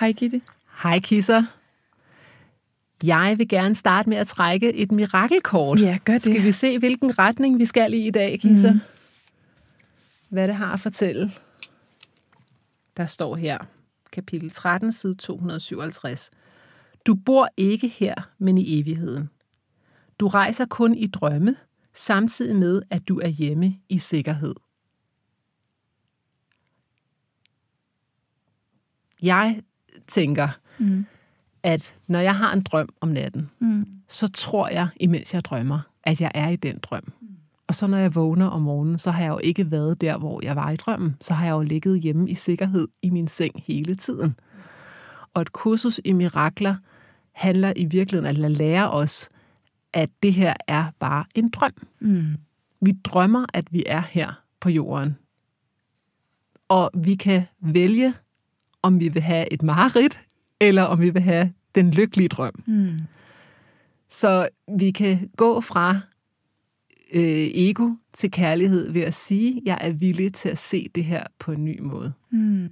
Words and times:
Hej 0.00 0.12
Gitte. 0.12 0.40
Hej 0.82 1.00
Kisser. 1.00 1.42
Jeg 3.02 3.34
vil 3.38 3.48
gerne 3.48 3.74
starte 3.74 4.08
med 4.08 4.16
at 4.16 4.26
trække 4.26 4.74
et 4.74 4.92
mirakelkort. 4.92 5.80
Ja, 5.80 5.98
gør 6.04 6.12
det. 6.12 6.22
Skal 6.22 6.42
vi 6.42 6.52
se, 6.52 6.78
hvilken 6.78 7.18
retning 7.18 7.58
vi 7.58 7.66
skal 7.66 7.94
i 7.94 8.06
i 8.06 8.10
dag, 8.10 8.40
Kisser? 8.40 8.72
Mm. 8.72 8.80
Hvad 10.28 10.48
det 10.48 10.56
har 10.56 10.72
at 10.72 10.80
fortælle. 10.80 11.32
Der 12.96 13.06
står 13.06 13.36
her, 13.36 13.58
kapitel 14.12 14.50
13, 14.50 14.92
side 14.92 15.14
257. 15.14 16.30
Du 17.06 17.14
bor 17.14 17.48
ikke 17.56 17.88
her, 17.88 18.14
men 18.38 18.58
i 18.58 18.80
evigheden. 18.80 19.30
Du 20.20 20.28
rejser 20.28 20.66
kun 20.66 20.94
i 20.94 21.06
drømme, 21.06 21.56
samtidig 21.94 22.56
med, 22.56 22.82
at 22.90 23.08
du 23.08 23.20
er 23.20 23.28
hjemme 23.28 23.76
i 23.88 23.98
sikkerhed. 23.98 24.54
Jeg 29.22 29.62
tænker, 30.08 30.48
mm. 30.78 31.06
at 31.62 31.94
når 32.06 32.18
jeg 32.18 32.36
har 32.36 32.52
en 32.52 32.60
drøm 32.60 32.88
om 33.00 33.08
natten, 33.08 33.50
mm. 33.58 33.86
så 34.08 34.28
tror 34.28 34.68
jeg, 34.68 34.88
imens 35.00 35.34
jeg 35.34 35.44
drømmer, 35.44 35.80
at 36.02 36.20
jeg 36.20 36.30
er 36.34 36.48
i 36.48 36.56
den 36.56 36.78
drøm. 36.78 37.12
Mm. 37.20 37.28
Og 37.66 37.74
så 37.74 37.86
når 37.86 37.98
jeg 37.98 38.14
vågner 38.14 38.46
om 38.46 38.62
morgenen, 38.62 38.98
så 38.98 39.10
har 39.10 39.22
jeg 39.22 39.30
jo 39.30 39.38
ikke 39.38 39.70
været 39.70 40.00
der, 40.00 40.18
hvor 40.18 40.40
jeg 40.44 40.56
var 40.56 40.70
i 40.70 40.76
drømmen. 40.76 41.16
Så 41.20 41.34
har 41.34 41.46
jeg 41.46 41.52
jo 41.52 41.62
ligget 41.62 42.00
hjemme 42.00 42.30
i 42.30 42.34
sikkerhed 42.34 42.88
i 43.02 43.10
min 43.10 43.28
seng 43.28 43.62
hele 43.66 43.94
tiden. 43.94 44.36
Og 45.34 45.42
et 45.42 45.52
kursus 45.52 46.00
i 46.04 46.12
mirakler 46.12 46.76
handler 47.32 47.72
i 47.76 47.84
virkeligheden 47.84 48.44
at 48.44 48.50
lære 48.50 48.90
os, 48.90 49.28
at 49.92 50.10
det 50.22 50.32
her 50.32 50.54
er 50.68 50.84
bare 50.98 51.24
en 51.34 51.48
drøm. 51.48 51.72
Mm. 52.00 52.36
Vi 52.80 52.92
drømmer, 53.04 53.46
at 53.54 53.72
vi 53.72 53.84
er 53.86 54.02
her 54.10 54.42
på 54.60 54.70
jorden. 54.70 55.16
Og 56.68 56.90
vi 56.94 57.14
kan 57.14 57.42
vælge 57.60 58.14
om 58.86 59.00
vi 59.00 59.08
vil 59.08 59.22
have 59.22 59.52
et 59.52 59.62
mareridt, 59.62 60.20
eller 60.60 60.82
om 60.82 61.00
vi 61.00 61.10
vil 61.10 61.22
have 61.22 61.52
den 61.74 61.90
lykkelige 61.90 62.28
drøm. 62.28 62.62
Mm. 62.66 62.98
Så 64.08 64.48
vi 64.78 64.90
kan 64.90 65.30
gå 65.36 65.60
fra 65.60 66.00
øh, 67.12 67.48
ego 67.54 67.90
til 68.12 68.30
kærlighed 68.30 68.92
ved 68.92 69.02
at 69.02 69.14
sige, 69.14 69.62
jeg 69.64 69.78
er 69.80 69.92
villig 69.92 70.34
til 70.34 70.48
at 70.48 70.58
se 70.58 70.88
det 70.94 71.04
her 71.04 71.24
på 71.38 71.52
en 71.52 71.64
ny 71.64 71.80
måde. 71.80 72.12
Mm. 72.30 72.68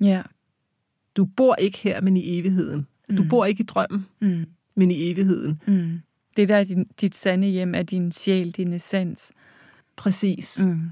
Ja. 0.00 0.22
Du 1.16 1.24
bor 1.24 1.54
ikke 1.54 1.78
her, 1.78 2.00
men 2.00 2.16
i 2.16 2.38
evigheden. 2.38 2.86
Du 3.18 3.22
mm. 3.22 3.28
bor 3.28 3.44
ikke 3.44 3.60
i 3.60 3.66
drømmen, 3.66 4.06
mm. 4.20 4.44
men 4.74 4.90
i 4.90 5.10
evigheden. 5.10 5.62
Mm. 5.66 6.00
Det 6.36 6.48
der 6.48 6.56
er 6.56 6.64
din, 6.64 6.86
dit 7.00 7.14
sande 7.14 7.48
hjem, 7.48 7.74
er 7.74 7.82
din 7.82 8.12
sjæl, 8.12 8.50
din 8.50 8.72
essens. 8.72 9.32
Præcis. 9.96 10.60
Mm. 10.64 10.90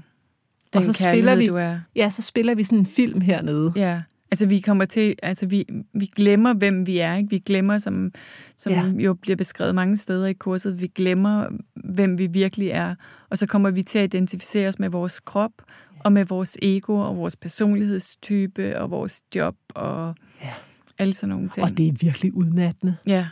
Den 0.73 0.79
og 0.79 0.83
så 0.83 0.93
spiller 0.93 1.35
vi, 1.35 1.47
du 1.47 1.55
er. 1.55 1.79
Ja, 1.95 2.09
så 2.09 2.21
spiller 2.21 2.55
vi 2.55 2.63
sådan 2.63 2.79
en 2.79 2.85
film 2.85 3.21
hernede. 3.21 3.73
Ja. 3.75 4.01
Altså 4.31 4.45
vi 4.45 4.59
kommer 4.59 4.85
til, 4.85 5.15
altså 5.23 5.47
vi, 5.47 5.65
vi 5.93 6.05
glemmer, 6.05 6.53
hvem 6.53 6.87
vi 6.87 6.97
er. 6.97 7.15
Ikke? 7.15 7.29
Vi 7.29 7.39
glemmer, 7.39 7.77
som, 7.77 8.11
som 8.57 8.73
ja. 8.73 8.83
jo 8.85 9.13
bliver 9.13 9.35
beskrevet 9.35 9.75
mange 9.75 9.97
steder 9.97 10.27
i 10.27 10.33
kurset, 10.33 10.81
vi 10.81 10.87
glemmer, 10.87 11.47
hvem 11.75 12.17
vi 12.17 12.27
virkelig 12.27 12.69
er. 12.69 12.95
Og 13.29 13.37
så 13.37 13.47
kommer 13.47 13.71
vi 13.71 13.83
til 13.83 13.99
at 13.99 14.03
identificere 14.03 14.67
os 14.67 14.79
med 14.79 14.89
vores 14.89 15.19
krop, 15.19 15.51
og 15.99 16.11
med 16.11 16.25
vores 16.25 16.57
ego, 16.61 16.95
og 16.95 17.17
vores 17.17 17.35
personlighedstype, 17.35 18.79
og 18.79 18.91
vores 18.91 19.21
job, 19.35 19.55
og 19.69 20.15
ja. 20.43 20.53
alle 20.97 21.13
sådan 21.13 21.29
nogle 21.29 21.49
ting. 21.49 21.65
Og 21.65 21.77
det 21.77 21.87
er 21.87 21.93
virkelig 22.01 22.35
udmattende. 22.35 22.95
Ja. 23.07 23.27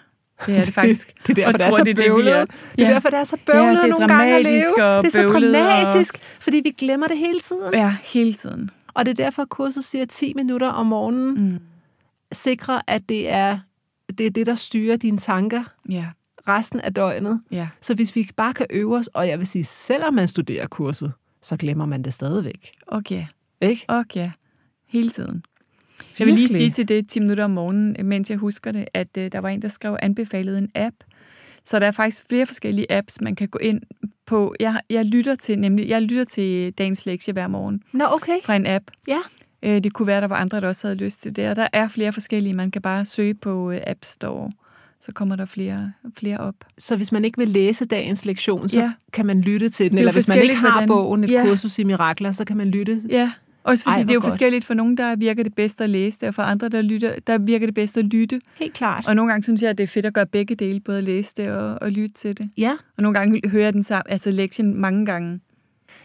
Det 0.46 0.58
er 0.58 0.64
det 0.64 0.74
faktisk. 0.74 1.14
det 1.28 1.38
er 1.38 1.52
derfor, 1.52 1.84
det 1.84 1.92
er 1.92 2.06
så 2.06 2.08
bøvlet. 2.08 2.26
Det, 2.26 2.40
er, 2.42 2.46
det 2.76 2.86
er 2.86 2.90
derfor, 2.90 3.10
det 3.10 3.20
er 3.20 3.24
så 3.24 3.38
bøvlet 3.46 3.64
ja, 3.64 3.72
det 3.72 3.84
er 3.84 3.88
nogle 3.88 4.08
gange 4.08 4.36
at 4.36 4.44
leve. 4.44 4.84
Og 4.84 5.04
det 5.04 5.16
er 5.16 5.22
så 5.22 5.28
dramatisk, 5.28 6.16
og... 6.16 6.22
fordi 6.40 6.62
vi 6.64 6.70
glemmer 6.70 7.08
det 7.08 7.18
hele 7.18 7.40
tiden. 7.40 7.74
Ja, 7.74 7.96
hele 8.04 8.34
tiden. 8.34 8.70
Og 8.94 9.06
det 9.06 9.20
er 9.20 9.24
derfor, 9.24 9.42
at 9.42 9.50
kurset 9.50 9.84
siger 9.84 10.06
10 10.06 10.34
minutter 10.34 10.68
om 10.68 10.86
morgenen. 10.86 11.52
Mm. 11.52 11.60
Sikre, 12.32 12.82
at 12.88 13.10
det 13.10 13.30
er, 13.30 13.60
det 14.18 14.26
er 14.26 14.30
det, 14.30 14.46
der 14.46 14.56
styrer 14.56 14.96
dine 14.98 15.18
tanker. 15.18 15.64
Ja. 15.90 16.06
Resten 16.48 16.80
af 16.80 16.94
døgnet. 16.94 17.42
Ja. 17.52 17.68
Så 17.82 17.96
hvis 17.96 18.16
vi 18.16 18.30
bare 18.36 18.54
kan 18.54 18.66
øve 18.70 18.98
os, 18.98 19.08
og 19.08 19.28
jeg 19.28 19.40
vil 19.40 19.48
sige, 19.48 19.64
selvom 19.64 20.14
man 20.14 20.28
studerer 20.28 20.68
kurset, 20.68 21.12
så 21.42 21.58
glemmer 21.58 21.86
man 21.86 22.02
det 22.02 22.14
stadigvæk. 22.14 22.72
Okay. 22.88 23.26
Ikke? 23.62 23.86
Okay. 23.88 24.32
Hele 24.88 25.10
tiden. 25.10 25.44
Jeg 26.20 26.28
vil 26.28 26.34
lige 26.34 26.48
sige 26.48 26.70
til 26.70 26.88
det 26.88 27.10
10 27.10 27.20
minutter 27.20 27.44
om 27.44 27.52
morgenen, 27.52 27.96
mens 28.04 28.30
jeg 28.30 28.38
husker 28.38 28.72
det, 28.72 28.86
at 28.94 29.08
uh, 29.18 29.24
der 29.24 29.40
var 29.40 29.50
en, 29.50 29.62
der 29.62 29.68
skrev 29.68 29.98
anbefalet 30.02 30.58
en 30.58 30.70
app. 30.76 30.96
Så 31.66 31.80
der 31.80 31.88
er 31.88 31.92
faktisk 31.92 32.24
flere 32.30 32.46
forskellige 32.46 32.92
apps, 32.92 33.22
man 33.22 33.36
kan 33.36 33.48
gå 33.48 33.60
ind 33.60 33.82
på. 34.26 34.56
Jeg, 34.60 34.80
jeg 34.90 35.06
lytter 35.06 35.36
til 35.36 35.60
nemlig, 35.60 35.90
jeg 35.90 36.02
lytter 36.02 36.24
til 36.24 36.72
dagens 36.72 37.06
lektie 37.06 37.34
hver 37.34 37.48
morgen. 37.48 37.82
Nå, 37.94 38.06
okay. 38.12 38.38
Fra 38.44 38.56
en 38.56 38.68
app. 38.68 38.86
Ja. 39.08 39.20
Uh, 39.66 39.78
det 39.84 39.94
kunne 39.94 40.08
være, 40.08 40.22
der 40.22 40.28
var 40.28 40.36
andre, 40.36 40.62
der 40.62 40.68
også 40.68 40.88
havde 40.88 40.98
lyst 40.98 41.22
til 41.22 41.36
det. 41.36 41.50
Og 41.50 41.56
der 41.56 41.68
er 41.74 41.88
flere 41.88 42.14
forskellige. 42.14 42.54
Man 42.54 42.72
kan 42.72 42.82
bare 42.82 43.06
søge 43.06 43.34
på 43.34 43.68
uh, 43.68 43.76
App 43.88 44.06
Store 44.06 44.52
så 45.00 45.12
kommer 45.12 45.36
der 45.36 45.46
flere, 45.46 45.94
flere 46.18 46.38
op. 46.38 46.56
Så 46.78 46.96
hvis 46.96 47.12
man 47.12 47.26
ikke 47.26 47.38
vil 47.38 47.48
læse 47.48 47.86
dagens 47.86 48.26
lektion, 48.26 48.70
så 48.70 48.80
ja. 48.80 48.92
kan 49.14 49.26
man 49.26 49.42
lytte 49.42 49.70
til 49.70 49.92
den? 49.92 50.00
Eller 50.00 50.12
hvis 50.12 50.28
man 50.28 50.42
ikke 50.42 50.56
har 50.56 50.86
bogen, 50.88 51.24
et 51.24 51.30
ja. 51.30 51.46
kursus 51.46 51.80
i 51.80 51.84
mirakler, 51.84 52.32
så 52.32 52.46
kan 52.46 52.58
man 52.58 52.68
lytte 52.68 53.02
ja. 53.10 53.32
Også 53.68 53.84
fordi 53.84 53.94
Ej, 53.96 54.02
det 54.04 54.10
er 54.10 54.14
jo 54.14 54.20
godt. 54.20 54.32
forskelligt. 54.32 54.66
For 54.66 54.74
nogen, 54.74 54.98
der 54.98 55.16
virker 55.16 55.44
det 55.44 55.56
bedst 55.56 55.82
at 55.82 55.90
læse 55.90 56.20
det, 56.20 56.28
og 56.28 56.34
for 56.34 56.44
andre, 56.44 56.70
der, 56.70 56.82
lytter, 56.82 57.16
der 57.28 57.38
virker 57.38 57.68
det 57.68 57.76
bedst 57.76 57.98
at 57.98 58.06
lytte. 58.06 58.42
Helt 58.60 58.74
klart. 58.74 59.08
Og 59.08 59.16
nogle 59.16 59.32
gange 59.32 59.44
synes 59.44 59.62
jeg, 59.62 59.70
at 59.70 59.78
det 59.78 59.84
er 59.84 59.88
fedt 59.88 60.06
at 60.06 60.14
gøre 60.14 60.26
begge 60.26 60.56
dele, 60.56 60.80
både 60.80 60.98
at 60.98 61.04
læse 61.04 61.34
det 61.38 61.52
og, 61.52 61.78
og 61.82 61.92
lytte 61.92 62.16
til 62.16 62.38
det. 62.38 62.50
Ja. 62.58 62.78
Og 62.98 63.04
nogle 63.04 63.20
gange 63.20 63.50
hører 63.50 63.64
jeg 63.64 63.74
den 63.74 63.84
sammen, 63.84 64.12
altså 64.12 64.32
lektien 64.32 64.78
mange 64.78 65.06
gange. 65.06 65.40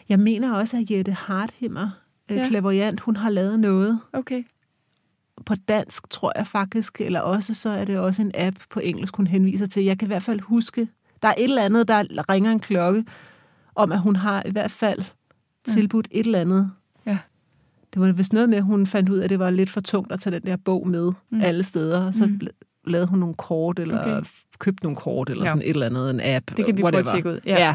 Jeg 0.08 0.20
mener 0.20 0.52
også, 0.52 0.76
at 0.76 0.90
Jette 0.90 1.12
Harthimmer, 1.12 1.90
øh, 2.30 2.36
ja. 2.36 2.48
klaverjant, 2.48 3.00
hun 3.00 3.16
har 3.16 3.30
lavet 3.30 3.60
noget. 3.60 3.98
Okay. 4.12 4.44
På 5.46 5.54
dansk, 5.68 6.10
tror 6.10 6.32
jeg 6.36 6.46
faktisk, 6.46 7.00
eller 7.00 7.20
også 7.20 7.54
så 7.54 7.70
er 7.70 7.84
det 7.84 7.98
også 7.98 8.22
en 8.22 8.32
app 8.34 8.56
på 8.70 8.80
engelsk, 8.80 9.16
hun 9.16 9.26
henviser 9.26 9.66
til. 9.66 9.84
Jeg 9.84 9.98
kan 9.98 10.06
i 10.06 10.10
hvert 10.10 10.22
fald 10.22 10.40
huske, 10.40 10.88
der 11.22 11.28
er 11.28 11.34
et 11.38 11.44
eller 11.44 11.62
andet, 11.62 11.88
der 11.88 12.30
ringer 12.30 12.52
en 12.52 12.60
klokke, 12.60 13.04
om 13.74 13.92
at 13.92 14.00
hun 14.00 14.16
har 14.16 14.42
i 14.46 14.50
hvert 14.50 14.70
fald 14.70 15.02
tilbudt 15.68 16.08
ja. 16.12 16.20
et 16.20 16.26
eller 16.26 16.40
andet 16.40 16.70
det 17.94 18.02
var 18.02 18.12
vist 18.12 18.32
noget 18.32 18.48
med, 18.48 18.58
at 18.58 18.64
hun 18.64 18.86
fandt 18.86 19.08
ud 19.08 19.18
af, 19.18 19.24
at 19.24 19.30
det 19.30 19.38
var 19.38 19.50
lidt 19.50 19.70
for 19.70 19.80
tungt 19.80 20.12
at 20.12 20.20
tage 20.20 20.34
den 20.34 20.46
der 20.46 20.56
bog 20.56 20.88
med 20.88 21.12
mm. 21.30 21.40
alle 21.40 21.62
steder, 21.62 22.06
og 22.06 22.14
så 22.14 22.26
mm. 22.26 22.40
lavede 22.86 23.06
hun 23.06 23.18
nogle 23.18 23.34
kort, 23.34 23.78
eller 23.78 24.00
okay. 24.00 24.28
købte 24.58 24.84
nogle 24.84 24.96
kort, 24.96 25.30
eller 25.30 25.44
ja. 25.44 25.48
sådan 25.48 25.62
et 25.62 25.70
eller 25.70 25.86
andet, 25.86 26.10
en 26.10 26.20
app. 26.24 26.56
Det 26.56 26.66
kan 26.66 26.76
vi 26.76 26.82
whatever. 26.82 27.02
prøve 27.04 27.16
at 27.16 27.24
tjekke 27.24 27.30
ud. 27.30 27.40
Ja. 27.46 27.66
ja. 27.66 27.74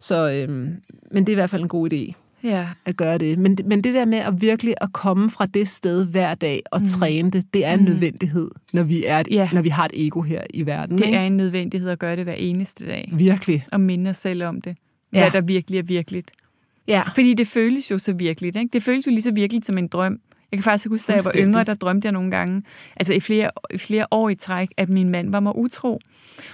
Så, 0.00 0.30
øhm, 0.30 0.74
men 1.12 1.26
det 1.26 1.28
er 1.28 1.32
i 1.32 1.34
hvert 1.34 1.50
fald 1.50 1.62
en 1.62 1.68
god 1.68 1.92
idé 1.92 2.14
ja. 2.44 2.68
at 2.84 2.96
gøre 2.96 3.18
det. 3.18 3.38
Men, 3.38 3.58
men 3.64 3.84
det 3.84 3.94
der 3.94 4.04
med 4.04 4.18
at 4.18 4.40
virkelig 4.40 4.74
at 4.80 4.92
komme 4.92 5.30
fra 5.30 5.46
det 5.46 5.68
sted 5.68 6.06
hver 6.06 6.34
dag 6.34 6.62
og 6.70 6.80
mm. 6.80 6.86
træne 6.86 7.30
det, 7.30 7.54
det 7.54 7.64
er 7.64 7.74
en 7.74 7.80
mm. 7.80 7.84
nødvendighed, 7.84 8.50
når 8.72 8.82
vi, 8.82 9.04
er, 9.04 9.22
ja. 9.30 9.48
når 9.52 9.62
vi 9.62 9.68
har 9.68 9.84
et 9.84 10.06
ego 10.06 10.22
her 10.22 10.42
i 10.54 10.66
verden. 10.66 10.98
Det 10.98 11.04
ikke? 11.04 11.18
er 11.18 11.22
en 11.22 11.36
nødvendighed 11.36 11.90
at 11.90 11.98
gøre 11.98 12.16
det 12.16 12.24
hver 12.24 12.34
eneste 12.34 12.86
dag. 12.86 13.10
Virkelig. 13.12 13.66
Og 13.72 13.80
minde 13.80 14.10
os 14.10 14.16
selv 14.16 14.42
om 14.42 14.60
det. 14.60 14.76
Hvad 15.10 15.22
ja. 15.22 15.28
der 15.28 15.40
virkelig 15.40 15.78
er 15.78 15.82
virkeligt. 15.82 16.32
Ja. 16.88 17.02
Fordi 17.14 17.34
det 17.34 17.46
føles 17.46 17.90
jo 17.90 17.98
så 17.98 18.12
virkeligt. 18.12 18.56
Ikke? 18.56 18.72
Det 18.72 18.82
føles 18.82 19.06
jo 19.06 19.10
lige 19.10 19.22
så 19.22 19.32
virkeligt 19.32 19.66
som 19.66 19.78
en 19.78 19.88
drøm. 19.88 20.20
Jeg 20.52 20.56
kan 20.58 20.62
faktisk 20.62 20.88
huske, 20.88 21.08
da 21.12 21.16
jeg 21.16 21.24
var 21.24 21.32
yngre, 21.36 21.64
der 21.64 21.74
drømte 21.74 22.06
jeg 22.06 22.12
nogle 22.12 22.30
gange, 22.30 22.62
altså 22.96 23.14
i 23.14 23.20
flere, 23.20 23.50
i 23.74 23.78
flere 23.78 24.06
år 24.10 24.28
i 24.28 24.34
træk, 24.34 24.68
at 24.76 24.88
min 24.88 25.08
mand 25.08 25.30
var 25.32 25.40
mig 25.40 25.56
utro. 25.56 26.00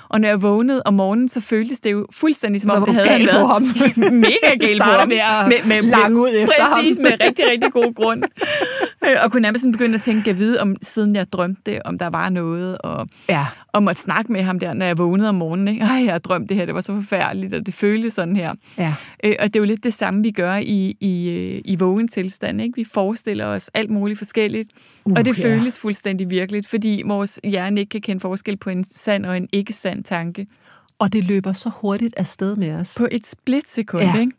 Og 0.08 0.20
når 0.20 0.28
jeg 0.28 0.42
vågnede 0.42 0.82
om 0.84 0.94
morgenen, 0.94 1.28
så 1.28 1.40
føltes 1.40 1.80
det 1.80 1.92
jo 1.92 2.06
fuldstændig 2.12 2.60
som 2.60 2.70
så 2.70 2.76
om, 2.76 2.84
det 2.84 2.94
havde 2.94 3.08
været 3.26 3.40
på 3.40 3.46
ham. 3.46 3.62
mega 4.12 4.54
galt 4.60 4.82
på 4.82 4.90
ham. 4.90 5.08
Med, 5.08 5.18
med, 5.48 5.82
med, 5.82 5.90
lang 5.90 6.16
ud 6.16 6.28
efter 6.32 6.54
Præcis, 6.74 6.96
ham. 6.96 7.02
med 7.02 7.12
rigtig, 7.26 7.44
rigtig 7.50 7.72
god 7.72 7.94
grund. 7.94 8.22
og 9.24 9.32
kunne 9.32 9.42
nærmest 9.42 9.62
sådan 9.62 9.72
begynde 9.72 9.94
at 9.94 10.02
tænke, 10.02 10.30
at 10.30 10.38
vide, 10.38 10.60
om 10.60 10.76
siden 10.82 11.16
jeg 11.16 11.32
drømte 11.32 11.62
det, 11.66 11.82
om 11.84 11.98
der 11.98 12.06
var 12.10 12.28
noget, 12.28 12.78
og 12.78 13.08
Ja. 13.28 13.46
om 13.72 13.88
at 13.88 13.98
snakke 13.98 14.32
med 14.32 14.42
ham 14.42 14.58
der, 14.58 14.72
når 14.74 14.86
jeg 14.86 14.98
vågnede 14.98 15.28
om 15.28 15.34
morgenen. 15.34 15.68
Ikke? 15.68 15.84
Ej, 15.84 16.04
jeg 16.04 16.12
har 16.12 16.18
drømt 16.18 16.48
det 16.48 16.56
her, 16.56 16.64
det 16.64 16.74
var 16.74 16.80
så 16.80 16.94
forfærdeligt, 16.94 17.54
og 17.54 17.66
det 17.66 17.74
føltes 17.74 18.14
sådan 18.14 18.36
her. 18.36 18.54
Ja. 18.78 18.94
Øh, 19.24 19.34
og 19.38 19.46
det 19.46 19.56
er 19.56 19.60
jo 19.60 19.64
lidt 19.66 19.84
det 19.84 19.94
samme, 19.94 20.22
vi 20.22 20.30
gør 20.30 20.56
i, 20.56 20.96
i, 21.00 21.28
øh, 21.30 21.60
i 21.64 21.76
vågen 21.76 22.08
tilstand. 22.08 22.60
Ikke? 22.62 22.72
Vi 22.76 22.84
forestiller 22.92 23.46
os 23.46 23.70
alt 23.74 23.85
muligt 23.90 24.18
forskelligt, 24.18 24.70
Uh, 25.04 25.12
og 25.16 25.24
det 25.24 25.38
ja. 25.38 25.44
føles 25.48 25.78
fuldstændig 25.78 26.30
virkeligt, 26.30 26.66
fordi 26.68 27.02
vores 27.06 27.40
hjerne 27.44 27.80
ikke 27.80 27.90
kan 27.90 28.00
kende 28.00 28.20
forskel 28.20 28.56
på 28.56 28.70
en 28.70 28.84
sand 28.90 29.26
og 29.26 29.36
en 29.36 29.48
ikke-sand 29.52 30.04
tanke 30.04 30.46
Og 30.98 31.12
det 31.12 31.24
løber 31.24 31.52
så 31.52 31.68
hurtigt 31.68 32.14
afsted 32.16 32.56
med 32.56 32.72
os. 32.72 32.94
på 32.98 33.08
et 33.10 33.26
splitsekund. 33.26 34.02
Ja. 34.02 34.20
Ikke? 34.20 34.32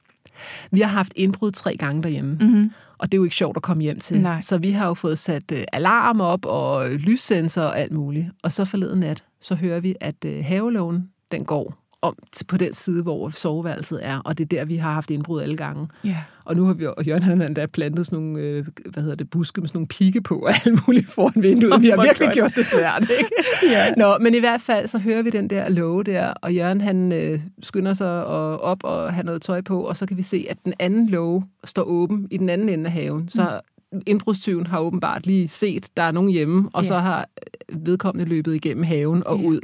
Vi 0.71 0.81
har 0.81 0.87
haft 0.89 1.13
indbrud 1.15 1.51
tre 1.51 1.77
gange 1.77 2.03
derhjemme, 2.03 2.37
Mm-hmm. 2.41 2.71
og 2.97 3.11
det 3.11 3.13
er 3.13 3.19
jo 3.19 3.23
ikke 3.23 3.35
sjovt 3.35 3.57
at 3.57 3.63
komme 3.63 3.83
hjem 3.83 3.99
til. 3.99 4.21
Nej. 4.21 4.41
Så 4.41 4.57
vi 4.57 4.71
har 4.71 4.87
jo 4.87 4.93
fået 4.93 5.19
sat 5.19 5.51
uh, 5.51 5.57
alarm 5.73 6.21
op 6.21 6.45
og 6.45 6.89
lyssensor 6.89 7.61
og 7.61 7.79
alt 7.79 7.91
muligt. 7.91 8.25
Og 8.43 8.51
så 8.51 8.65
forleden 8.65 8.99
nat, 8.99 9.23
så 9.41 9.55
hører 9.55 9.79
vi, 9.79 9.95
at 10.01 10.15
uh, 10.25 10.45
havelågen, 10.45 11.09
den 11.31 11.45
går 11.45 11.86
om 12.01 12.15
på 12.47 12.57
den 12.57 12.73
side, 12.73 13.03
hvor 13.03 13.29
soveværelset 13.29 13.99
er, 14.05 14.19
og 14.19 14.37
det 14.37 14.43
er 14.43 14.47
der, 14.57 14.65
vi 14.65 14.75
har 14.75 14.93
haft 14.93 15.09
indbrud 15.11 15.41
alle 15.41 15.57
gange. 15.57 15.87
Ja. 16.05 16.17
Og 16.45 16.55
nu 16.55 16.65
har 16.65 16.73
vi, 16.73 16.85
og 16.85 17.03
Jørgen 17.07 17.23
han 17.23 17.41
endda 17.41 17.65
plantet 17.65 18.05
sådan 18.05 18.19
nogle, 18.23 18.39
øh, 18.41 18.65
hvad 18.85 19.03
hedder 19.03 19.15
det, 19.15 19.29
buske 19.29 19.61
med 19.61 19.67
sådan 19.67 19.77
nogle 19.77 19.87
pigge 19.87 20.21
på 20.21 20.35
og 20.39 20.49
alt 20.49 20.87
muligt 20.87 21.09
foran 21.09 21.43
vinduet. 21.43 21.81
Vi 21.81 21.89
har 21.89 22.03
virkelig 22.03 22.25
godt. 22.27 22.33
gjort 22.33 22.55
det 22.55 22.65
svært, 22.65 23.01
ikke? 23.01 23.31
Ja. 23.71 23.93
Nå, 23.97 24.17
men 24.17 24.33
i 24.35 24.39
hvert 24.39 24.61
fald, 24.61 24.87
så 24.87 24.97
hører 24.99 25.21
vi 25.21 25.29
den 25.29 25.49
der 25.49 25.69
låge 25.69 26.03
der, 26.03 26.27
og 26.41 26.53
Jørgen 26.55 26.81
han 26.81 27.11
øh, 27.11 27.39
skynder 27.63 27.93
sig 27.93 28.25
og 28.25 28.61
op 28.61 28.83
og 28.83 29.13
har 29.13 29.23
noget 29.23 29.41
tøj 29.41 29.61
på, 29.61 29.81
og 29.81 29.97
så 29.97 30.05
kan 30.05 30.17
vi 30.17 30.21
se, 30.21 30.45
at 30.49 30.57
den 30.65 30.73
anden 30.79 31.09
låge 31.09 31.45
står 31.63 31.83
åben 31.83 32.27
i 32.31 32.37
den 32.37 32.49
anden 32.49 32.69
ende 32.69 32.85
af 32.85 32.91
haven. 32.91 33.29
Så 33.29 33.61
indbrudstyven 34.07 34.65
har 34.67 34.79
åbenbart 34.79 35.25
lige 35.25 35.47
set, 35.47 35.87
der 35.97 36.03
er 36.03 36.11
nogen 36.11 36.29
hjemme, 36.29 36.69
og 36.73 36.83
Ja. 36.83 36.87
så 36.87 36.97
har 36.97 37.27
øh, 37.71 37.85
vedkommende 37.85 38.29
løbet 38.29 38.55
igennem 38.55 38.83
haven 38.83 39.23
og 39.25 39.39
Ja. 39.39 39.47
ud. 39.47 39.59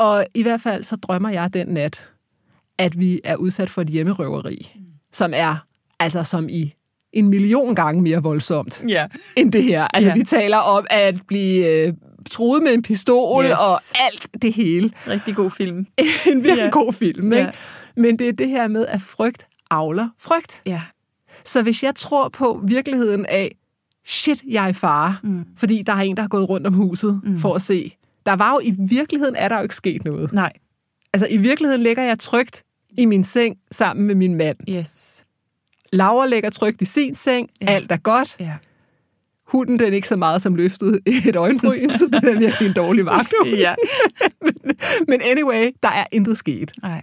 Og 0.00 0.26
i 0.34 0.42
hvert 0.42 0.60
fald 0.60 0.84
så 0.84 0.96
drømmer 0.96 1.30
jeg 1.30 1.54
den 1.54 1.66
nat, 1.66 2.08
at 2.78 2.98
vi 2.98 3.20
er 3.24 3.36
udsat 3.36 3.70
for 3.70 3.82
et 3.82 3.88
hjemmerøveri, 3.88 4.72
mm. 4.74 4.80
som 5.12 5.32
er 5.36 5.56
altså 5.98 6.24
som 6.24 6.48
i 6.48 6.74
en 7.12 7.28
million 7.28 7.74
gange 7.74 8.02
mere 8.02 8.22
voldsomt 8.22 8.84
ja. 8.88 9.06
end 9.36 9.52
det 9.52 9.64
her. 9.64 9.86
Altså 9.94 10.08
Ja. 10.10 10.14
vi 10.14 10.24
taler 10.24 10.56
om 10.56 10.86
at 10.90 11.14
blive 11.26 11.86
øh, 11.86 11.92
truet 12.30 12.62
med 12.62 12.72
en 12.74 12.82
pistol 12.82 13.44
Yes. 13.44 13.52
og 13.52 13.80
alt 14.06 14.42
det 14.42 14.52
hele. 14.52 14.90
Rigtig 15.08 15.34
god 15.36 15.50
film. 15.50 15.76
en 16.32 16.44
virkelig 16.44 16.56
Ja. 16.64 16.68
god 16.70 16.92
film, 16.92 17.32
Ja. 17.32 17.38
ikke? 17.38 17.58
Men 17.96 18.18
det 18.18 18.28
er 18.28 18.32
det 18.32 18.48
her 18.48 18.68
med, 18.68 18.86
at 18.86 19.00
frygt 19.00 19.46
avler 19.70 20.08
frygt. 20.18 20.62
Ja. 20.66 20.82
Så 21.44 21.62
hvis 21.62 21.82
jeg 21.82 21.94
tror 21.94 22.28
på 22.28 22.60
virkeligheden 22.64 23.26
af, 23.26 23.54
shit, 24.06 24.42
jeg 24.48 24.64
er 24.64 24.68
i 24.68 24.72
fare, 24.72 25.16
mm. 25.22 25.44
fordi 25.56 25.82
der 25.86 25.92
er 25.92 25.96
en, 26.00 26.16
der 26.16 26.22
har 26.22 26.28
gået 26.28 26.48
rundt 26.48 26.66
om 26.66 26.72
huset 26.74 27.20
mm. 27.24 27.38
for 27.38 27.54
at 27.54 27.62
se. 27.62 27.96
Der 28.30 28.36
var 28.36 28.52
jo 28.52 28.60
i 28.64 28.74
virkeligheden, 28.78 29.36
er 29.36 29.48
der 29.48 29.56
jo 29.56 29.62
ikke 29.62 29.76
sket 29.76 30.04
noget. 30.04 30.32
Nej. 30.32 30.52
Altså 31.12 31.26
i 31.30 31.36
virkeligheden 31.36 31.82
ligger 31.82 32.02
jeg 32.02 32.18
trygt 32.18 32.62
i 32.98 33.04
min 33.04 33.24
seng 33.24 33.56
sammen 33.70 34.06
med 34.06 34.14
min 34.14 34.34
mand. 34.34 34.56
Yes. 34.68 35.24
Laura 35.92 36.26
ligger 36.26 36.50
trygt 36.50 36.82
i 36.82 36.84
sin 36.84 37.14
seng, 37.14 37.50
Ja. 37.60 37.66
alt 37.66 37.92
er 37.92 37.96
godt. 37.96 38.36
Ja. 38.40 38.54
Hunden 39.46 39.78
den 39.78 39.88
er 39.92 39.94
ikke 39.96 40.08
så 40.08 40.16
meget 40.16 40.42
som 40.42 40.54
løftet 40.54 41.00
et 41.26 41.36
øjenbryn, 41.36 41.90
så 41.90 42.06
den 42.06 42.28
er 42.28 42.38
virkelig 42.38 42.68
en 42.68 42.74
dårlig 42.74 43.04
vagt. 43.06 43.32
ja. 43.64 43.74
Men 45.08 45.20
anyway, 45.22 45.70
der 45.82 45.88
er 45.88 46.04
intet 46.12 46.38
sket. 46.38 46.72
Nej. 46.82 47.02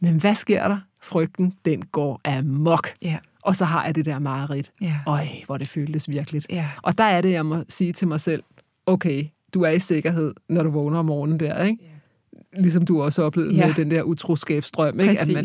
Men 0.00 0.20
hvad 0.20 0.34
sker 0.34 0.68
der? 0.68 0.78
Frygten, 1.02 1.54
den 1.64 1.82
går 1.82 2.20
amok. 2.24 2.88
Ja. 3.02 3.16
Og 3.42 3.56
så 3.56 3.64
har 3.64 3.84
jeg 3.84 3.94
det 3.94 4.04
der 4.04 4.18
mareridt. 4.18 4.72
Ja. 4.80 4.94
Øj, 5.06 5.26
hvor 5.46 5.58
det 5.58 5.68
føltes 5.68 6.08
virkeligt. 6.08 6.46
Ja. 6.50 6.68
Og 6.82 6.98
der 6.98 7.04
er 7.04 7.20
det, 7.20 7.32
jeg 7.32 7.46
må 7.46 7.64
sige 7.68 7.92
til 7.92 8.08
mig 8.08 8.20
selv, 8.20 8.42
okay, 8.86 9.24
du 9.54 9.62
er 9.62 9.70
i 9.70 9.78
sikkerhed, 9.78 10.34
når 10.48 10.62
du 10.62 10.70
vågner 10.70 10.98
om 10.98 11.04
morgenen 11.04 11.40
der, 11.40 11.64
ikke? 11.64 11.88
Ligesom 12.58 12.84
du 12.84 13.02
også 13.02 13.22
oplevede 13.22 13.54
Ja. 13.54 13.66
med 13.66 13.74
den 13.74 13.90
der 13.90 14.02
utroskabsdrøm, 14.02 15.00
ikke? 15.00 15.14
Præcis. 15.14 15.28
At 15.30 15.34
man, 15.34 15.44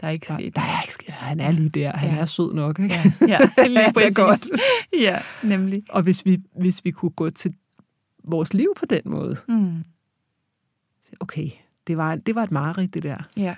der 0.00 0.06
er 0.06 0.10
ikke 0.10 0.26
der, 0.28 0.34
sket. 0.38 0.56
der 0.56 0.60
er 0.62 0.82
ikke 0.82 0.92
sket. 0.94 1.14
Han 1.14 1.40
er 1.40 1.50
lige 1.50 1.68
der. 1.68 1.96
Han 1.96 2.10
Ja. 2.10 2.16
er 2.20 2.26
sød 2.26 2.54
nok, 2.54 2.78
ikke? 2.78 2.94
Ja, 3.28 3.38
ja 3.58 3.66
lige 3.66 3.84
Det 3.86 3.94
præcis. 3.94 4.16
godt. 4.16 4.48
Ja, 5.02 5.18
nemlig. 5.44 5.82
Og 5.88 6.02
hvis 6.02 6.24
vi, 6.24 6.38
hvis 6.60 6.84
vi 6.84 6.90
kunne 6.90 7.10
gå 7.10 7.30
til 7.30 7.54
vores 8.28 8.54
liv 8.54 8.72
på 8.76 8.86
den 8.86 9.00
måde, 9.04 9.36
Mm. 9.48 9.82
okay, 11.20 11.48
det 11.86 11.96
var, 11.96 12.14
det 12.16 12.34
var 12.34 12.42
et 12.42 12.50
mareridt, 12.50 12.94
det 12.94 13.02
der. 13.02 13.16
Ja. 13.36 13.54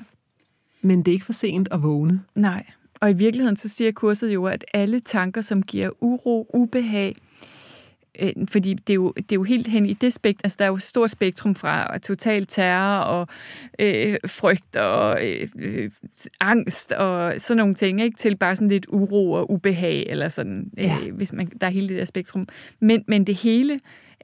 Men 0.82 0.98
det 0.98 1.08
er 1.08 1.12
ikke 1.12 1.24
for 1.26 1.32
sent 1.32 1.68
at 1.70 1.82
vågne. 1.82 2.22
Nej. 2.34 2.66
Og 3.00 3.10
i 3.10 3.14
virkeligheden 3.14 3.56
så 3.56 3.68
siger 3.68 3.92
kurset 3.92 4.34
jo, 4.34 4.46
at 4.46 4.64
alle 4.74 5.00
tanker, 5.00 5.40
som 5.40 5.62
giver 5.62 5.90
uro, 6.00 6.50
ubehag, 6.54 7.16
øh, 8.18 8.32
fordi 8.48 8.74
det 8.74 8.90
er, 8.90 8.94
jo, 8.94 9.12
det 9.16 9.32
er 9.32 9.36
jo 9.36 9.42
helt 9.42 9.68
hen 9.68 9.86
i 9.86 9.92
det 9.92 10.12
spektrum, 10.12 10.40
altså 10.44 10.56
der 10.58 10.64
er 10.64 10.68
jo 10.68 10.74
et 10.74 10.82
stort 10.82 11.10
spektrum 11.10 11.54
fra 11.54 11.98
total 11.98 12.46
terror 12.46 12.98
og 13.00 13.28
øh, 13.78 14.16
frygt 14.26 14.76
og 14.76 15.26
øh, 15.26 15.48
øh, 15.58 15.90
angst 16.40 16.92
og 16.92 17.34
sådan 17.38 17.56
nogle 17.58 17.74
ting, 17.74 18.00
ikke? 18.00 18.16
til 18.16 18.36
bare 18.36 18.56
sådan 18.56 18.68
lidt 18.68 18.86
uro 18.88 19.32
og 19.32 19.50
ubehag, 19.50 20.04
eller 20.08 20.28
sådan, 20.28 20.70
øh, 20.78 20.84
Ja. 20.84 20.96
hvis 20.98 21.32
man, 21.32 21.46
der 21.60 21.66
er 21.66 21.70
hele 21.70 21.88
det 21.88 21.98
der 21.98 22.04
spektrum. 22.04 22.46
Men, 22.80 23.04
men 23.08 23.24
det 23.24 23.34
hele 23.34 23.80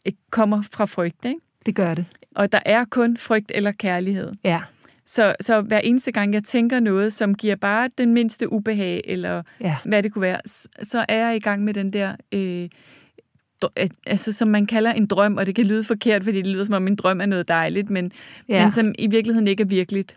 øh, 0.07 0.13
kommer 0.31 0.63
fra 0.73 0.85
frygt, 0.85 1.25
ikke? 1.25 1.41
Det 1.67 1.75
gør 1.75 1.95
det. 1.95 2.05
og 2.37 2.53
der 2.53 2.61
er 2.67 2.85
kun 2.85 3.17
frygt 3.17 3.53
eller 3.55 3.73
kærlighed. 3.73 4.33
Ja. 4.45 4.61
Så, 5.07 5.35
så 5.41 5.61
hver 5.61 5.79
eneste 5.79 6.13
gang, 6.13 6.35
jeg 6.35 6.45
tænker 6.45 6.81
noget, 6.81 7.13
som 7.13 7.35
giver 7.35 7.57
bare 7.57 7.89
den 7.99 8.15
mindste 8.15 8.53
ubehag, 8.53 9.01
eller 9.05 9.43
Ja. 9.61 9.77
hvad 9.85 10.03
det 10.03 10.13
kunne 10.13 10.23
være, 10.23 10.39
så 10.83 11.05
er 11.09 11.27
jeg 11.27 11.37
i 11.37 11.39
gang 11.39 11.65
med 11.65 11.75
den 11.75 11.93
der, 11.93 12.17
øh, 12.33 12.63
øh, 12.63 12.69
altså 14.07 14.33
som 14.33 14.49
man 14.49 14.67
kalder 14.67 14.93
en 14.93 15.07
drøm, 15.07 15.37
og 15.37 15.47
det 15.47 15.55
kan 15.55 15.67
lyde 15.67 15.85
forkert, 15.85 16.25
fordi 16.25 16.37
det 16.37 16.47
lyder 16.47 16.65
som 16.65 16.75
om 16.75 16.87
en 16.87 16.97
drøm 16.97 17.21
er 17.21 17.27
noget 17.27 17.49
dejligt, 17.49 17.91
men, 17.91 18.13
Ja. 18.49 18.63
men 18.63 18.73
som 18.73 18.95
i 18.99 19.07
virkeligheden 19.07 19.49
ikke 19.49 19.61
er 19.61 19.67
virkeligt. 19.67 20.17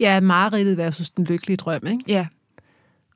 Ja, 0.00 0.20
mareridtet 0.20 0.76
versus 0.76 1.10
den 1.10 1.24
lykkelige 1.24 1.56
drøm, 1.56 1.86
ikke? 1.86 2.04
Ja. 2.08 2.26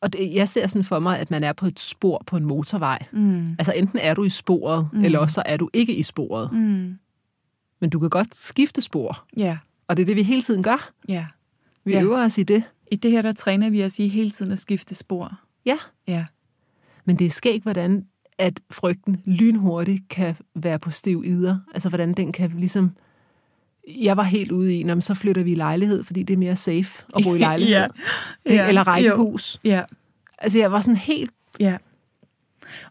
Og 0.01 0.13
det, 0.13 0.35
jeg 0.35 0.49
ser 0.49 0.67
sådan 0.67 0.85
for 0.85 0.99
mig, 0.99 1.19
at 1.19 1.31
man 1.31 1.45
er 1.45 1.53
på 1.53 1.67
et 1.67 1.81
spor 1.81 2.23
på 2.27 2.37
en 2.37 2.45
motorvej. 2.45 2.99
Mm. 3.13 3.51
Altså 3.59 3.73
enten 3.73 3.99
er 3.99 4.15
du 4.15 4.25
i 4.25 4.29
sporet, 4.31 4.89
mm. 4.93 5.05
eller 5.05 5.19
også 5.19 5.35
så 5.35 5.43
er 5.47 5.57
du 5.57 5.71
ikke 5.73 5.95
i 5.97 6.03
sporet. 6.03 6.53
Mm. 6.53 6.99
Men 7.81 7.91
du 7.91 7.99
kan 7.99 8.11
godt 8.11 8.37
skifte 8.37 8.83
spor. 8.83 9.25
Ja. 9.37 9.59
Og 9.89 9.97
det 9.97 10.03
er 10.03 10.07
det, 10.07 10.17
vi 10.17 10.23
hele 10.23 10.43
tiden 10.43 10.63
gør. 10.63 10.91
Ja. 11.09 11.27
Vi 11.85 11.93
Ja. 11.93 11.99
ja. 11.99 12.05
øver 12.05 12.25
os 12.25 12.39
i 12.39 12.43
det. 12.43 12.63
I 12.91 12.97
det 12.97 13.11
her, 13.11 13.23
der 13.23 13.33
træner 13.33 13.71
vi 13.71 13.85
os 13.85 13.99
i 13.99 14.09
hele 14.09 14.31
tiden 14.31 14.53
at 14.53 14.59
skifte 14.59 14.95
spor. 14.95 15.39
Ja. 15.67 15.77
Ja. 16.09 16.25
Men 17.05 17.17
det 17.19 17.27
er 17.27 17.31
skægt, 17.31 17.63
hvordan 17.63 18.07
at 18.39 18.61
frygten 18.71 19.23
lynhurtigt 19.25 20.09
kan 20.09 20.37
være 20.55 20.79
på 20.79 20.91
stiv 20.91 21.23
ider. 21.27 21.59
Altså, 21.75 21.89
hvordan 21.89 22.13
den 22.13 22.33
kan 22.33 22.53
ligesom... 22.57 22.91
Jeg 23.99 24.17
var 24.17 24.23
helt 24.23 24.53
ude 24.53 24.75
i, 24.79 24.83
"Nå, 24.83 24.95
men 24.95 25.03
så 25.03 25.15
flytter 25.15 25.43
vi 25.43 25.53
i 25.53 25.55
lejlighed, 25.55 26.05
fordi 26.05 26.23
det 26.23 26.35
er 26.35 26.39
mere 26.39 26.57
safe 26.57 27.05
at 27.17 27.25
bo 27.25 27.35
i 27.35 27.39
lejlighed. 27.49 27.75
Ja. 27.75 27.87
Ja. 28.55 28.69
Eller 28.69 28.87
rækkehus. 28.87 29.59
Ja. 29.65 29.83
Altså, 30.39 30.59
jeg 30.59 30.73
var 30.73 30.81
sådan 30.81 30.97
helt... 30.97 31.31
Ja. 31.61 31.77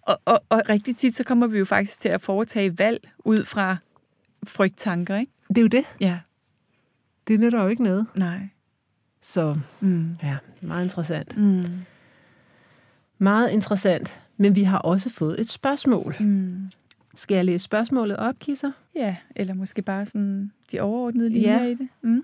Og, 0.01 0.19
og, 0.25 0.43
og 0.49 0.61
rigtig 0.69 0.95
tit, 0.97 1.15
så 1.15 1.23
kommer 1.23 1.47
vi 1.47 1.57
jo 1.57 1.65
faktisk 1.65 2.01
til 2.01 2.09
at 2.09 2.21
foretage 2.21 2.79
valg 2.79 3.09
ud 3.25 3.45
fra 3.45 3.77
frygttanker, 4.47 5.17
ikke? 5.17 5.31
Det 5.49 5.57
er 5.57 5.61
jo 5.61 5.67
det. 5.67 5.85
Ja. 5.99 6.19
Det 7.27 7.39
nytter 7.39 7.61
jo 7.61 7.67
ikke 7.67 7.83
noget. 7.83 8.07
Nej. 8.15 8.39
Så 9.21 9.57
Mm. 9.81 10.17
ja, 10.23 10.37
meget 10.61 10.83
interessant. 10.83 11.37
Mm. 11.37 11.65
Meget 13.17 13.51
interessant. 13.51 14.21
Men 14.37 14.55
vi 14.55 14.63
har 14.63 14.77
også 14.77 15.09
fået 15.09 15.39
et 15.41 15.49
spørgsmål. 15.49 16.15
Mm. 16.19 16.55
Skal 17.15 17.35
jeg 17.35 17.45
læse 17.45 17.63
spørgsmålet 17.63 18.17
op, 18.17 18.35
Kisser? 18.39 18.71
Ja, 18.95 19.15
eller 19.35 19.53
måske 19.53 19.81
bare 19.81 20.05
sådan 20.05 20.51
de 20.71 20.79
overordnede 20.79 21.29
linjer 21.29 21.63
Ja. 21.63 21.69
i 21.69 21.73
det. 21.75 21.87
Mm. 22.01 22.23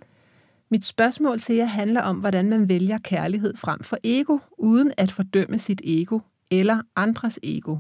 Mit 0.70 0.86
spørgsmål 0.86 1.40
til 1.40 1.56
jer 1.56 1.66
handler 1.66 2.02
om, 2.02 2.18
hvordan 2.18 2.50
man 2.50 2.70
vælger 2.70 2.98
kærlighed 2.98 3.56
frem 3.58 3.84
for 3.84 3.98
ego, 4.04 4.38
uden 4.58 4.92
at 4.98 5.12
fordømme 5.12 5.58
sit 5.60 5.82
ego 5.84 6.20
eller 6.52 6.82
andres 6.96 7.40
ego. 7.44 7.78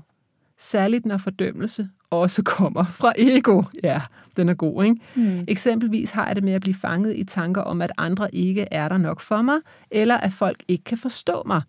Særligt 0.59 1.05
når 1.05 1.17
fordømmelse 1.17 1.89
også 2.09 2.43
kommer 2.57 2.83
fra 2.83 3.13
ego. 3.17 3.63
Ja, 3.83 4.01
den 4.37 4.49
er 4.49 4.53
god, 4.53 4.83
ikke? 4.83 4.95
Mm. 5.15 5.43
Eksempelvis 5.47 6.11
har 6.11 6.27
jeg 6.27 6.35
det 6.35 6.43
med 6.43 6.53
at 6.53 6.61
blive 6.61 6.73
fanget 6.73 7.15
i 7.17 7.23
tanker 7.23 7.61
om, 7.61 7.81
at 7.81 7.91
andre 7.97 8.35
ikke 8.35 8.67
er 8.71 8.89
der 8.89 8.97
nok 8.97 9.19
for 9.19 9.41
mig, 9.41 9.57
eller 9.91 10.17
at 10.17 10.31
folk 10.31 10.63
ikke 10.67 10.83
kan 10.83 10.97
forstå 10.97 11.43
mig, 11.45 11.61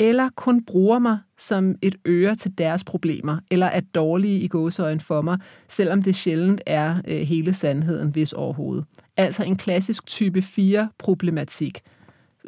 eller 0.00 0.28
kun 0.36 0.64
bruger 0.64 0.98
mig 0.98 1.18
som 1.38 1.74
et 1.82 1.94
øre 2.06 2.34
til 2.34 2.58
deres 2.58 2.84
problemer, 2.84 3.38
eller 3.50 3.66
er 3.66 3.80
dårlige 3.80 4.40
i 4.40 4.48
gåseøjen 4.48 5.00
for 5.00 5.22
mig, 5.22 5.38
selvom 5.68 6.02
det 6.02 6.14
sjældent 6.14 6.60
er 6.66 7.00
øh, 7.08 7.20
hele 7.20 7.52
sandheden, 7.52 8.08
hvis 8.08 8.32
overhovedet. 8.32 8.84
Altså 9.16 9.44
en 9.44 9.56
klassisk 9.56 10.06
type 10.06 10.38
4-problematik. 10.38 11.80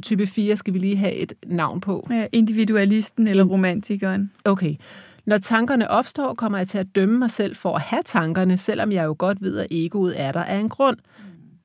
Type 0.02 0.26
4 0.26 0.56
skal 0.56 0.74
vi 0.74 0.78
lige 0.78 0.96
have 0.96 1.14
et 1.14 1.32
navn 1.46 1.80
på. 1.80 2.06
Ja, 2.10 2.26
individualisten 2.32 3.28
eller 3.28 3.44
romantikeren. 3.44 4.30
Okay. 4.44 4.74
Når 5.26 5.38
tankerne 5.38 5.90
opstår, 5.90 6.34
kommer 6.34 6.58
jeg 6.58 6.68
til 6.68 6.78
at 6.78 6.86
dømme 6.94 7.18
mig 7.18 7.30
selv 7.30 7.56
for 7.56 7.74
at 7.74 7.82
have 7.82 8.02
tankerne, 8.06 8.56
selvom 8.56 8.92
jeg 8.92 9.04
jo 9.04 9.14
godt 9.18 9.42
ved, 9.42 9.58
at 9.58 9.66
egoet 9.70 10.20
er 10.20 10.32
der 10.32 10.44
af 10.44 10.56
en 10.56 10.68
grund. 10.68 10.96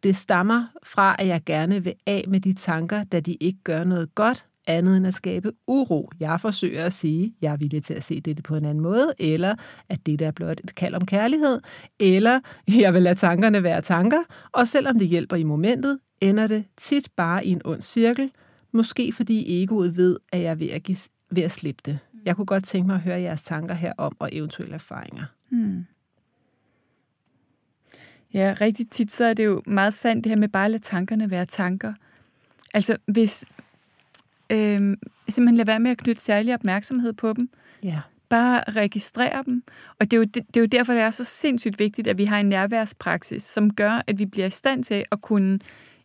Det 0.04 0.16
stammer 0.16 0.64
fra, 0.84 1.16
at 1.20 1.28
jeg 1.28 1.42
gerne 1.46 1.84
vil 1.84 1.94
af 2.06 2.26
med 2.28 2.40
de 2.40 2.54
tanker, 2.54 3.04
da 3.04 3.20
de 3.20 3.34
ikke 3.34 3.60
gør 3.64 3.84
noget 3.84 4.16
godt, 4.16 4.46
andet 4.68 4.98
end 4.98 5.08
at 5.08 5.14
skabe 5.14 5.52
uro. 5.68 6.12
Jeg 6.20 6.40
forsøger 6.42 6.86
at 6.86 6.94
sige, 6.94 7.34
jeg 7.42 7.54
er 7.54 7.58
villig 7.58 7.84
til 7.84 7.94
at 7.94 8.04
se 8.04 8.22
det 8.22 8.44
på 8.44 8.56
en 8.56 8.66
anden 8.66 8.84
måde, 8.84 9.14
eller 9.20 9.56
at 9.90 10.06
det 10.06 10.20
der 10.20 10.28
er 10.28 10.32
blot 10.32 10.60
et 10.64 10.76
kald 10.76 10.94
om 10.94 11.06
kærlighed, 11.06 11.60
eller 12.00 12.40
jeg 12.82 12.94
vil 12.94 13.04
lade 13.04 13.16
tankerne 13.16 13.64
være 13.64 13.82
tanker, 13.82 14.24
og 14.52 14.68
selvom 14.68 15.00
det 15.00 15.08
hjælper 15.08 15.36
i 15.36 15.44
momentet, 15.44 16.00
ender 16.22 16.48
det 16.48 16.66
tit 16.78 17.10
bare 17.16 17.46
i 17.46 17.50
en 17.52 17.62
ond 17.66 17.82
cirkel, 17.82 18.32
måske 18.72 19.14
fordi 19.14 19.64
egoet 19.64 19.98
ved, 19.98 20.18
at 20.32 20.42
jeg 20.42 20.52
er 20.52 20.56
ved 20.56 20.70
at, 20.70 20.84
give, 20.84 20.98
ved 21.32 21.44
at 21.44 21.52
slippe 21.52 21.82
det. 21.86 22.00
Jeg 22.26 22.36
kunne 22.36 22.46
godt 22.46 22.66
tænke 22.66 22.88
mig 22.88 22.96
at 22.96 23.02
høre 23.02 23.22
jeres 23.22 23.42
tanker 23.42 23.76
herom 23.76 24.16
og 24.20 24.30
eventuelle 24.32 24.74
erfaringer. 24.74 25.24
Hmm. 25.50 25.86
Ja, 28.34 28.56
rigtig 28.62 28.90
tit 28.90 29.12
så 29.12 29.26
er 29.26 29.34
det 29.34 29.46
jo 29.46 29.62
meget 29.66 29.94
sandt 29.94 30.24
det 30.24 30.30
her 30.30 30.38
med 30.38 30.50
bare 30.50 30.66
at 30.66 30.72
lade 30.72 30.84
tankerne 30.84 31.32
være 31.32 31.46
tanker. 31.46 31.94
Altså 32.74 32.98
hvis 33.06 33.46
øh, 34.50 34.98
simpelthen 35.30 35.56
lade 35.56 35.68
være 35.68 35.80
med 35.80 35.92
at 35.92 35.98
knytte 35.98 36.22
særlig 36.22 36.54
opmærksomhed 36.54 37.14
på 37.14 37.34
dem. 37.34 37.50
Ja. 37.84 38.00
Bare 38.30 38.62
registrere 38.68 39.44
dem. 39.46 39.64
Og 40.00 40.12
det 40.12 40.14
er, 40.14 40.18
jo, 40.18 40.24
det, 40.24 40.36
det 40.48 40.58
er 40.58 40.62
jo 40.62 40.66
derfor, 40.66 40.94
det 40.94 41.02
er 41.02 41.10
så 41.10 41.24
sindssygt 41.24 41.80
vigtigt, 41.80 42.08
at 42.08 42.18
vi 42.18 42.26
har 42.26 42.40
en 42.40 42.50
nærværspraksis, 42.50 43.44
som 43.44 43.74
gør, 43.74 44.02
at 44.08 44.20
vi 44.20 44.26
bliver 44.26 44.48
i 44.48 44.50
stand 44.50 44.84
til 44.84 45.06
at 45.12 45.22
kunne 45.22 45.60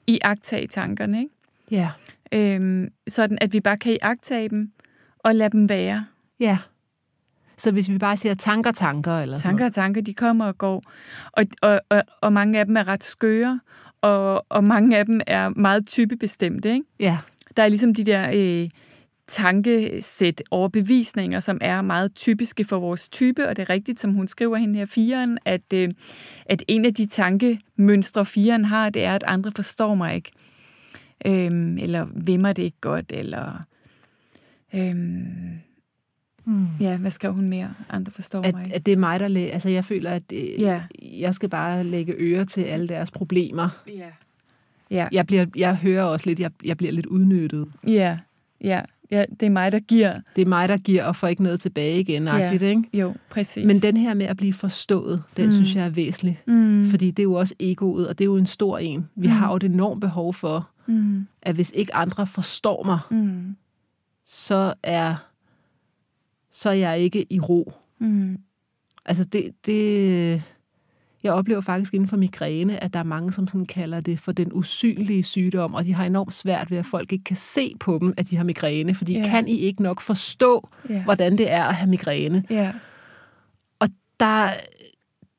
iagtage 0.06 0.66
tankerne. 0.66 1.18
Ikke? 1.18 1.34
Ja. 1.70 1.90
Øhm, 2.32 2.88
sådan 3.08 3.38
at 3.40 3.52
vi 3.52 3.60
bare 3.60 3.78
kan 3.78 3.92
iagtage 3.92 4.48
dem 4.48 4.72
og 5.18 5.34
lade 5.34 5.50
dem 5.50 5.68
være. 5.68 6.06
Ja. 6.40 6.58
Så 7.56 7.72
hvis 7.72 7.88
vi 7.88 7.98
bare 7.98 8.16
siger 8.16 8.34
tanker, 8.34 8.72
tanker 8.72 9.18
eller 9.18 9.36
Tanker 9.36 9.66
og 9.66 9.74
tanker, 9.74 10.00
de 10.00 10.14
kommer 10.14 10.44
og 10.44 10.58
går. 10.58 10.82
Og, 11.32 11.44
og, 11.62 11.80
og, 11.88 12.02
og 12.20 12.32
mange 12.32 12.58
af 12.58 12.66
dem 12.66 12.76
er 12.76 12.88
ret 12.88 13.04
skøre, 13.04 13.60
og, 14.00 14.46
og 14.48 14.64
mange 14.64 14.98
af 14.98 15.06
dem 15.06 15.20
er 15.26 15.48
meget 15.48 15.86
typebestemte. 15.86 16.72
Ikke? 16.72 16.86
Ja. 17.00 17.18
Der 17.56 17.62
er 17.62 17.68
ligesom 17.68 17.94
de 17.94 18.04
der 18.04 18.30
øh, 18.34 18.70
tankesæt 19.26 20.42
overbevisninger, 20.50 21.40
som 21.40 21.58
er 21.60 21.82
meget 21.82 22.14
typiske 22.14 22.64
for 22.64 22.78
vores 22.78 23.08
type, 23.08 23.48
og 23.48 23.56
det 23.56 23.62
er 23.62 23.70
rigtigt, 23.70 24.00
som 24.00 24.12
hun 24.12 24.28
skriver 24.28 24.56
hende 24.56 24.78
her 24.78 24.86
firen, 24.86 25.38
at, 25.44 25.72
øh, 25.74 25.88
at 26.46 26.62
en 26.68 26.84
af 26.84 26.94
de 26.94 27.06
tankemønstre, 27.06 28.24
firen 28.26 28.64
har, 28.64 28.90
det 28.90 29.04
er, 29.04 29.14
at 29.14 29.24
andre 29.26 29.50
forstår 29.56 29.94
mig 29.94 30.14
ikke. 30.14 30.30
Øhm, 31.26 31.78
eller 31.78 32.06
vimmer 32.14 32.52
det 32.52 32.62
ikke 32.62 32.80
godt, 32.80 33.12
eller... 33.14 33.64
Øhm, 34.74 35.58
Mm. 36.44 36.66
Ja, 36.80 36.96
hvad 36.96 37.10
skrev 37.10 37.32
hun 37.34 37.48
mere? 37.48 37.74
Andre 37.90 38.12
forstår 38.12 38.42
at, 38.42 38.54
mig. 38.54 38.74
At 38.74 38.86
det 38.86 38.92
er 38.92 38.96
mig, 38.96 39.20
der 39.20 39.28
læ- 39.28 39.48
Altså, 39.52 39.68
jeg 39.68 39.84
føler, 39.84 40.10
at 40.10 40.30
det, 40.30 40.54
ja. 40.58 40.82
jeg 41.02 41.34
skal 41.34 41.48
bare 41.48 41.84
lægge 41.84 42.14
øre 42.18 42.44
til 42.44 42.60
alle 42.62 42.88
deres 42.88 43.10
problemer. 43.10 43.68
Ja. 43.88 44.06
Ja. 44.92 45.08
Jeg, 45.12 45.26
bliver, 45.26 45.46
jeg 45.56 45.76
hører 45.76 46.02
også 46.02 46.26
lidt, 46.26 46.40
jeg, 46.40 46.50
jeg 46.64 46.76
bliver 46.76 46.92
lidt 46.92 47.06
udnyttet. 47.06 47.68
Ja, 47.86 48.18
ja. 48.60 48.80
Ja, 49.10 49.24
det 49.40 49.46
er 49.46 49.50
mig, 49.50 49.72
der 49.72 49.78
giver. 49.78 50.20
Det 50.36 50.42
er 50.42 50.46
mig, 50.46 50.68
der 50.68 50.76
giver 50.76 51.04
og 51.04 51.16
får 51.16 51.28
ikke 51.28 51.42
noget 51.42 51.60
tilbage 51.60 52.00
igen, 52.00 52.24
ja. 52.24 52.50
ikke? 52.52 52.82
Jo, 52.92 53.14
præcis. 53.30 53.66
Men 53.66 53.76
den 53.76 53.96
her 53.96 54.14
med 54.14 54.26
at 54.26 54.36
blive 54.36 54.52
forstået, 54.52 55.22
den 55.36 55.44
mm. 55.44 55.50
synes 55.50 55.76
jeg 55.76 55.84
er 55.84 55.90
væsentlig. 55.90 56.40
Mm. 56.46 56.86
Fordi 56.86 57.10
det 57.10 57.18
er 57.18 57.22
jo 57.22 57.34
også 57.34 57.54
egoet, 57.60 58.08
og 58.08 58.18
det 58.18 58.24
er 58.24 58.26
jo 58.26 58.36
en 58.36 58.46
stor 58.46 58.78
en. 58.78 59.08
Vi 59.14 59.26
mm. 59.26 59.32
har 59.32 59.48
jo 59.48 59.56
et 59.56 59.62
enormt 59.62 60.00
behov 60.00 60.34
for, 60.34 60.70
mm. 60.86 61.26
at 61.42 61.54
hvis 61.54 61.72
ikke 61.74 61.94
andre 61.94 62.26
forstår 62.26 62.84
mig, 62.84 62.98
mm. 63.10 63.56
så 64.26 64.74
er 64.82 65.14
så 66.50 66.70
er 66.70 66.74
jeg 66.74 66.98
ikke 66.98 67.26
i 67.32 67.40
ro. 67.40 67.72
Mm. 67.98 68.38
Altså 69.04 69.24
det, 69.24 69.50
det, 69.66 70.42
jeg 71.22 71.32
oplever 71.32 71.60
faktisk 71.60 71.94
inden 71.94 72.08
for 72.08 72.16
migræne, 72.16 72.82
at 72.82 72.92
der 72.92 72.98
er 72.98 73.04
mange, 73.04 73.32
som 73.32 73.48
sådan 73.48 73.66
kalder 73.66 74.00
det 74.00 74.18
for 74.18 74.32
den 74.32 74.52
usynlige 74.52 75.22
sygdom, 75.22 75.74
og 75.74 75.84
de 75.84 75.94
har 75.94 76.04
enormt 76.04 76.34
svært 76.34 76.70
ved, 76.70 76.78
at 76.78 76.86
folk 76.86 77.12
ikke 77.12 77.24
kan 77.24 77.36
se 77.36 77.74
på 77.80 77.98
dem, 77.98 78.14
at 78.16 78.30
de 78.30 78.36
har 78.36 78.44
migræne, 78.44 78.94
fordi 78.94 79.14
yeah. 79.16 79.30
kan 79.30 79.48
I 79.48 79.56
ikke 79.56 79.82
nok 79.82 80.00
forstå, 80.00 80.68
yeah. 80.90 81.04
hvordan 81.04 81.38
det 81.38 81.50
er 81.50 81.64
at 81.64 81.74
have 81.74 81.90
migræne? 81.90 82.44
Yeah. 82.52 82.74
Og 83.78 83.88
der, 84.20 84.50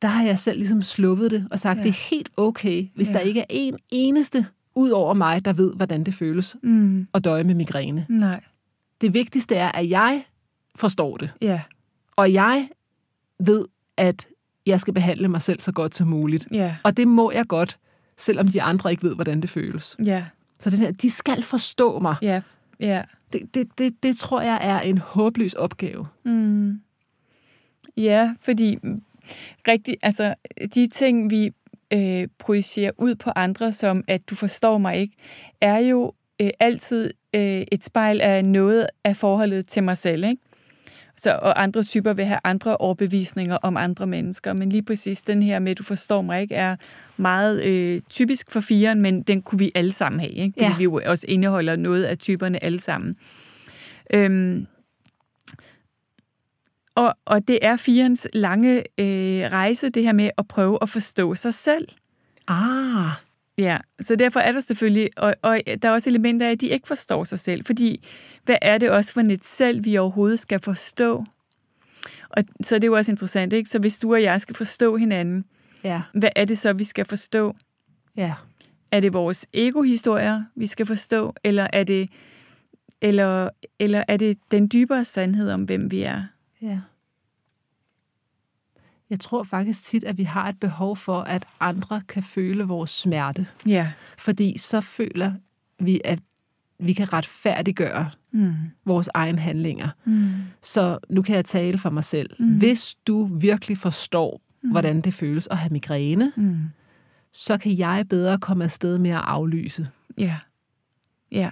der 0.02 0.08
har 0.08 0.24
jeg 0.24 0.40
selv 0.40 0.58
ligesom 0.58 0.82
sluppet 0.82 1.32
det 1.32 1.48
og 1.52 1.60
sagt, 1.60 1.78
yeah. 1.78 1.84
det 1.84 1.90
er 1.90 2.10
helt 2.10 2.30
okay, 2.38 2.88
hvis 2.96 3.08
yeah. 3.08 3.13
der 3.13 3.20
ikke 3.20 3.40
er 3.40 3.46
en 3.50 3.78
eneste 3.92 4.46
ud 4.75 4.90
over 4.90 5.13
mig, 5.13 5.46
der 5.46 5.54
ved, 5.54 5.74
hvordan 5.75 6.04
det 6.04 6.13
føles 6.13 6.56
mm. 6.63 7.08
at 7.13 7.24
døje 7.24 7.44
med 7.44 7.56
migræne. 7.56 8.06
Nej. 8.10 8.44
Det 9.02 9.13
vigtigste 9.13 9.56
er, 9.56 9.72
at 9.72 9.90
jeg 9.90 10.24
forstår 10.75 11.18
det. 11.18 11.34
Ja. 11.42 11.62
Og 12.16 12.34
jeg 12.34 12.70
ved, 13.40 13.66
at 13.98 14.28
jeg 14.65 14.79
skal 14.79 14.93
behandle 14.93 15.27
mig 15.27 15.41
selv 15.41 15.60
så 15.60 15.72
godt 15.72 15.96
som 15.96 16.08
muligt. 16.08 16.48
Ja. 16.51 16.75
Og 16.84 16.98
det 16.98 17.08
må 17.08 17.32
jeg 17.32 17.48
godt, 17.48 17.77
selvom 18.17 18.48
de 18.48 18.62
andre 18.62 18.91
ikke 18.91 19.03
ved, 19.03 19.15
hvordan 19.15 19.41
det 19.41 19.50
føles. 19.50 19.98
Ja. 20.05 20.25
Så 20.60 20.70
den 20.70 20.79
her, 20.79 20.91
de 20.91 21.10
skal 21.10 21.43
forstå 21.43 22.00
mig. 22.00 22.15
Ja. 22.22 22.41
Ja. 22.79 23.01
Det, 23.34 23.41
det, 23.53 23.67
det, 23.77 24.03
det 24.03 24.17
tror 24.17 24.41
jeg 24.41 24.60
er 24.62 24.79
en 24.79 24.98
håbløs 24.98 25.53
opgave. 25.53 26.08
Mm. 26.25 26.82
Ja, 27.98 28.34
fordi 28.41 28.77
rigtig, 29.67 29.96
altså, 30.01 30.34
de 30.75 30.88
ting, 30.88 31.32
vi 31.32 31.51
øh, 31.93 32.27
projicerer 32.39 32.91
ud 32.98 33.15
på 33.15 33.32
andre, 33.36 33.72
som 33.72 34.03
at 34.08 34.29
du 34.29 34.36
forstår 34.36 34.77
mig 34.77 34.98
ikke, 34.98 35.15
er 35.62 35.77
jo 35.77 36.13
øh, 36.41 36.50
altid 36.60 37.12
øh, 37.36 37.63
et 37.72 37.84
spejl 37.84 38.22
af 38.22 38.46
noget 38.46 38.88
af 39.03 39.17
forholdet 39.17 39.67
til 39.67 39.84
mig 39.84 39.98
selv. 39.98 40.24
Ikke? 40.24 40.41
Så, 41.17 41.39
og 41.41 41.63
andre 41.63 41.84
typer 41.84 42.13
vil 42.13 42.25
have 42.25 42.39
andre 42.43 42.77
overbevisninger 42.77 43.58
om 43.58 43.77
andre 43.77 44.08
mennesker. 44.08 44.53
Men 44.53 44.70
lige 44.70 44.84
præcis 44.84 45.22
den 45.22 45.43
her 45.43 45.60
med, 45.60 45.75
du 45.75 45.84
forstår 45.84 46.22
mig 46.22 46.41
ikke, 46.41 46.55
er 46.55 46.75
meget 47.17 47.63
øh, 47.63 48.01
typisk 48.10 48.51
for 48.51 48.60
firen, 48.60 49.01
men 49.01 49.22
den 49.22 49.41
kunne 49.41 49.60
vi 49.60 49.72
alle 49.75 49.91
sammen 49.91 50.20
have. 50.20 50.32
Ikke? 50.32 50.53
Fordi 50.58 50.72
ja. 50.72 50.77
vi 50.77 50.84
jo 50.84 51.01
også 51.05 51.25
indeholder 51.29 51.75
noget 51.75 52.03
af 52.03 52.17
typerne 52.17 52.63
alle 52.63 52.79
sammen. 52.79 53.15
Øhm, 54.13 54.67
og, 56.96 57.15
og 57.25 57.48
det 57.48 57.60
er 57.62 57.75
firens 57.75 58.27
lange 58.34 58.84
øh, 59.00 59.51
rejse, 59.51 59.89
det 59.89 60.03
her 60.03 60.13
med 60.13 60.29
at 60.38 60.48
prøve 60.48 60.77
at 60.82 60.89
forstå 60.89 61.36
sig 61.36 61.53
selv. 61.53 61.88
Ah. 62.48 63.12
Ja, 63.57 63.77
så 64.01 64.15
derfor 64.15 64.39
er 64.39 64.51
der 64.51 64.60
selvfølgelig, 64.60 65.10
og, 65.17 65.33
og 65.41 65.60
der 65.81 65.89
er 65.89 65.93
også 65.93 66.10
elementer 66.10 66.48
af, 66.48 66.51
at 66.51 66.62
de 66.62 66.67
ikke 66.67 66.88
forstår 66.88 67.24
sig 67.24 67.39
selv, 67.39 67.65
fordi 67.65 68.07
hvad 68.45 68.55
er 68.62 68.77
det 68.77 68.89
også 68.89 69.13
for 69.13 69.22
et 69.22 69.45
selv, 69.45 69.86
vi 69.86 69.98
overhovedet 69.98 70.39
skal 70.39 70.60
forstå? 70.60 71.25
Og 72.29 72.43
så 72.62 72.75
er 72.75 72.79
det 72.79 72.88
jo 72.88 72.95
også 72.95 73.12
interessant, 73.12 73.53
ikke? 73.53 73.69
Så 73.69 73.79
hvis 73.79 74.00
du 74.00 74.13
og 74.13 74.24
jeg 74.24 74.41
skal 74.41 74.55
forstå 74.55 74.98
hinanden, 74.98 75.45
ja. 75.83 76.01
hvad 76.13 76.29
er 76.36 76.45
det 76.45 76.57
så, 76.57 76.74
vi 76.74 76.83
skal 76.83 77.05
forstå? 77.05 77.55
Ja. 78.17 78.33
Er 78.91 79.00
det 79.00 79.13
vores 79.13 79.48
egohistorier, 79.53 80.43
vi 80.55 80.67
skal 80.67 80.86
forstå, 80.86 81.33
eller 81.43 81.67
er 81.74 81.83
det, 81.83 82.10
eller, 83.01 83.50
eller 83.79 84.03
er 84.07 84.17
det 84.17 84.38
den 84.51 84.69
dybere 84.74 85.05
sandhed 85.05 85.51
om, 85.51 85.63
hvem 85.63 85.91
vi 85.91 86.01
er? 86.01 86.24
Ja. 86.62 86.79
Jeg 89.13 89.20
tror 89.20 89.43
faktisk 89.43 89.84
tit, 89.84 90.03
at 90.03 90.17
vi 90.17 90.24
har 90.24 90.50
et 90.50 90.60
behov 90.60 90.98
for, 90.98 91.22
at 91.22 91.46
andre 91.60 92.01
kan 92.08 92.24
føle 92.24 92.63
vores 92.63 92.89
smerte. 92.89 93.48
Ja. 93.65 93.91
Fordi 94.17 94.58
så 94.58 94.82
føler 94.82 95.34
vi, 95.79 96.01
at 96.05 96.20
vi 96.79 96.93
kan 96.93 97.13
retfærdiggøre 97.13 98.10
mm. 98.32 98.53
vores 98.86 99.10
egne 99.13 99.39
handlinger. 99.39 99.89
Mm. 100.05 100.32
Så 100.62 101.00
nu 101.10 101.22
kan 101.22 101.36
jeg 101.36 101.46
tale 101.46 101.77
for 101.77 101.89
mig 101.89 102.03
selv. 102.03 102.29
Mm. 102.39 102.58
Hvis 102.58 102.96
du 103.08 103.25
virkelig 103.25 103.77
forstår, 103.77 104.41
mm. 104.63 104.72
hvordan 104.72 105.01
det 105.01 105.13
føles 105.13 105.48
at 105.51 105.58
have 105.58 105.70
migræne, 105.70 106.32
mm. 106.36 106.58
så 107.34 107.58
kan 107.58 107.77
jeg 107.77 108.05
bedre 108.10 108.38
komme 108.38 108.63
afsted 108.63 108.98
med 108.98 109.12
at 109.12 109.22
aflyse. 109.24 109.89
Ja. 110.17 110.38
Ja 111.32 111.50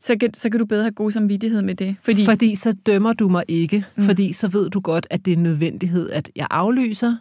så 0.00 0.16
kan, 0.20 0.34
så 0.34 0.50
kan 0.50 0.58
du 0.58 0.66
bedre 0.66 0.82
have 0.82 0.92
god 0.92 1.10
samvittighed 1.10 1.62
med 1.62 1.74
det. 1.74 1.96
Fordi, 2.02 2.24
fordi 2.24 2.56
så 2.56 2.72
dømmer 2.72 3.12
du 3.12 3.28
mig 3.28 3.44
ikke, 3.48 3.84
mm. 3.96 4.02
fordi 4.02 4.32
så 4.32 4.48
ved 4.48 4.70
du 4.70 4.80
godt, 4.80 5.06
at 5.10 5.24
det 5.24 5.32
er 5.32 5.36
en 5.36 5.42
nødvendighed, 5.42 6.10
at 6.10 6.30
jeg 6.36 6.46
aflyser. 6.50 7.16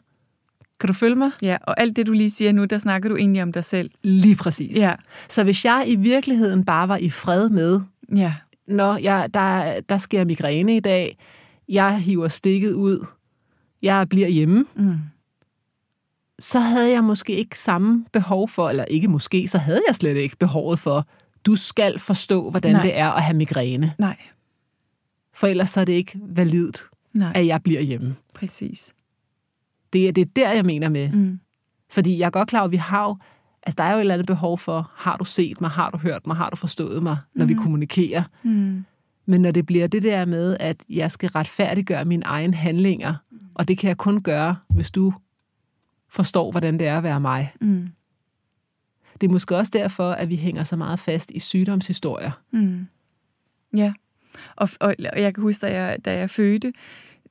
Kan 0.80 0.88
du 0.88 0.94
følge 0.94 1.16
mig? 1.16 1.32
Ja, 1.42 1.58
og 1.62 1.80
alt 1.80 1.96
det, 1.96 2.08
du 2.08 2.12
lige 2.12 2.30
siger 2.30 2.52
nu, 2.52 2.66
der 2.66 2.78
snakker 2.78 3.10
du 3.10 3.16
egentlig 3.16 3.44
om 3.44 3.52
dig 3.52 3.64
selv. 3.64 3.90
Lige 4.04 4.36
præcis. 4.36 4.78
Ja. 4.78 4.94
Så 5.30 5.44
hvis 5.44 5.66
jeg 5.66 5.84
i 5.88 5.96
virkeligheden 5.96 6.66
bare 6.66 6.88
var 6.88 6.98
i 6.98 7.10
fred 7.10 7.50
med, 7.50 7.82
ja. 8.16 8.34
når 8.68 8.98
jeg, 8.98 9.30
der, 9.34 9.80
der 9.90 9.98
sker 9.98 10.26
migræne 10.26 10.78
i 10.78 10.80
dag, 10.80 11.18
jeg 11.70 11.98
hiver 11.98 12.28
stikket 12.28 12.74
ud, 12.74 13.06
jeg 13.82 14.10
bliver 14.10 14.28
hjemme, 14.28 14.66
mm. 14.76 14.96
så 16.40 16.60
havde 16.60 16.90
jeg 16.90 17.04
måske 17.04 17.36
ikke 17.36 17.60
samme 17.60 18.06
behov 18.14 18.50
for, 18.50 18.70
eller 18.70 18.86
ikke 18.86 19.08
måske, 19.08 19.48
så 19.48 19.58
havde 19.58 19.82
jeg 19.88 19.96
slet 19.96 20.18
ikke 20.18 20.38
behovet 20.38 20.80
for 20.80 21.08
du 21.46 21.56
skal 21.56 22.00
forstå, 22.00 22.50
hvordan 22.50 22.74
Nej. 22.74 22.82
det 22.82 22.98
er 22.98 23.10
at 23.10 23.24
have 23.24 23.38
migræne. 23.38 23.94
Nej. 23.98 24.18
For 25.34 25.48
ellers 25.48 25.70
så 25.70 25.82
er 25.82 25.86
det 25.86 25.94
ikke 25.94 26.20
validt, 26.24 26.84
Nej. 27.14 27.32
at 27.36 27.46
jeg 27.46 27.64
bliver 27.64 27.82
hjemme. 27.82 28.16
Præcis. 28.34 28.94
Det, 29.94 30.16
det 30.16 30.22
er 30.22 30.26
der, 30.36 30.52
jeg 30.52 30.66
mener 30.66 30.90
med. 30.90 31.12
Mm. 31.12 31.40
Fordi 31.92 32.20
jeg 32.20 32.26
er 32.26 32.30
godt 32.30 32.50
klar 32.50 32.60
over, 32.60 32.68
at 32.68 32.72
vi 32.72 32.78
har 32.78 33.04
jo, 33.04 33.18
altså 33.64 33.76
der 33.78 33.84
er 33.84 33.92
jo 33.92 33.98
et 33.98 34.02
eller 34.02 34.14
andet 34.14 34.28
behov 34.28 34.58
for, 34.58 34.92
har 34.96 35.18
du 35.18 35.26
set 35.26 35.62
mig, 35.62 35.70
har 35.70 35.90
du 35.90 35.98
hørt 35.98 36.28
mig, 36.28 36.36
har 36.36 36.50
du 36.50 36.56
forstået 36.56 37.04
mig, 37.04 37.18
når 37.36 37.46
mm. 37.46 37.50
vi 37.50 37.54
kommunikerer. 37.54 38.24
Mm. 38.44 38.86
Men 39.26 39.42
når 39.42 39.52
det 39.52 39.66
bliver 39.66 39.88
det 39.88 40.04
der 40.04 40.26
med, 40.26 40.58
at 40.60 40.78
jeg 40.90 41.12
skal 41.12 41.30
retfærdiggøre 41.30 42.06
mine 42.06 42.26
egne 42.26 42.54
handlinger, 42.54 43.14
mm. 43.32 43.40
og 43.54 43.68
det 43.68 43.78
kan 43.78 43.88
jeg 43.88 43.98
kun 43.98 44.22
gøre, 44.22 44.56
hvis 44.70 44.92
du 44.92 45.14
forstår, 46.10 46.52
hvordan 46.52 46.80
det 46.80 46.88
er 46.88 46.98
at 46.98 47.04
være 47.04 47.20
mig, 47.20 47.54
mm. 47.62 47.88
Det 49.22 49.28
er 49.28 49.32
måske 49.32 49.56
også 49.56 49.72
derfor, 49.74 50.12
at 50.12 50.30
vi 50.30 50.36
hænger 50.36 50.64
så 50.64 50.76
meget 50.76 51.00
fast 51.00 51.32
i 51.32 51.40
sygdomshistorier. 51.40 52.32
Mm. 52.52 52.88
Ja, 53.76 53.94
og, 54.56 54.70
og, 54.80 54.96
jeg 55.00 55.34
kan 55.36 55.42
huske, 55.42 55.66
da 55.66 55.82
jeg, 55.82 55.98
da 56.06 56.18
jeg 56.18 56.30
fødte, 56.30 56.74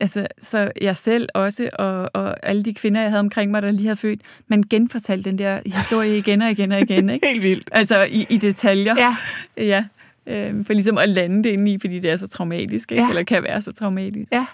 altså, 0.00 0.26
så 0.38 0.72
jeg 0.80 0.96
selv 0.96 1.28
også, 1.34 1.70
og, 1.72 2.10
og 2.14 2.46
alle 2.46 2.62
de 2.62 2.74
kvinder, 2.74 3.00
jeg 3.00 3.10
havde 3.10 3.20
omkring 3.20 3.50
mig, 3.50 3.62
der 3.62 3.70
lige 3.70 3.86
havde 3.86 3.96
født, 3.96 4.20
man 4.46 4.62
genfortalte 4.62 5.30
den 5.30 5.38
der 5.38 5.60
historie 5.66 6.18
igen 6.18 6.42
og 6.42 6.50
igen 6.50 6.72
og 6.72 6.80
igen. 6.80 7.10
Ikke? 7.14 7.26
Helt 7.26 7.42
vildt. 7.42 7.68
Altså 7.72 8.02
i, 8.02 8.26
i 8.30 8.36
detaljer. 8.36 8.94
Ja. 8.98 9.16
ja. 9.56 9.84
Øhm, 10.26 10.64
for 10.64 10.72
ligesom 10.72 10.98
at 10.98 11.08
lande 11.08 11.42
det 11.44 11.50
ind 11.50 11.68
i, 11.68 11.78
fordi 11.78 11.98
det 11.98 12.10
er 12.10 12.16
så 12.16 12.28
traumatisk, 12.28 12.92
ikke? 12.92 13.02
Ja. 13.02 13.08
eller 13.08 13.22
kan 13.22 13.42
være 13.42 13.62
så 13.62 13.72
traumatisk. 13.72 14.32
Ja. 14.32 14.46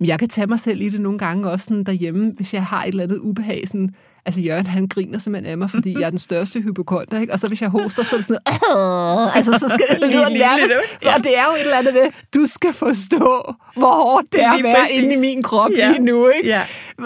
Men 0.00 0.08
jeg 0.08 0.18
kan 0.18 0.28
tage 0.28 0.46
mig 0.46 0.60
selv 0.60 0.80
i 0.80 0.88
det 0.88 1.00
nogle 1.00 1.18
gange 1.18 1.50
også 1.50 1.64
sådan 1.64 1.84
derhjemme, 1.84 2.32
hvis 2.36 2.54
jeg 2.54 2.62
har 2.64 2.82
et 2.82 2.88
eller 2.88 3.02
andet 3.02 3.18
ubehag. 3.18 3.62
Sådan, 3.66 3.90
altså 4.26 4.40
Jørgen, 4.40 4.66
han 4.66 4.86
griner 4.88 5.18
simpelthen 5.18 5.50
af 5.52 5.58
mig, 5.58 5.70
fordi 5.70 5.92
jeg 5.92 6.02
er 6.06 6.10
den 6.10 6.18
største 6.18 6.60
hypokonter, 6.60 7.20
ikke? 7.20 7.32
Og 7.32 7.40
så 7.40 7.48
hvis 7.48 7.62
jeg 7.62 7.68
hoster, 7.70 8.02
så 8.02 8.16
er 8.16 8.18
det 8.18 8.24
sådan 8.26 8.40
noget, 8.74 9.30
altså 9.34 9.52
så 9.52 9.68
skal 9.68 9.86
det 10.00 10.08
lyde 10.08 10.38
nærmest. 10.38 10.72
ja. 11.02 11.14
Og 11.16 11.24
det 11.24 11.38
er 11.38 11.44
jo 11.50 11.54
et 11.54 11.60
eller 11.60 11.76
andet 11.76 11.94
med, 11.94 12.02
du 12.34 12.46
skal 12.46 12.72
forstå, 12.72 13.54
hvor 13.76 13.94
hårdt 14.10 14.32
det 14.32 14.42
er 14.42 14.52
at 14.52 14.62
være 14.64 14.90
inde 14.92 15.14
i 15.16 15.20
min 15.20 15.42
krop 15.42 15.70
Ja. 15.76 15.90
lige 15.92 16.04
nu, 16.04 16.28
ikke? 16.28 16.48
Ja. 16.48 16.62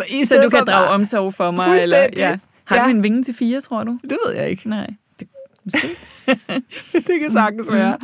I 0.09 0.25
Så 0.25 0.35
du 0.35 0.40
kan 0.50 0.50
drage 0.50 0.64
bare- 0.66 0.88
omsorg 0.88 1.35
for 1.35 1.50
mig? 1.50 1.80
Eller, 1.82 2.06
ja. 2.16 2.38
Har 2.64 2.76
Ja. 2.76 2.85
du 2.85 2.88
en 2.88 3.02
vinge 3.02 3.23
til 3.23 3.35
fire, 3.35 3.61
tror 3.61 3.85
du? 3.85 3.99
Det 4.02 4.16
ved 4.26 4.35
jeg 4.35 4.50
ikke. 4.50 4.68
Nej. 4.68 4.87
Det, 5.20 5.28
det 6.92 7.20
kan 7.23 7.30
sagtens 7.32 7.68
være. 7.73 7.99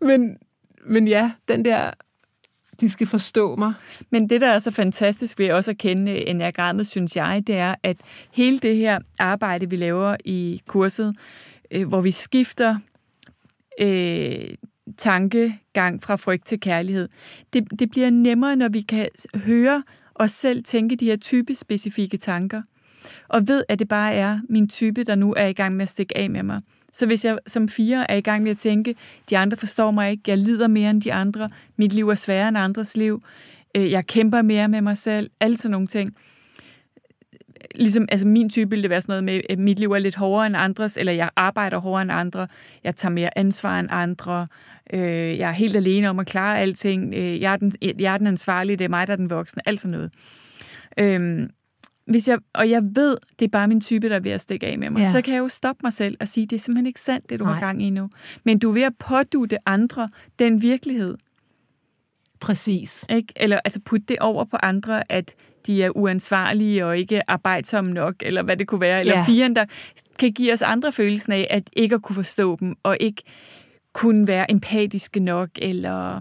Men, 0.00 0.36
men 0.90 1.08
ja, 1.08 1.30
den 1.48 1.64
der, 1.64 1.90
de 2.80 2.88
skal 2.88 3.06
forstå 3.06 3.56
mig. 3.56 3.72
Men 4.10 4.30
det, 4.30 4.40
der 4.40 4.48
er 4.48 4.58
så 4.58 4.70
fantastisk 4.70 5.38
ved 5.38 5.52
også 5.52 5.70
at 5.70 5.78
kende 5.78 6.28
enagrammet, 6.28 6.86
synes 6.86 7.16
jeg, 7.16 7.42
det 7.46 7.56
er, 7.56 7.74
at 7.82 7.96
hele 8.32 8.58
det 8.58 8.76
her 8.76 8.98
arbejde, 9.18 9.70
vi 9.70 9.76
laver 9.76 10.16
i 10.24 10.62
kurset, 10.66 11.16
øh, 11.70 11.88
hvor 11.88 12.00
vi 12.00 12.10
skifter 12.10 12.78
øh, 13.80 14.54
tankegang 14.96 16.02
fra 16.02 16.16
frygt 16.16 16.46
til 16.46 16.60
kærlighed, 16.60 17.08
det, 17.52 17.64
det 17.78 17.90
bliver 17.90 18.10
nemmere, 18.10 18.56
når 18.56 18.68
vi 18.68 18.80
kan 18.80 19.08
høre 19.34 19.82
os 20.14 20.30
selv 20.30 20.64
tænke 20.64 20.96
de 20.96 21.04
her 21.04 21.16
typespecifikke 21.16 22.16
tanker, 22.16 22.62
og 23.28 23.48
ved, 23.48 23.64
at 23.68 23.78
det 23.78 23.88
bare 23.88 24.14
er 24.14 24.40
min 24.48 24.68
type, 24.68 25.04
der 25.04 25.14
nu 25.14 25.34
er 25.36 25.46
i 25.46 25.52
gang 25.52 25.76
med 25.76 25.82
at 25.82 25.88
stikke 25.88 26.16
af 26.16 26.30
med 26.30 26.42
mig. 26.42 26.60
Så 26.92 27.06
hvis 27.06 27.24
jeg 27.24 27.38
som 27.46 27.68
fire 27.68 28.10
er 28.10 28.16
i 28.16 28.20
gang 28.20 28.42
med 28.42 28.50
at 28.50 28.58
tænke, 28.58 28.94
de 29.30 29.38
andre 29.38 29.56
forstår 29.56 29.90
mig 29.90 30.10
ikke, 30.10 30.22
jeg 30.26 30.38
lider 30.38 30.66
mere 30.68 30.90
end 30.90 31.02
de 31.02 31.12
andre, 31.12 31.48
mit 31.76 31.92
liv 31.92 32.08
er 32.08 32.14
sværere 32.14 32.48
end 32.48 32.58
andres 32.58 32.96
liv, 32.96 33.22
øh, 33.74 33.90
jeg 33.90 34.06
kæmper 34.06 34.42
mere 34.42 34.68
med 34.68 34.80
mig 34.80 34.96
selv, 34.96 35.30
alle 35.40 35.56
sådan 35.56 35.70
nogle 35.70 35.86
ting. 35.86 36.16
Ligesom, 37.74 38.08
altså 38.10 38.26
min 38.26 38.48
type 38.48 38.70
ville 38.70 38.82
det 38.82 38.90
være 38.90 39.00
sådan 39.00 39.12
noget 39.12 39.24
med, 39.24 39.40
at 39.50 39.58
mit 39.58 39.78
liv 39.78 39.92
er 39.92 39.98
lidt 39.98 40.14
hårdere 40.14 40.46
end 40.46 40.56
andres, 40.56 40.96
eller 40.96 41.12
jeg 41.12 41.30
arbejder 41.36 41.78
hårdere 41.78 42.02
end 42.02 42.12
andre, 42.12 42.46
jeg 42.84 42.96
tager 42.96 43.12
mere 43.12 43.38
ansvar 43.38 43.80
end 43.80 43.88
andre, 43.90 44.46
øh, 44.92 45.38
jeg 45.38 45.48
er 45.48 45.52
helt 45.52 45.76
alene 45.76 46.10
om 46.10 46.18
at 46.18 46.26
klare 46.26 46.58
alting, 46.58 47.14
øh, 47.14 47.40
jeg, 47.40 47.52
er 47.52 47.56
den, 47.56 47.72
jeg 47.98 48.14
er 48.14 48.18
den 48.18 48.26
ansvarlige, 48.26 48.76
det 48.76 48.84
er 48.84 48.88
mig, 48.88 49.06
der 49.06 49.12
er 49.12 49.16
den 49.16 49.30
voksne, 49.30 49.62
alt 49.66 49.80
sådan 49.80 49.98
noget. 49.98 50.12
Øhm, 50.98 51.50
hvis 52.08 52.28
jeg, 52.28 52.38
og 52.54 52.70
jeg 52.70 52.82
ved, 52.94 53.16
det 53.38 53.44
er 53.44 53.48
bare 53.48 53.68
min 53.68 53.80
type, 53.80 54.08
der 54.08 54.16
er 54.16 54.20
ved 54.20 54.30
at 54.30 54.40
stikke 54.40 54.66
af 54.66 54.78
med 54.78 54.90
mig, 54.90 55.00
Ja. 55.00 55.12
så 55.12 55.22
kan 55.22 55.34
jeg 55.34 55.40
jo 55.40 55.48
stoppe 55.48 55.80
mig 55.82 55.92
selv 55.92 56.16
og 56.20 56.28
sige, 56.28 56.46
det 56.46 56.56
er 56.56 56.60
simpelthen 56.60 56.86
ikke 56.86 57.00
sandt, 57.00 57.30
det 57.30 57.38
du 57.40 57.44
Nej. 57.44 57.52
har 57.54 57.60
gang 57.60 57.82
i 57.82 57.90
nu. 57.90 58.10
Men 58.44 58.58
du 58.58 58.68
er 58.68 58.72
ved 58.74 58.82
at 58.82 58.96
pådute 58.98 59.56
andre 59.66 60.08
den 60.38 60.62
virkelighed. 60.62 61.16
Præcis. 62.40 63.04
Ikke? 63.10 63.32
Eller 63.36 63.60
altså 63.64 63.80
putte 63.84 64.06
det 64.08 64.18
over 64.18 64.44
på 64.44 64.56
andre, 64.62 65.12
at 65.12 65.34
de 65.66 65.82
er 65.82 65.96
uansvarlige 65.96 66.86
og 66.86 66.98
ikke 66.98 67.30
arbejdsomme 67.30 67.92
nok, 67.92 68.14
eller 68.20 68.42
hvad 68.42 68.56
det 68.56 68.66
kunne 68.66 68.80
være. 68.80 69.00
Eller 69.00 69.18
ja. 69.18 69.24
firen, 69.24 69.56
der 69.56 69.64
kan 70.18 70.32
give 70.32 70.52
os 70.52 70.62
andre 70.62 70.92
følelsen 70.92 71.32
af, 71.32 71.46
at 71.50 71.70
ikke 71.72 71.94
at 71.94 72.02
kunne 72.02 72.16
forstå 72.16 72.56
dem, 72.60 72.74
og 72.82 72.96
ikke 73.00 73.22
kunne 73.92 74.26
være 74.26 74.50
empatiske 74.50 75.20
nok, 75.20 75.48
eller 75.62 76.20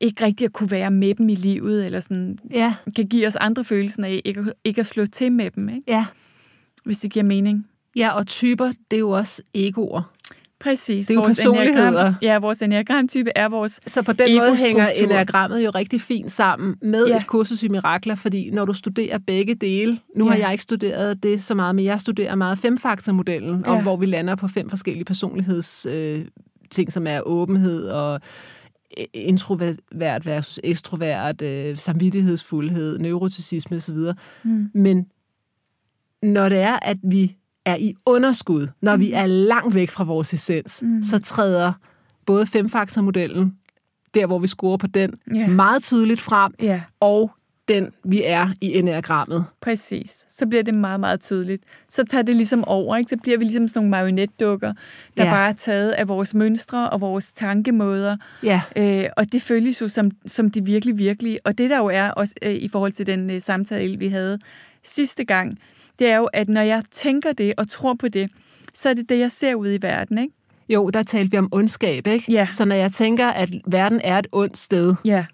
ikke 0.00 0.24
rigtig 0.24 0.44
at 0.44 0.52
kunne 0.52 0.70
være 0.70 0.90
med 0.90 1.14
dem 1.14 1.28
i 1.28 1.34
livet, 1.34 1.86
eller 1.86 2.00
sådan, 2.00 2.38
Ja, 2.50 2.74
kan 2.96 3.06
give 3.06 3.26
os 3.26 3.36
andre 3.36 3.64
følelsen 3.64 4.04
af 4.04 4.20
ikke, 4.24 4.40
at- 4.40 4.52
ikke 4.64 4.80
at 4.80 4.86
slå 4.86 5.06
til 5.06 5.32
med 5.32 5.50
dem, 5.50 5.68
ikke? 5.68 5.82
ja. 5.88 6.06
hvis 6.84 6.98
det 6.98 7.10
giver 7.12 7.24
mening. 7.24 7.66
Ja, 7.96 8.10
og 8.10 8.26
typer, 8.26 8.72
det 8.90 8.96
er 8.96 9.00
jo 9.00 9.10
også 9.10 9.42
egoer. 9.54 10.02
Præcis. 10.60 11.06
Det 11.06 11.14
er 11.14 11.14
jo 11.14 11.20
Vores 11.20 11.36
personligheder. 11.38 12.10
enneagram- 12.12 12.18
Ja, 12.22 12.38
vores 12.38 12.62
enneagramtype 12.62 13.30
er 13.36 13.48
vores 13.48 13.80
Så 13.86 14.02
på 14.02 14.12
den 14.12 14.38
måde 14.38 14.56
hænger 14.56 14.88
enagrammet 14.88 15.64
jo 15.64 15.70
rigtig 15.70 16.00
fint 16.00 16.32
sammen 16.32 16.76
med 16.82 17.06
ja. 17.08 17.16
Et 17.16 17.26
kursus 17.26 17.62
i 17.62 17.68
mirakler, 17.68 18.14
fordi 18.14 18.50
når 18.50 18.64
du 18.64 18.72
studerer 18.72 19.18
begge 19.18 19.54
dele, 19.54 19.98
nu 20.16 20.24
ja. 20.24 20.30
har 20.30 20.38
jeg 20.38 20.52
ikke 20.52 20.62
studeret 20.62 21.22
det 21.22 21.42
så 21.42 21.54
meget, 21.54 21.74
men 21.74 21.84
jeg 21.84 22.00
studerer 22.00 22.34
meget 22.34 22.58
femfaktormodellen, 22.58 23.66
om 23.66 23.76
Ja. 23.76 23.82
hvor 23.82 23.96
vi 23.96 24.06
lander 24.06 24.34
på 24.34 24.48
fem 24.48 24.68
forskellige 24.70 25.04
personligheds 25.04 25.86
øh, 25.90 26.24
ting, 26.70 26.92
som 26.92 27.06
er 27.06 27.20
åbenhed 27.20 27.84
og 27.88 28.20
introvert 29.14 30.26
versus 30.26 30.60
ekstrovert, 30.64 31.42
øh, 31.42 31.76
samvittighedsfuldhed, 31.76 32.98
neuroticisme 32.98 33.76
osv. 33.76 33.96
Mm. 34.42 34.70
Men 34.74 35.06
når 36.22 36.48
det 36.48 36.58
er, 36.58 36.78
at 36.82 36.96
vi 37.02 37.36
er 37.64 37.76
i 37.76 37.94
underskud, 38.06 38.68
når 38.82 38.96
mm. 38.96 39.00
vi 39.00 39.12
er 39.12 39.26
langt 39.26 39.74
væk 39.74 39.90
fra 39.90 40.04
vores 40.04 40.34
essens, 40.34 40.82
mm. 40.82 41.02
så 41.02 41.18
træder 41.18 41.72
både 42.26 42.46
femfaktormodellen, 42.46 43.56
der 44.14 44.26
hvor 44.26 44.38
vi 44.38 44.46
scorer 44.46 44.76
på 44.76 44.86
den, 44.86 45.14
Ja. 45.34 45.46
meget 45.48 45.82
tydeligt 45.82 46.20
frem, 46.20 46.54
Ja, 46.62 46.82
og 47.00 47.30
den, 47.68 47.92
vi 48.04 48.22
er 48.24 48.48
i 48.60 48.78
enneagrammet. 48.78 49.44
præcis. 49.60 50.26
Så 50.28 50.46
bliver 50.46 50.62
det 50.62 50.74
meget, 50.74 51.00
meget 51.00 51.20
tydeligt. 51.20 51.62
Så 51.88 52.04
tager 52.04 52.22
det 52.22 52.36
ligesom 52.36 52.64
over, 52.64 52.96
ikke? 52.96 53.08
Så 53.08 53.16
bliver 53.22 53.38
vi 53.38 53.44
ligesom 53.44 53.68
sådan 53.68 53.78
nogle 53.80 53.90
marionetdukker, 53.90 54.72
der 55.16 55.24
ja. 55.24 55.30
bare 55.30 55.48
er 55.48 55.52
taget 55.52 55.90
af 55.90 56.08
vores 56.08 56.34
mønstre 56.34 56.90
og 56.90 57.00
vores 57.00 57.32
tankemåder. 57.32 58.16
Ja, 58.42 58.60
Øh, 58.76 59.04
og 59.16 59.32
det 59.32 59.42
føles 59.42 59.80
jo 59.80 59.88
som, 59.88 60.10
som 60.26 60.50
det 60.50 60.66
virkelig, 60.66 60.98
virkelig. 60.98 61.38
Og 61.44 61.58
det 61.58 61.70
der 61.70 61.78
jo 61.78 61.86
er 61.86 62.10
også 62.10 62.34
øh, 62.42 62.54
i 62.54 62.68
forhold 62.68 62.92
til 62.92 63.06
den 63.06 63.30
øh, 63.30 63.40
samtale, 63.40 63.98
vi 63.98 64.08
havde 64.08 64.38
sidste 64.84 65.24
gang, 65.24 65.58
det 65.98 66.10
er 66.10 66.16
jo, 66.16 66.24
at 66.24 66.48
når 66.48 66.60
jeg 66.60 66.82
tænker 66.90 67.32
det 67.32 67.54
og 67.56 67.70
tror 67.70 67.94
på 67.94 68.08
det, 68.08 68.30
så 68.74 68.88
er 68.88 68.94
det 68.94 69.08
det, 69.08 69.18
jeg 69.18 69.30
ser 69.30 69.54
ud 69.54 69.72
i 69.72 69.78
verden, 69.82 70.18
ikke? 70.18 70.34
jo, 70.68 70.90
der 70.90 71.02
talte 71.02 71.30
vi 71.30 71.38
om 71.38 71.48
ondskab, 71.52 72.06
ikke? 72.06 72.32
Ja. 72.32 72.48
Så 72.52 72.64
når 72.64 72.76
jeg 72.76 72.92
tænker, 72.92 73.28
at 73.28 73.50
verden 73.66 74.00
er 74.04 74.18
et 74.18 74.26
ondt 74.32 74.58
sted, 74.58 74.94
Ja. 75.04 75.24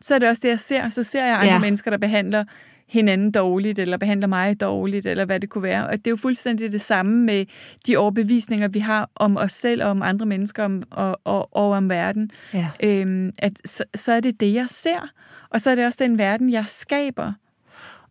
Så 0.00 0.14
er 0.14 0.18
det 0.18 0.28
også 0.28 0.40
det, 0.42 0.48
jeg 0.48 0.60
ser. 0.60 0.88
Så 0.88 1.02
ser 1.02 1.26
jeg 1.26 1.34
andre 1.34 1.46
Ja. 1.52 1.58
mennesker, 1.60 1.90
der 1.90 1.98
behandler 1.98 2.44
hinanden 2.88 3.30
dårligt, 3.30 3.78
eller 3.78 3.96
behandler 3.96 4.26
mig 4.28 4.60
dårligt, 4.60 5.06
eller 5.06 5.24
hvad 5.24 5.40
det 5.40 5.50
kunne 5.50 5.62
være. 5.62 5.86
Og 5.86 5.92
det 5.92 6.06
er 6.06 6.10
jo 6.10 6.16
fuldstændig 6.16 6.72
det 6.72 6.80
samme 6.80 7.24
med 7.24 7.46
de 7.86 7.96
overbevisninger, 7.96 8.68
vi 8.68 8.78
har 8.78 9.10
om 9.14 9.36
os 9.36 9.52
selv 9.52 9.84
og 9.84 9.90
om 9.90 10.02
andre 10.02 10.26
mennesker 10.26 10.64
om, 10.64 10.82
og, 10.90 11.20
og, 11.24 11.56
og 11.56 11.70
om 11.70 11.88
verden. 11.88 12.30
ja. 12.54 12.68
Øhm, 12.82 13.32
at 13.38 13.52
så, 13.64 13.84
så 13.94 14.12
er 14.12 14.20
det 14.20 14.40
det, 14.40 14.54
jeg 14.54 14.66
ser. 14.68 15.08
Og 15.50 15.60
så 15.60 15.70
er 15.70 15.74
det 15.74 15.86
også 15.86 15.98
den 16.04 16.18
verden, 16.18 16.52
jeg 16.52 16.64
skaber. 16.66 17.32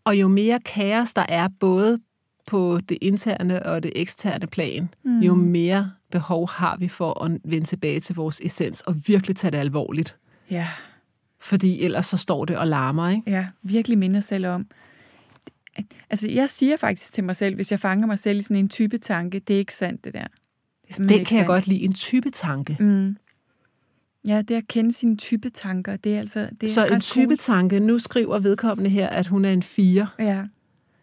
og 0.04 0.16
jo 0.16 0.28
mere 0.28 0.60
kaos 0.66 1.14
der 1.14 1.26
er, 1.30 1.48
både 1.60 2.00
på 2.48 2.80
det 2.90 2.98
interne 3.02 3.66
og 3.66 3.84
det 3.84 3.92
eksterne 3.96 4.48
plan, 4.48 4.90
mm. 5.04 5.20
jo 5.20 5.36
mere 5.36 5.92
behov 6.12 6.50
har 6.50 6.78
vi 6.80 6.88
for 6.88 7.24
at 7.24 7.32
vende 7.44 7.68
tilbage 7.68 8.00
til 8.00 8.16
vores 8.16 8.42
essens 8.44 8.82
og 8.82 8.96
virkelig 9.08 9.36
tage 9.36 9.52
det 9.52 9.58
alvorligt. 9.58 10.16
Ja, 10.52 10.68
Fordi 11.42 11.82
ellers 11.84 12.06
så 12.06 12.18
står 12.18 12.46
det 12.46 12.58
og 12.58 12.68
larmer, 12.68 13.10
ikke? 13.10 13.32
ja 13.32 13.48
virkelig 13.64 13.98
minde 13.98 14.22
selv 14.22 14.46
om. 14.48 14.68
Altså, 16.10 16.30
jeg 16.32 16.50
siger 16.50 16.78
faktisk 16.78 17.14
til 17.14 17.24
mig 17.24 17.36
selv, 17.36 17.56
hvis 17.56 17.72
jeg 17.72 17.80
fanger 17.80 18.08
mig 18.08 18.20
selv 18.20 18.40
i 18.40 18.42
sådan 18.42 18.58
en 18.58 18.70
type 18.70 18.98
tanke, 18.98 19.40
det 19.40 19.54
er 19.54 19.58
ikke 19.58 19.76
sandt, 19.76 20.06
det 20.06 20.14
der. 20.14 20.24
Det 20.88 21.00
er 21.00 21.02
Det 21.04 21.10
kan 21.10 21.18
jeg 21.20 21.28
sandt. 21.28 21.48
godt 21.48 21.68
lide, 21.68 21.82
en 21.84 21.94
type 21.94 22.30
tanke. 22.30 22.78
Mm. 22.80 23.18
Ja, 24.28 24.42
det 24.42 24.56
at 24.56 24.68
kende 24.68 24.92
sine 24.92 25.18
type 25.18 25.50
tanker, 25.50 25.96
det 25.96 26.16
er 26.16 26.20
altså 26.20 26.50
det 26.62 26.70
er 26.70 26.74
Så 26.74 26.86
en 26.86 27.02
type 27.02 27.26
cool. 27.26 27.38
tanke, 27.38 27.80
nu 27.80 28.00
skriver 28.00 28.40
vedkommende 28.40 28.90
her, 28.90 29.08
at 29.08 29.28
hun 29.28 29.46
er 29.46 29.52
en 29.54 29.64
fire. 29.64 30.08
Ja, 30.20 30.44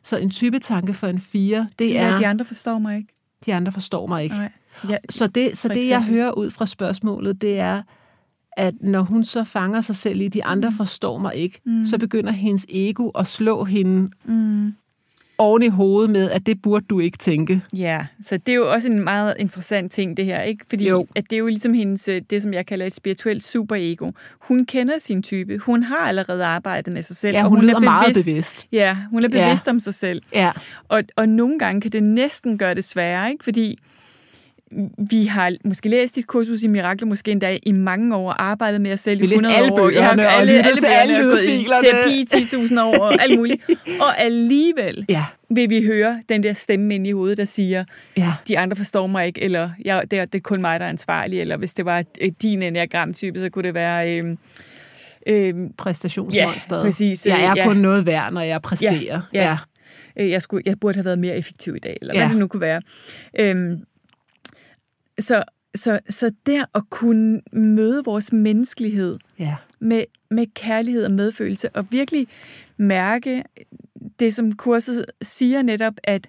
Så 0.02 0.16
en 0.16 0.30
type 0.30 0.58
tanke 0.58 0.94
for 0.94 1.06
en 1.06 1.18
fire, 1.20 1.68
det 1.78 1.90
ja, 1.90 2.06
er, 2.06 2.16
de 2.16 2.26
andre 2.26 2.44
forstår 2.44 2.78
mig 2.78 2.96
ikke. 2.96 3.08
de 3.46 3.54
andre 3.54 3.72
forstår 3.72 4.06
mig 4.06 4.24
ikke. 4.24 4.36
Nej. 4.36 4.52
Ja, 4.88 4.96
Så 5.10 5.26
det, 5.26 5.58
så 5.58 5.68
det 5.68 5.88
jeg 5.90 6.04
hører 6.04 6.30
ud 6.30 6.50
fra 6.50 6.66
spørgsmålet, 6.66 7.40
det 7.40 7.58
er, 7.58 7.82
at 8.56 8.74
når 8.80 9.02
hun 9.02 9.24
så 9.24 9.44
fanger 9.44 9.80
sig 9.80 9.96
selv 9.96 10.20
i, 10.20 10.28
de 10.28 10.44
andre 10.44 10.70
mm. 10.70 10.76
forstår 10.76 11.18
mig 11.18 11.34
ikke, 11.34 11.60
mm. 11.64 11.84
så 11.84 11.98
begynder 11.98 12.32
hendes 12.32 12.66
ego 12.68 13.08
at 13.08 13.26
slå 13.26 13.64
hende 13.64 14.10
mm. 14.24 14.74
oven 15.38 15.62
i 15.62 15.68
hovedet 15.68 16.10
med, 16.10 16.30
at 16.30 16.46
det 16.46 16.62
burde 16.62 16.86
du 16.90 17.00
ikke 17.00 17.18
tænke. 17.18 17.62
ja, 17.74 18.06
så 18.22 18.36
det 18.36 18.52
er 18.52 18.56
jo 18.56 18.72
også 18.72 18.88
en 18.88 19.04
meget 19.04 19.34
interessant 19.38 19.92
ting, 19.92 20.16
det 20.16 20.24
her, 20.24 20.42
ikke? 20.42 20.64
Fordi 20.68 20.88
Jo. 20.88 21.06
at 21.16 21.24
det 21.30 21.36
er 21.36 21.38
jo 21.40 21.46
ligesom 21.46 21.74
hendes, 21.74 22.08
øh, 22.08 22.22
det 22.30 22.42
som 22.42 22.54
jeg 22.54 22.66
kalder 22.66 22.86
et 22.86 22.94
spirituelt 22.94 23.44
superego. 23.44 24.10
Hun 24.40 24.64
kender 24.66 24.94
sin 24.98 25.22
type. 25.22 25.58
Hun 25.58 25.82
har 25.82 25.96
allerede 26.08 26.44
arbejdet 26.44 26.92
med 26.92 27.02
sig 27.02 27.16
selv. 27.16 27.36
Ja, 27.36 27.42
og 27.44 27.48
hun, 27.48 27.58
hun 27.58 27.64
lyder 27.64 27.76
er 27.76 27.80
meget 27.80 28.06
bevidst. 28.06 28.26
bevidst. 28.26 28.66
Ja, 28.72 28.96
hun 29.10 29.24
er 29.24 29.28
Ja. 29.32 29.44
bevidst 29.46 29.68
om 29.68 29.80
sig 29.80 29.94
selv. 29.94 30.22
Ja, 30.32 30.52
Og, 30.88 31.02
og 31.16 31.28
nogle 31.28 31.58
gange 31.58 31.80
kan 31.80 31.92
det 31.92 32.02
næsten 32.02 32.58
gøre 32.58 32.74
det 32.74 32.84
sværere, 32.84 33.30
ikke? 33.30 33.44
Fordi 33.44 33.78
vi 35.10 35.24
har 35.24 35.52
måske 35.64 35.88
læst 35.88 36.16
dit 36.16 36.26
kursus 36.26 36.62
i 36.62 36.66
Mirakler, 36.66 37.08
måske 37.08 37.30
endda 37.30 37.58
i 37.62 37.72
mange 37.72 38.16
år, 38.16 38.30
arbejdet 38.32 38.80
med 38.80 38.92
os 38.92 39.00
selv 39.00 39.20
i 39.20 39.24
100 39.24 39.56
alle 39.56 39.72
år. 39.72 39.90
Jeg 39.90 40.04
har 40.04 40.10
og 40.16 40.32
alle, 40.32 40.52
alle 40.52 40.80
til 40.80 40.86
alle 40.86 41.18
lydfilerne. 41.22 41.90
Terapi 41.90 42.20
i 42.20 42.26
10.000 42.30 42.80
år 42.80 42.98
og 42.98 43.22
alt 43.22 43.38
muligt. 43.38 43.64
Og 44.00 44.20
alligevel 44.20 45.04
Ja, 45.08 45.24
vil 45.50 45.70
vi 45.70 45.82
høre 45.84 46.22
den 46.28 46.42
der 46.42 46.52
stemme 46.52 46.94
inde 46.94 47.08
i 47.08 47.12
hovedet, 47.12 47.38
der 47.38 47.44
siger, 47.44 47.84
ja, 48.16 48.32
de 48.48 48.58
andre 48.58 48.76
forstår 48.76 49.06
mig 49.06 49.26
ikke, 49.26 49.42
eller 49.42 49.70
jeg, 49.84 50.02
det, 50.10 50.18
er, 50.18 50.24
det 50.24 50.34
er 50.38 50.42
kun 50.42 50.60
mig, 50.60 50.80
der 50.80 50.86
er 50.86 50.90
ansvarlig, 50.90 51.40
eller 51.40 51.56
hvis 51.56 51.74
det 51.74 51.84
var 51.84 52.04
din 52.42 52.62
enneagramtype, 52.62 53.40
så 53.40 53.50
kunne 53.50 53.62
det 53.66 53.74
være... 53.74 54.18
Øh, 54.18 54.36
øh, 55.26 55.54
præstationsmonsteret. 55.78 56.78
Ja, 56.80 56.84
præcis. 56.84 57.26
Jeg 57.26 57.44
er 57.44 57.54
Ja. 57.56 57.64
kun 57.66 57.76
noget 57.76 58.06
værd, 58.06 58.32
når 58.32 58.40
jeg 58.40 58.62
præsterer. 58.62 59.20
ja. 59.34 59.56
øh, 60.20 60.30
jeg, 60.30 60.42
skulle, 60.42 60.62
jeg 60.66 60.80
burde 60.80 60.96
have 60.96 61.04
været 61.04 61.18
mere 61.18 61.36
effektiv 61.36 61.76
i 61.76 61.78
dag, 61.78 61.96
eller 62.00 62.14
ja. 62.14 62.20
Ja. 62.20 62.26
hvad 62.26 62.32
det 62.34 62.40
nu 62.40 62.46
kunne 62.46 62.60
være. 62.60 62.82
Øhm, 63.40 63.76
så, 65.18 65.42
så, 65.74 66.00
så 66.10 66.30
der 66.46 66.64
at 66.74 66.82
kunne 66.90 67.40
møde 67.52 68.02
vores 68.04 68.32
menneskelighed 68.32 69.18
ja. 69.38 69.56
med, 69.80 70.04
med 70.30 70.46
kærlighed 70.54 71.04
og 71.04 71.10
medfølelse, 71.10 71.76
og 71.76 71.86
virkelig 71.90 72.26
mærke 72.76 73.42
det, 74.20 74.34
som 74.34 74.52
kurset 74.52 75.04
siger 75.22 75.62
netop, 75.62 75.94
at 76.04 76.26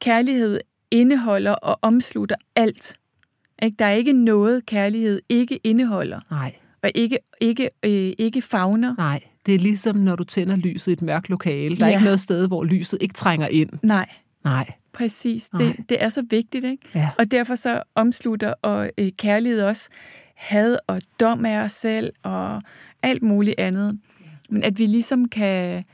kærlighed 0.00 0.60
indeholder 0.90 1.52
og 1.52 1.78
omslutter 1.82 2.36
alt. 2.56 2.96
Ikke? 3.62 3.76
Der 3.78 3.84
er 3.84 3.92
ikke 3.92 4.12
noget, 4.12 4.66
kærlighed 4.66 5.20
ikke 5.28 5.56
indeholder, 5.64 6.20
Nej, 6.30 6.54
og 6.82 6.90
ikke, 6.94 7.18
ikke, 7.40 7.70
øh, 7.82 8.12
ikke 8.18 8.42
fagner. 8.42 8.94
nej. 8.98 9.20
Det 9.46 9.54
er 9.54 9.58
ligesom, 9.58 9.96
når 9.96 10.16
du 10.16 10.24
tænder 10.24 10.56
lyset 10.56 10.88
i 10.88 10.92
et 10.92 11.02
mørkt 11.02 11.28
lokale. 11.28 11.76
Der 11.76 11.84
er 11.84 11.88
Ja. 11.88 11.94
ikke 11.96 12.04
noget 12.04 12.20
sted, 12.20 12.48
hvor 12.48 12.64
lyset 12.64 12.98
ikke 13.02 13.14
trænger 13.14 13.48
ind. 13.48 13.70
Nej, 13.82 14.08
Nej. 14.44 14.72
Præcis. 14.92 15.52
Nej. 15.52 15.62
Det, 15.62 15.76
det 15.88 16.02
er 16.02 16.08
så 16.08 16.24
vigtigt, 16.30 16.64
ikke? 16.64 16.82
Ja. 16.94 17.10
Og 17.18 17.30
derfor 17.30 17.54
så 17.54 17.82
omslutter 17.94 18.54
og 18.62 18.90
øh, 18.98 19.10
kærlighed 19.18 19.62
også 19.62 19.88
had 20.34 20.76
og 20.86 21.00
dom 21.20 21.44
af 21.44 21.56
os 21.58 21.72
selv 21.72 22.12
og 22.22 22.62
alt 23.02 23.22
muligt 23.22 23.60
andet. 23.60 24.00
Men 24.50 24.64
at 24.64 24.78
vi 24.78 24.86
ligesom 24.86 25.28
kan 25.28 25.84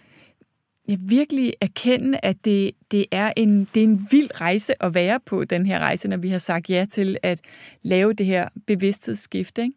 ja, 0.88 0.96
virkelig 1.00 1.52
erkende, 1.60 2.18
at 2.22 2.44
det, 2.44 2.70
det, 2.90 3.06
er 3.10 3.32
en, 3.36 3.68
det 3.74 3.80
er 3.80 3.84
en 3.86 4.06
vild 4.10 4.40
rejse 4.40 4.82
at 4.82 4.94
være 4.94 5.20
på, 5.26 5.44
den 5.44 5.66
her 5.66 5.78
rejse, 5.78 6.08
når 6.08 6.16
vi 6.16 6.28
har 6.28 6.38
sagt 6.38 6.70
ja 6.70 6.86
til 6.90 7.16
at 7.22 7.40
lave 7.82 8.12
det 8.12 8.26
her 8.26 8.48
bevidsthedsskift. 8.66 9.58
Ikke? 9.58 9.72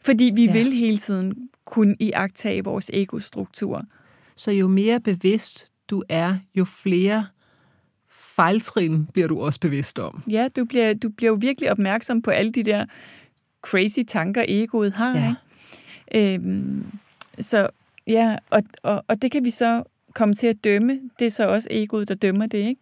Fordi 0.00 0.32
vi 0.34 0.44
Ja. 0.44 0.52
vil 0.52 0.72
hele 0.72 0.96
tiden 0.98 1.48
kunne 1.64 1.96
iagtage 2.00 2.64
vores 2.64 2.90
egostruktur. 2.94 3.84
Så 4.36 4.50
jo 4.52 4.68
mere 4.68 5.00
bevidst 5.00 5.68
du 5.90 6.02
er, 6.08 6.38
jo 6.54 6.64
flere 6.64 7.26
fejltrin 8.36 9.06
bliver 9.12 9.28
du 9.28 9.40
også 9.40 9.60
bevidst 9.60 9.98
om. 9.98 10.22
Ja, 10.30 10.48
du 10.56 10.64
bliver, 10.64 10.94
du 10.94 11.08
bliver 11.08 11.30
jo 11.32 11.38
virkelig 11.40 11.70
opmærksom 11.70 12.22
på 12.22 12.30
alle 12.30 12.52
de 12.52 12.62
der 12.62 12.84
crazy 13.62 13.98
tanker, 14.08 14.44
egoet 14.48 14.92
har. 14.92 15.18
Ja. 15.18 15.34
Ikke? 16.14 16.34
Øhm, 16.34 16.84
så 17.40 17.68
ja, 18.06 18.36
og, 18.50 18.62
og, 18.82 19.04
og 19.08 19.22
det 19.22 19.30
kan 19.30 19.44
vi 19.44 19.50
så 19.50 19.82
komme 20.14 20.34
til 20.34 20.46
at 20.46 20.64
dømme. 20.64 21.00
Det 21.18 21.26
er 21.26 21.30
så 21.30 21.48
også 21.48 21.68
egoet, 21.70 22.08
der 22.08 22.14
dømmer 22.14 22.46
det, 22.46 22.58
ikke? 22.58 22.80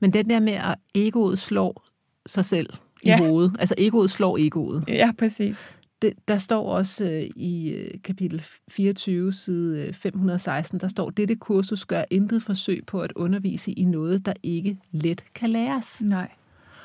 Men 0.00 0.12
den 0.12 0.30
der 0.30 0.40
med, 0.40 0.52
at 0.52 0.74
egoet 0.94 1.38
slår 1.38 1.84
sig 2.26 2.44
selv 2.44 2.70
i 3.02 3.08
Ja. 3.08 3.18
hovedet, 3.18 3.56
altså 3.58 3.74
egoet 3.78 4.10
slår 4.10 4.38
egoet, 4.38 4.84
Ja, 4.88 5.10
præcis. 5.18 5.64
Det, 6.02 6.12
der 6.28 6.38
står 6.38 6.72
også 6.72 7.04
øh, 7.04 7.22
i 7.36 7.68
øh, 7.70 7.90
kapitel 8.04 8.44
24, 8.70 9.32
side 9.32 9.86
øh, 9.86 9.92
516, 9.94 10.80
der 10.80 10.88
står, 10.88 11.10
dette 11.10 11.34
kursus 11.36 11.84
gør 11.84 12.04
intet 12.10 12.42
forsøg 12.42 12.82
på 12.86 13.00
at 13.00 13.12
undervise 13.16 13.72
i 13.72 13.84
noget, 13.84 14.26
der 14.26 14.32
ikke 14.42 14.78
let 14.92 15.24
kan 15.34 15.50
læres. 15.50 16.02
Nej. 16.02 16.28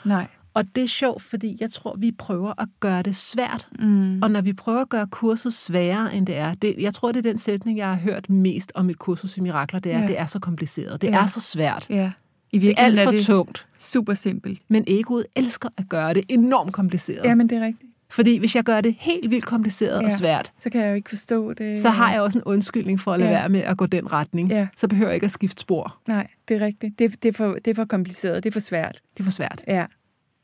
Nej. 0.05 0.27
Og 0.53 0.75
det 0.75 0.83
er 0.83 0.87
sjovt, 0.87 1.21
fordi 1.23 1.57
jeg 1.59 1.69
tror, 1.69 1.95
vi 1.99 2.11
prøver 2.11 2.61
at 2.61 2.67
gøre 2.79 3.01
det 3.01 3.15
svært. 3.15 3.67
Mm. 3.79 4.21
Og 4.23 4.31
når 4.31 4.41
vi 4.41 4.53
prøver 4.53 4.81
at 4.81 4.89
gøre 4.89 5.07
kurset 5.07 5.53
sværere, 5.53 6.15
end 6.15 6.27
det 6.27 6.35
er, 6.37 6.53
det, 6.53 6.75
jeg 6.79 6.93
tror, 6.93 7.11
det 7.11 7.25
er 7.25 7.29
den 7.31 7.37
sætning, 7.39 7.77
jeg 7.77 7.87
har 7.87 7.95
hørt 7.99 8.29
mest 8.29 8.71
om 8.75 8.89
et 8.89 8.99
kursus 8.99 9.37
i 9.37 9.41
mirakler, 9.41 9.79
det 9.79 9.91
er, 9.91 9.99
Ja. 10.01 10.07
det 10.07 10.19
er 10.19 10.25
så 10.25 10.39
kompliceret. 10.39 11.01
Det 11.01 11.07
Ja. 11.07 11.21
er 11.21 11.25
så 11.25 11.39
svært. 11.41 11.87
Ja. 11.89 12.11
I 12.51 12.59
Det 12.59 12.69
er 12.69 12.73
alt 12.83 12.91
virkeligheden 12.97 12.97
for 13.07 13.11
er 13.11 13.15
det 13.17 13.25
tungt. 13.25 13.67
super 13.79 14.13
simpelt. 14.13 14.61
Men 14.67 14.83
egoet 14.87 15.25
elsker 15.35 15.69
at 15.77 15.89
gøre 15.89 16.13
det 16.13 16.23
enormt 16.29 16.73
kompliceret. 16.73 17.25
Ja, 17.25 17.35
men 17.35 17.49
det 17.49 17.57
er 17.57 17.65
rigtigt. 17.65 17.90
Fordi 18.11 18.37
hvis 18.37 18.55
jeg 18.55 18.63
gør 18.63 18.81
det 18.81 18.95
helt 18.99 19.29
vildt 19.29 19.45
kompliceret 19.45 19.99
ja. 20.01 20.05
og 20.05 20.11
svært, 20.11 20.53
Så 20.59 20.69
kan 20.69 20.81
jeg 20.81 20.89
jo 20.89 20.95
ikke 20.95 21.09
forstå 21.09 21.53
det. 21.53 21.77
så 21.77 21.89
har 21.89 22.11
jeg 22.11 22.21
også 22.21 22.37
en 22.37 22.43
undskyldning 22.43 22.99
for 22.99 23.13
at 23.13 23.19
lade 23.19 23.31
Ja. 23.31 23.37
være 23.39 23.49
med 23.49 23.59
at 23.59 23.77
gå 23.77 23.85
den 23.85 24.11
retning. 24.11 24.49
Ja. 24.51 24.67
Så 24.77 24.87
behøver 24.87 25.09
jeg 25.09 25.15
ikke 25.15 25.25
at 25.25 25.31
skifte 25.31 25.61
spor. 25.61 25.97
Nej, 26.07 26.27
det 26.47 26.61
er 26.61 26.65
rigtigt. 26.65 26.99
Det, 26.99 27.23
det, 27.23 27.29
er 27.29 27.33
for, 27.33 27.53
det 27.53 27.67
er 27.71 27.75
for 27.75 27.85
kompliceret. 27.85 28.43
Det 28.43 28.49
er 28.49 28.53
for 28.53 28.59
svært. 28.59 29.01
Det 29.13 29.19
er 29.19 29.23
for 29.23 29.31
svært. 29.31 29.63
Ja. 29.67 29.85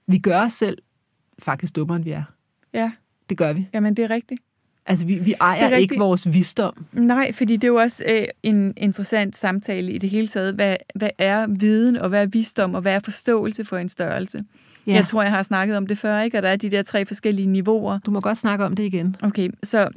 Vi 0.07 0.17
gør 0.19 0.41
os 0.41 0.53
selv 0.53 0.77
faktisk 1.39 1.75
dummere, 1.75 1.95
end 1.95 2.03
vi 2.05 2.11
er. 2.11 2.23
Ja, 2.73 2.91
Det 3.29 3.37
gør 3.37 3.53
vi. 3.53 3.67
jamen 3.73 3.93
det 3.97 4.03
er 4.03 4.09
rigtigt. 4.09 4.41
Altså, 4.87 5.05
vi, 5.05 5.19
vi 5.19 5.33
ejer 5.41 5.67
er 5.67 5.77
ikke 5.77 5.97
vores 5.97 6.33
visdom. 6.33 6.85
Nej, 6.93 7.31
fordi 7.31 7.53
det 7.53 7.63
er 7.63 7.67
jo 7.67 7.75
også 7.75 8.03
øh, 8.07 8.25
en 8.43 8.73
interessant 8.77 9.35
samtale 9.35 9.91
i 9.91 9.97
det 9.97 10.09
hele 10.09 10.27
taget. 10.27 10.55
Hvad, 10.55 10.75
hvad 10.95 11.09
er 11.17 11.47
viden, 11.47 11.97
og 11.97 12.09
hvad 12.09 12.21
er 12.21 12.25
visdom, 12.25 12.75
og 12.75 12.81
hvad 12.81 12.93
er 12.93 12.99
forståelse 13.03 13.65
for 13.65 13.77
en 13.77 13.89
størrelse? 13.89 14.43
Ja. 14.87 14.93
Jeg 14.93 15.07
tror, 15.07 15.23
jeg 15.23 15.31
har 15.31 15.43
snakket 15.43 15.77
om 15.77 15.87
det 15.87 15.97
før, 15.97 16.21
ikke? 16.21 16.37
Og 16.37 16.43
der 16.43 16.49
er 16.49 16.55
de 16.55 16.69
der 16.69 16.81
tre 16.81 17.05
forskellige 17.05 17.47
niveauer. 17.47 17.99
Du 18.05 18.11
må 18.11 18.19
godt 18.19 18.37
snakke 18.37 18.65
om 18.65 18.75
det 18.75 18.83
igen. 18.83 19.15
Okay, 19.21 19.49
så 19.63 19.89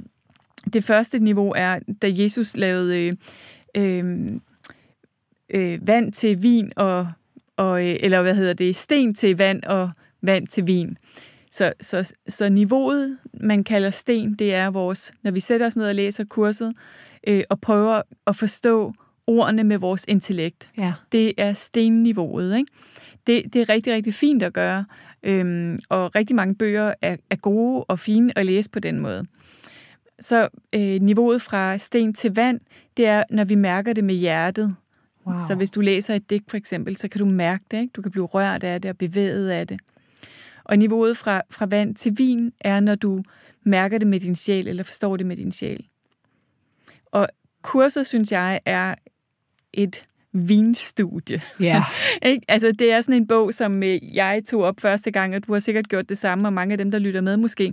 det 0.73 0.85
første 0.85 1.19
niveau 1.19 1.53
er, 1.57 1.79
da 2.03 2.13
Jesus 2.19 2.57
lavede 2.57 2.99
øh, 2.99 3.17
øh, 3.75 4.33
øh, 5.51 5.89
vand 5.89 6.13
til 6.13 6.43
vin, 6.43 6.73
og, 6.77 7.09
og, 7.57 7.89
øh, 7.89 7.97
eller 8.01 8.23
hvad 8.23 8.35
hedder 8.35 8.53
det, 8.53 8.77
sten 8.77 9.15
til 9.15 9.39
vand 9.39 9.63
og 9.65 9.91
vand 10.23 10.47
til 10.47 10.67
vin. 10.67 10.97
Så, 11.51 11.73
så, 11.81 12.15
så 12.29 12.49
niveauet, 12.49 13.19
man 13.41 13.65
kalder 13.65 13.91
sten, 13.91 14.35
det 14.35 14.55
er 14.55 14.71
vores, 14.71 15.13
når 15.23 15.31
vi 15.31 15.41
sætter 15.41 15.67
os 15.67 15.77
ned 15.77 15.87
og 15.87 15.95
læser 15.95 16.25
kurset, 16.25 16.73
øh, 17.27 17.43
og 17.51 17.61
prøver 17.61 18.03
at 18.27 18.37
forstå 18.37 18.93
ordene 19.27 19.65
med 19.65 19.79
vores 19.79 20.05
intellekt. 20.09 20.71
Ja. 20.79 20.93
Det 21.13 21.33
er 21.37 21.53
stenniveauet. 21.53 22.57
Ikke? 22.57 22.73
Det, 23.27 23.53
det 23.53 23.61
er 23.61 23.69
rigtig, 23.69 23.93
rigtig 23.93 24.15
fint 24.15 24.43
at 24.43 24.53
gøre, 24.53 24.85
øhm, 25.23 25.79
og 25.89 26.15
rigtig 26.15 26.37
mange 26.37 26.55
bøger 26.55 26.95
er, 27.03 27.17
er 27.31 27.37
gode 27.37 27.85
og 27.85 27.99
fine 27.99 28.39
at 28.39 28.47
læse 28.47 28.71
på 28.71 28.79
den 28.79 29.01
måde. 29.01 29.27
Så 30.21 30.49
øh, 30.73 31.01
niveauet 31.01 31.43
fra 31.43 31.79
sten 31.79 32.15
til 32.15 32.35
vand, 32.35 32.61
det 32.97 33.07
er, 33.07 33.25
når 33.31 33.45
vi 33.45 33.55
mærker 33.55 33.93
det 33.93 34.05
med 34.05 34.15
hjertet. 34.15 34.77
Wow. 35.27 35.39
Så 35.49 35.55
hvis 35.55 35.71
du 35.71 35.81
læser 35.81 36.15
et 36.15 36.31
digt 36.31 36.51
for 36.51 36.57
eksempel, 36.57 36.97
så 36.97 37.09
kan 37.09 37.19
du 37.19 37.25
mærke 37.25 37.65
det. 37.71 37.81
Ikke? 37.81 37.93
Du 37.93 38.03
kan 38.03 38.11
blive 38.11 38.27
rørt 38.27 38.65
af 38.65 38.81
det 38.83 38.91
og 38.91 38.99
bevæget 38.99 39.51
af 39.51 39.67
det. 39.67 39.81
Og 40.71 40.77
niveauet 40.77 41.17
fra, 41.17 41.43
fra 41.51 41.67
vand 41.67 41.95
til 41.95 42.19
vin 42.19 42.53
er, 42.61 42.81
når 42.81 42.95
du 42.95 43.23
mærker 43.65 43.99
det 43.99 44.07
med 44.07 44.21
din 44.21 44.35
sjæl, 44.35 44.69
eller 44.69 44.83
forstår 44.83 45.17
det 45.17 45.27
med 45.27 45.37
din 45.37 45.53
sjæl. 45.53 45.87
Og 47.07 47.29
kurset, 47.63 48.07
synes 48.07 48.33
jeg, 48.33 48.61
er 48.65 48.95
et 49.73 50.05
vinstudie. 50.33 51.43
Ja. 51.61 51.83
Ikke? 52.31 52.45
Altså, 52.49 52.73
det 52.79 52.93
er 52.93 53.01
sådan 53.01 53.15
en 53.15 53.27
bog, 53.27 53.55
som 53.55 53.83
øh, 53.83 54.17
jeg 54.17 54.43
tog 54.47 54.63
op 54.63 54.81
første 54.81 55.11
gang, 55.11 55.35
og 55.35 55.47
du 55.47 55.53
har 55.53 55.61
sikkert 55.61 55.89
gjort 55.89 56.09
det 56.09 56.19
samme, 56.19 56.49
og 56.49 56.53
mange 56.53 56.73
af 56.73 56.79
dem, 56.79 56.91
der 56.91 56.99
lytter 56.99 57.21
med 57.21 57.37
måske. 57.37 57.73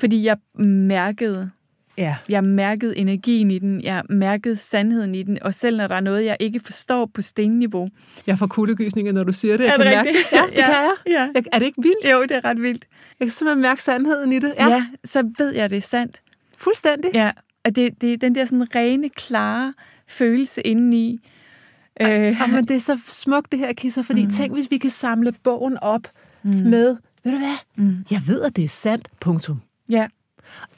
Fordi 0.00 0.24
jeg 0.24 0.36
mærkede, 0.64 1.50
ja. 1.98 2.16
jeg 2.28 2.44
mærkede 2.44 2.96
energien 2.98 3.50
i 3.50 3.58
den, 3.58 3.82
jeg 3.82 4.02
mærkede 4.10 4.56
sandheden 4.56 5.14
i 5.14 5.22
den, 5.22 5.38
og 5.42 5.54
selv 5.54 5.76
når 5.76 5.86
der 5.86 5.94
er 5.94 6.00
noget, 6.00 6.24
jeg 6.24 6.36
ikke 6.40 6.60
forstår 6.60 7.06
på 7.14 7.22
stenniveau. 7.22 7.88
Jeg 8.26 8.38
får 8.38 8.46
kuldegysninger, 8.46 9.12
når 9.12 9.24
du 9.24 9.32
siger 9.32 9.56
det. 9.56 9.64
Jeg 9.64 9.72
Er 9.72 9.76
kan 9.76 9.86
det 9.86 9.94
mærke- 9.94 10.08
rigtigt? 10.08 10.32
Ja, 10.32 10.42
det 10.50 10.54
Ja. 10.58 10.64
kan 10.64 10.74
jeg. 10.74 10.90
Ja. 11.06 11.28
jeg. 11.34 11.44
Er 11.52 11.58
det 11.58 11.66
ikke 11.66 11.82
vildt? 11.82 12.10
Jo, 12.12 12.22
det 12.22 12.30
er 12.30 12.44
ret 12.44 12.62
vildt. 12.62 12.84
Jeg 13.20 13.26
kan 13.26 13.30
simpelthen 13.32 13.62
mærke 13.62 13.82
sandheden 13.82 14.32
i 14.32 14.38
det. 14.38 14.54
Ja, 14.58 14.68
Ja, 14.68 14.86
så 15.04 15.30
ved 15.38 15.54
jeg, 15.54 15.70
det 15.70 15.76
er 15.76 15.80
sandt. 15.80 16.22
fuldstændig. 16.58 17.10
Ja, 17.14 17.30
og 17.64 17.76
det, 17.76 18.00
det 18.00 18.12
er 18.12 18.16
den 18.16 18.34
der 18.34 18.44
sådan 18.44 18.74
rene, 18.74 19.08
klare 19.08 19.74
følelse 20.08 20.60
indeni. 20.62 21.18
Øh, 22.00 22.08
Ja, 22.08 22.46
men 22.46 22.64
det 22.64 22.76
er 22.76 22.80
så 22.80 22.98
smukt 23.06 23.52
det 23.52 23.58
her, 23.60 23.72
Kisser, 23.72 24.02
fordi 24.02 24.24
mm. 24.24 24.30
tænk, 24.30 24.52
hvis 24.52 24.70
vi 24.70 24.78
kan 24.78 24.90
samle 24.90 25.32
bogen 25.32 25.76
op 25.82 26.08
mm. 26.42 26.50
med, 26.50 26.96
ved 27.24 27.32
du 27.32 27.38
hvad, 27.38 27.56
mm. 27.76 27.96
jeg 28.10 28.20
ved, 28.26 28.42
at 28.42 28.56
det 28.56 28.64
er 28.64 28.68
sandt, 28.68 29.08
punktum. 29.20 29.60
ja, 29.88 30.06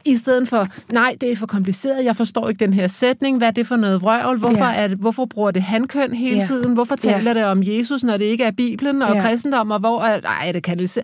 I 0.04 0.16
stedet 0.16 0.48
for, 0.48 0.68
nej, 0.92 1.16
det 1.20 1.32
er 1.32 1.36
for 1.36 1.46
kompliceret, 1.46 2.04
jeg 2.04 2.16
forstår 2.16 2.48
ikke 2.48 2.58
den 2.64 2.72
her 2.72 2.86
sætning, 2.86 3.38
hvad 3.38 3.48
er 3.48 3.52
det 3.52 3.66
for 3.66 3.76
noget 3.76 4.02
vrøvl, 4.02 4.38
hvorfor, 4.38 4.64
Ja. 4.72 4.84
er 4.84 4.94
hvorfor 4.94 5.24
bruger 5.26 5.50
det 5.50 5.62
hankøn 5.62 6.14
hele 6.14 6.36
Ja. 6.36 6.46
tiden, 6.46 6.72
hvorfor 6.74 6.96
taler 6.96 7.34
det 7.34 7.44
om 7.44 7.62
Jesus, 7.62 8.04
når 8.04 8.16
det 8.16 8.24
ikke 8.24 8.44
er 8.44 8.50
Bibelen 8.50 9.02
og 9.02 9.14
Ja. 9.14 9.20
kristendom, 9.20 9.70
og 9.70 9.78
hvor, 9.78 10.02
er- 10.02 10.20
nej, 10.20 10.52
det 10.52 10.62
kan 10.62 10.78
det 10.78 10.98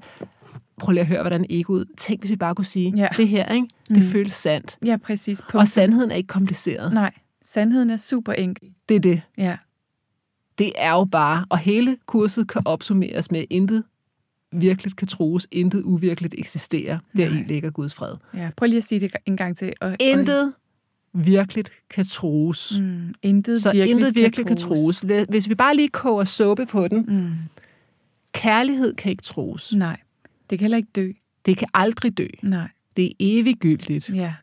Prøv 0.79 0.92
lige 0.92 1.00
at 1.00 1.07
høre, 1.07 1.20
hvordan 1.20 1.46
egoet, 1.50 1.87
tænk 1.98 2.20
hvis 2.20 2.31
vi 2.31 2.37
bare 2.37 2.55
kunne 2.55 2.64
sige, 2.64 2.92
Ja. 2.96 3.09
det 3.16 3.29
her, 3.29 3.53
ikke? 3.53 3.66
det 3.88 4.03
føles 4.03 4.33
sandt, 4.33 4.79
ja, 4.85 4.96
præcis. 4.96 5.40
og 5.40 5.46
Punkt. 5.48 5.68
sandheden 5.68 6.11
er 6.11 6.14
ikke 6.14 6.27
kompliceret. 6.27 6.92
Nej, 6.92 7.11
sandheden 7.42 7.90
er 7.90 7.96
super 7.96 8.33
enkel. 8.33 8.68
Det 8.88 8.94
er 8.94 9.00
det. 9.00 9.22
Ja, 9.38 9.57
det 10.59 10.72
er 10.77 10.90
jo 10.92 11.05
bare, 11.05 11.44
og 11.48 11.59
hele 11.59 11.96
kurset 12.07 12.48
kan 12.48 12.62
opsummeres 12.64 13.31
med, 13.31 13.44
intet 13.50 13.85
virkeligt 14.61 14.97
kan 14.97 15.09
troes, 15.09 15.47
intet 15.53 15.83
uvirkeligt 15.85 16.35
eksisterer. 16.38 16.99
Deri 17.17 17.35
Nej. 17.35 17.45
ligger 17.49 17.71
Guds 17.71 17.95
fred. 17.95 18.14
ja. 18.35 18.51
Prøv 18.57 18.67
lige 18.67 18.77
at 18.77 18.85
sige 18.85 19.01
det 19.01 19.17
en 19.27 19.37
gang 19.37 19.57
til. 19.57 19.73
Og, 19.81 19.97
Intet 20.01 20.53
virkeligt 21.12 21.73
kan 21.90 22.05
troes. 22.05 22.73
Og, 22.79 22.83
mm, 22.85 23.14
intet 23.23 23.62
Så 23.62 23.73
virkelig 23.73 23.95
intet 23.97 24.14
virkelig 24.14 24.47
kan 24.47 24.57
troes. 24.57 25.01
troes. 25.01 25.27
Hvis 25.29 25.49
vi 25.49 25.55
bare 25.55 25.77
lige 25.77 25.88
koger 25.88 26.25
suppe 26.25 26.67
på 26.67 26.88
den, 26.88 27.05
Mm, 27.09 27.31
kærlighed 28.33 28.95
kan 28.95 29.11
ikke 29.11 29.23
troes. 29.23 29.75
nej, 29.75 29.97
Det 30.51 30.59
kan 30.59 30.64
heller 30.64 30.77
ikke 30.77 30.90
dø. 30.97 31.11
Det 31.47 31.57
kan 31.57 31.69
aldrig 31.75 32.19
dø. 32.19 32.27
Nej. 32.43 32.69
Det 32.97 33.05
er 33.07 33.12
eviggyldigt. 33.21 34.09
Ja. 34.14 34.35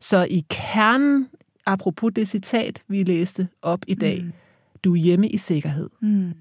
Så 0.00 0.26
i 0.30 0.44
kernen, 0.50 1.26
apropos 1.66 2.12
det 2.16 2.28
citat, 2.28 2.82
vi 2.88 3.02
læste 3.02 3.48
op 3.62 3.84
i 3.86 3.94
dag, 3.94 4.22
mm. 4.24 4.32
du 4.84 4.92
er 4.94 4.98
hjemme 5.00 5.28
i 5.28 5.36
sikkerhed. 5.36 5.88
Mm. 6.02 6.32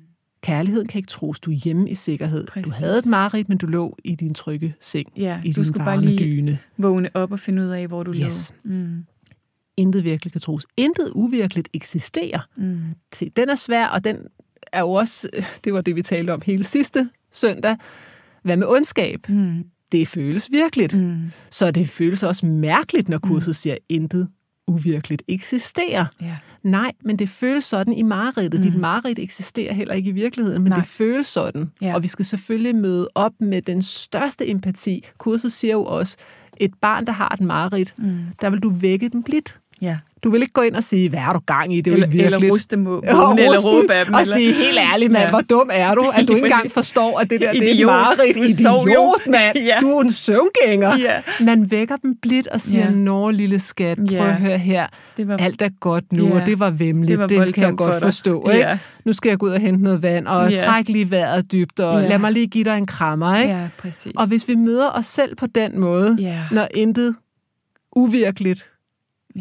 Kærligheden 0.48 0.88
kan 0.88 1.00
ikke 1.00 1.08
tros, 1.10 1.40
du 1.40 1.52
er 1.52 1.56
hjemme 1.56 1.90
i 1.90 1.96
sikkerhed. 1.96 2.48
Præcis. 2.48 2.74
Du 2.74 2.86
havde 2.86 2.98
et 3.00 3.06
mareridt, 3.06 3.50
men 3.50 3.58
du 3.58 3.66
lå 3.66 3.98
i 4.04 4.16
din 4.16 4.34
trygge 4.34 4.76
seng, 4.80 5.08
Ja, 5.18 5.42
i 5.46 5.52
du 5.52 5.56
din 5.62 5.66
skulle 5.66 5.86
bare 5.86 6.02
lige 6.02 6.18
dyne. 6.20 6.60
vågne 6.78 7.10
op 7.14 7.32
og 7.32 7.40
finde 7.40 7.62
ud 7.64 7.68
af, 7.68 7.88
hvor 7.88 8.04
du 8.04 8.14
Yes. 8.14 8.54
lå. 8.64 8.72
Mm. 8.74 9.04
Intet 9.78 10.04
virkelig 10.04 10.32
kan 10.32 10.42
tros. 10.42 10.66
Intet 10.78 11.12
uvirkeligt 11.16 11.70
eksisterer. 11.74 12.40
Mm. 12.58 12.78
Se, 13.14 13.30
den 13.36 13.50
er 13.50 13.56
svær, 13.56 13.88
og 13.88 14.04
den 14.04 14.16
er 14.74 14.80
jo 14.80 14.92
også, 14.92 15.30
det 15.64 15.74
var 15.74 15.82
det, 15.82 15.96
vi 15.96 16.02
talte 16.02 16.34
om 16.34 16.42
hele 16.46 16.64
sidste 16.64 17.10
søndag. 17.32 17.78
Hvad 18.44 18.58
med 18.58 18.68
ondskab? 18.68 19.30
Mm. 19.30 19.64
Det 19.92 20.08
føles 20.08 20.50
virkeligt. 20.52 20.98
Mm. 21.02 21.18
Så 21.52 21.72
det 21.72 21.90
føles 21.90 22.24
også 22.24 22.46
mærkeligt, 22.46 23.10
når 23.10 23.18
kurset 23.18 23.56
siger, 23.56 23.76
intet 23.90 24.28
uvirkeligt 24.68 25.24
eksisterer. 25.28 26.06
Ja. 26.22 26.38
Nej, 26.64 26.92
men 27.04 27.20
det 27.20 27.30
føles 27.30 27.64
sådan 27.64 27.94
i 27.94 28.02
mareridtet. 28.02 28.60
Mm. 28.60 28.72
Dit 28.72 28.80
mareridt 28.80 29.20
eksisterer 29.20 29.74
heller 29.74 29.94
ikke 29.94 30.10
i 30.10 30.14
virkeligheden, 30.14 30.64
men 30.64 30.70
Nej. 30.70 30.80
det 30.80 30.88
føles 30.88 31.28
sådan. 31.28 31.72
Ja. 31.82 31.96
Og 31.96 32.04
vi 32.04 32.08
skal 32.08 32.26
selvfølgelig 32.26 32.76
møde 32.76 33.10
op 33.16 33.32
med 33.40 33.62
den 33.62 33.82
største 33.82 34.50
empati. 34.50 35.06
Kurset 35.18 35.52
siger 35.52 35.74
jo 35.74 35.84
også, 35.84 36.18
et 36.60 36.74
barn, 36.82 37.06
der 37.06 37.12
har 37.12 37.30
et 37.34 37.42
mareridt, 37.42 37.94
mm. 37.98 38.20
der 38.42 38.50
vil 38.50 38.60
du 38.60 38.70
vække 38.70 39.10
dem 39.10 39.24
blidt. 39.24 39.60
Ja. 39.82 39.98
Du 40.24 40.32
vil 40.32 40.42
ikke 40.42 40.54
gå 40.54 40.62
ind 40.62 40.76
og 40.76 40.84
sige, 40.84 41.10
hvad 41.10 41.20
har 41.20 41.34
du 41.34 41.40
gang 41.40 41.74
i? 41.76 41.82
Det 41.82 41.88
er 41.88 41.92
jo 41.92 41.96
Eller, 42.04 42.08
ikke 42.14 42.26
eller 42.26 42.52
ruste 42.52 42.78
må, 42.78 42.96
Og 42.96 43.40
eller 43.40 43.60
råbe 43.66 43.94
af 43.94 44.06
dem. 44.06 44.14
og 44.14 44.22
eller... 44.22 44.34
sige, 44.36 44.54
helt 44.54 44.78
ærligt, 44.94 45.12
mand, 45.12 45.24
Ja. 45.24 45.30
hvor 45.30 45.42
dum 45.42 45.70
er 45.74 45.94
du, 45.96 46.02
at 46.16 46.28
du 46.28 46.34
ikke 46.36 46.46
engang 46.46 46.72
forstår, 46.72 47.20
at 47.20 47.30
det 47.30 47.42
der 47.42 47.52
det 47.52 47.62
er 47.64 47.66
et 47.72 47.74
Idiot. 47.76 47.92
jo. 48.18 48.86
Idiot, 48.88 49.28
mand. 49.28 49.58
Ja. 49.70 49.78
Du 49.82 49.98
er 49.98 50.02
en 50.02 50.12
søvngænger. 50.12 50.98
Ja. 50.98 51.44
Man 51.44 51.72
vækker 51.72 51.96
dem 51.96 52.16
blidt 52.22 52.48
og 52.48 52.62
siger, 52.62 52.84
Ja. 52.86 52.90
nå, 52.92 53.32
lille 53.32 53.60
skat, 53.60 53.98
prøv 53.98 54.06
Ja. 54.18 54.28
at 54.28 54.36
høre 54.36 54.58
her. 54.58 54.88
Det 55.18 55.28
var, 55.28 55.38
Alt 55.38 55.62
er 55.62 55.70
godt 55.80 56.14
nu, 56.14 56.28
Ja. 56.28 56.40
og 56.42 56.46
det 56.46 56.60
var 56.60 56.70
vemmeligt. 56.70 57.20
Det 57.30 57.38
var 57.40 57.46
det 57.46 57.54
kan 57.56 57.64
jeg 57.64 57.74
godt 57.76 57.94
for 57.96 58.02
forstå. 58.02 58.50
Ikke? 58.50 58.66
Ja. 58.68 58.78
Nu 59.06 59.14
skal 59.14 59.30
jeg 59.30 59.38
gå 59.38 59.46
ud 59.46 59.52
og 59.52 59.60
hente 59.60 59.84
noget 59.84 60.02
vand, 60.02 60.28
og 60.28 60.52
Ja. 60.52 60.58
træk 60.58 60.90
lige 60.90 61.12
vejret 61.12 61.52
dybt, 61.52 61.80
og 61.80 62.02
Ja. 62.02 62.08
lad 62.10 62.18
mig 62.20 62.32
lige 62.32 62.48
give 62.48 62.64
dig 62.64 62.78
en 62.78 62.86
krammer. 62.86 63.38
Ikke? 63.38 63.54
ja, 63.54 63.68
præcis. 63.78 64.14
Og 64.18 64.28
hvis 64.30 64.48
vi 64.48 64.56
møder 64.56 64.90
os 64.90 65.06
selv 65.06 65.36
på 65.36 65.48
den 65.56 65.80
måde, 65.80 66.18
Ja. 66.20 66.40
når 66.52 66.68
intet 66.74 67.16
uvirkeligt 67.96 68.70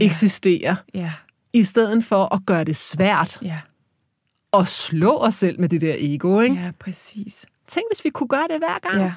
ja. 0.00 0.04
eksisterer, 0.04 0.74
Ja, 0.94 1.12
i 1.52 1.62
stedet 1.62 2.04
for 2.04 2.34
at 2.34 2.40
gøre 2.46 2.64
det 2.64 2.76
svært 2.76 3.38
ja, 3.42 3.58
at 4.52 4.66
slå 4.68 5.16
os 5.16 5.34
selv 5.34 5.60
med 5.60 5.68
det 5.68 5.80
der 5.80 5.94
ego. 5.98 6.40
Ikke? 6.40 6.54
ja, 6.56 6.70
præcis. 6.80 7.46
Tænk, 7.66 7.84
hvis 7.90 8.04
vi 8.04 8.10
kunne 8.10 8.28
gøre 8.28 8.46
det 8.50 8.58
hver 8.58 8.78
gang. 8.90 9.02
Ja. 9.02 9.12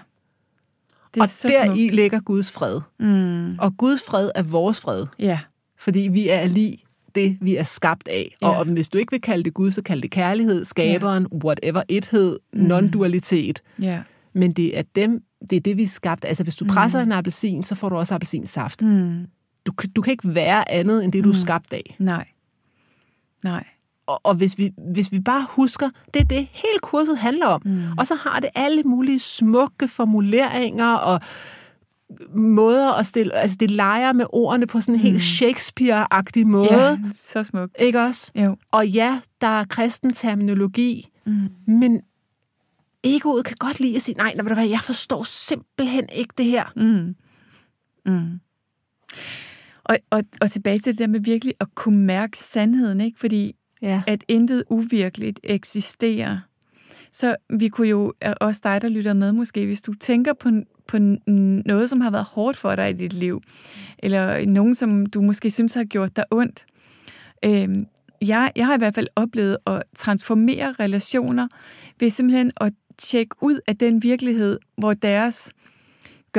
Det 1.14 1.20
er 1.20 1.22
og 1.24 1.30
så 1.30 1.48
deri 1.48 1.66
smukt. 1.66 1.96
ligger 1.96 2.20
Guds 2.20 2.52
fred. 2.52 2.82
Mm. 3.00 3.56
Og 3.60 3.78
Guds 3.78 4.04
fred 4.04 4.32
er 4.36 4.44
vores 4.44 4.82
fred, 4.82 5.06
Ja, 5.20 5.40
fordi 5.78 6.00
vi 6.00 6.30
er 6.30 6.46
lige 6.46 6.78
det, 7.16 7.38
vi 7.42 7.56
er 7.56 7.64
skabt 7.64 8.08
af. 8.08 8.36
Og 8.42 8.52
Ja. 8.54 8.60
om, 8.60 8.68
hvis 8.74 8.90
du 8.90 8.98
ikke 8.98 9.12
vil 9.12 9.22
kalde 9.22 9.44
det 9.44 9.54
Gud, 9.54 9.72
så 9.72 9.82
kald 9.82 10.02
det 10.02 10.12
kærlighed, 10.12 10.66
skaberen, 10.66 11.28
whatever, 11.44 11.84
ethed, 11.90 12.40
Mm. 12.54 12.72
non-dualitet. 12.72 13.62
ja. 13.82 14.02
Men 14.34 14.52
det 14.52 14.78
er, 14.78 14.82
dem, 14.96 15.24
det 15.50 15.56
er 15.56 15.60
det, 15.60 15.78
vi 15.78 15.84
er 15.84 15.88
skabt 15.88 16.26
af. 16.26 16.28
Altså, 16.30 16.44
hvis 16.44 16.56
du 16.56 16.66
presser 16.66 17.00
en 17.00 17.12
appelsin, 17.12 17.64
så 17.64 17.76
får 17.76 17.90
du 17.90 17.96
også 17.96 18.16
appelsinsaft. 18.16 18.82
Mm. 18.82 19.26
Du, 19.66 19.72
kan- 19.72 19.90
du 19.90 20.02
kan 20.02 20.12
ikke 20.12 20.36
være 20.36 20.72
andet, 20.72 21.04
end 21.04 21.12
det, 21.14 21.24
du 21.24 21.30
er 21.30 21.34
skabt 21.34 21.74
af. 21.74 21.96
Nej. 22.00 22.28
Nej. 23.44 23.64
Og, 24.08 24.20
og 24.24 24.36
hvis, 24.36 24.58
vi, 24.58 24.72
hvis 24.92 25.12
vi 25.12 25.20
bare 25.20 25.46
husker, 25.50 25.90
det 26.14 26.20
er 26.22 26.26
det, 26.26 26.48
hele 26.52 26.80
kurset 26.82 27.18
handler 27.18 27.46
om. 27.48 27.62
Mm. 27.66 27.84
Og 27.98 28.08
så 28.08 28.16
har 28.16 28.40
det 28.40 28.50
alle 28.56 28.84
mulige 28.84 29.20
smukke 29.20 29.88
formuleringer 29.88 30.94
og 30.94 31.22
måder 32.36 32.94
at 32.94 33.06
stille... 33.06 33.34
Altså, 33.36 33.58
det 33.60 33.72
leger 33.72 34.14
med 34.14 34.26
ordene 34.30 34.68
på 34.68 34.82
sådan 34.82 34.96
en 34.96 35.00
helt 35.02 35.22
Shakespeare-agtig 35.22 36.44
måde. 36.48 36.74
Ja, 36.74 36.98
så 37.14 37.44
smukt. 37.44 37.76
Ikke 37.80 38.02
også? 38.02 38.32
Jo. 38.36 38.58
Og 38.72 38.88
ja, 38.88 39.20
der 39.42 39.48
er 39.48 39.66
kristen 39.66 40.14
terminologi, 40.14 41.10
Mm. 41.26 41.50
men 41.68 42.02
egoet 43.04 43.46
kan 43.46 43.56
godt 43.60 43.80
lide 43.80 43.96
at 43.96 44.02
sige, 44.02 44.16
nej, 44.18 44.34
nej, 44.36 44.44
ved 44.44 44.50
du 44.50 44.54
hvad, 44.56 44.68
jeg 44.68 44.80
forstår 44.84 45.24
simpelthen 45.24 46.10
ikke 46.16 46.34
det 46.38 46.46
her. 46.46 46.66
Mm. 46.76 47.16
Mm. 48.06 48.40
Og, 49.90 49.98
og, 50.10 50.24
og 50.42 50.52
tilbage 50.52 50.78
til 50.78 50.94
det 50.94 51.00
der 51.00 51.08
med 51.08 51.20
virkelig 51.20 51.54
at 51.60 51.68
kunne 51.76 52.00
mærke 52.00 52.38
sandheden, 52.38 53.02
ikke? 53.02 53.20
Fordi 53.20 53.56
Ja. 53.82 54.02
at 54.08 54.24
intet 54.28 54.64
uvirkeligt 54.70 55.40
eksisterer. 55.44 56.40
Så 57.12 57.36
vi 57.60 57.68
kunne 57.70 57.88
jo, 57.88 58.14
også 58.42 58.62
dig, 58.64 58.82
der 58.82 58.90
lytter 58.90 59.14
med 59.14 59.32
måske, 59.32 59.66
hvis 59.66 59.82
du 59.82 59.94
tænker 59.94 60.34
på, 60.34 60.50
på 60.88 60.98
noget, 61.66 61.90
som 61.90 62.02
har 62.02 62.12
været 62.12 62.26
hårdt 62.26 62.58
for 62.58 62.76
dig 62.76 62.90
i 62.90 62.94
dit 62.94 63.14
liv, 63.14 63.42
eller 64.00 64.46
nogen, 64.46 64.76
som 64.76 65.06
du 65.06 65.22
måske 65.22 65.52
synes 65.52 65.74
har 65.74 65.84
gjort 65.84 66.16
dig 66.16 66.24
ondt. 66.32 66.66
Øhm, 67.46 67.86
jeg, 68.22 68.52
jeg 68.56 68.66
har 68.66 68.76
i 68.76 68.78
hvert 68.78 68.96
fald 68.96 69.08
oplevet 69.16 69.58
at 69.68 69.84
transformere 69.96 70.72
relationer 70.72 71.48
ved 72.00 72.10
simpelthen 72.10 72.52
at 72.62 72.74
tjekke 72.98 73.36
ud 73.42 73.60
af 73.68 73.78
den 73.78 74.04
virkelighed, 74.04 74.60
hvor 74.78 74.94
deres 74.94 75.54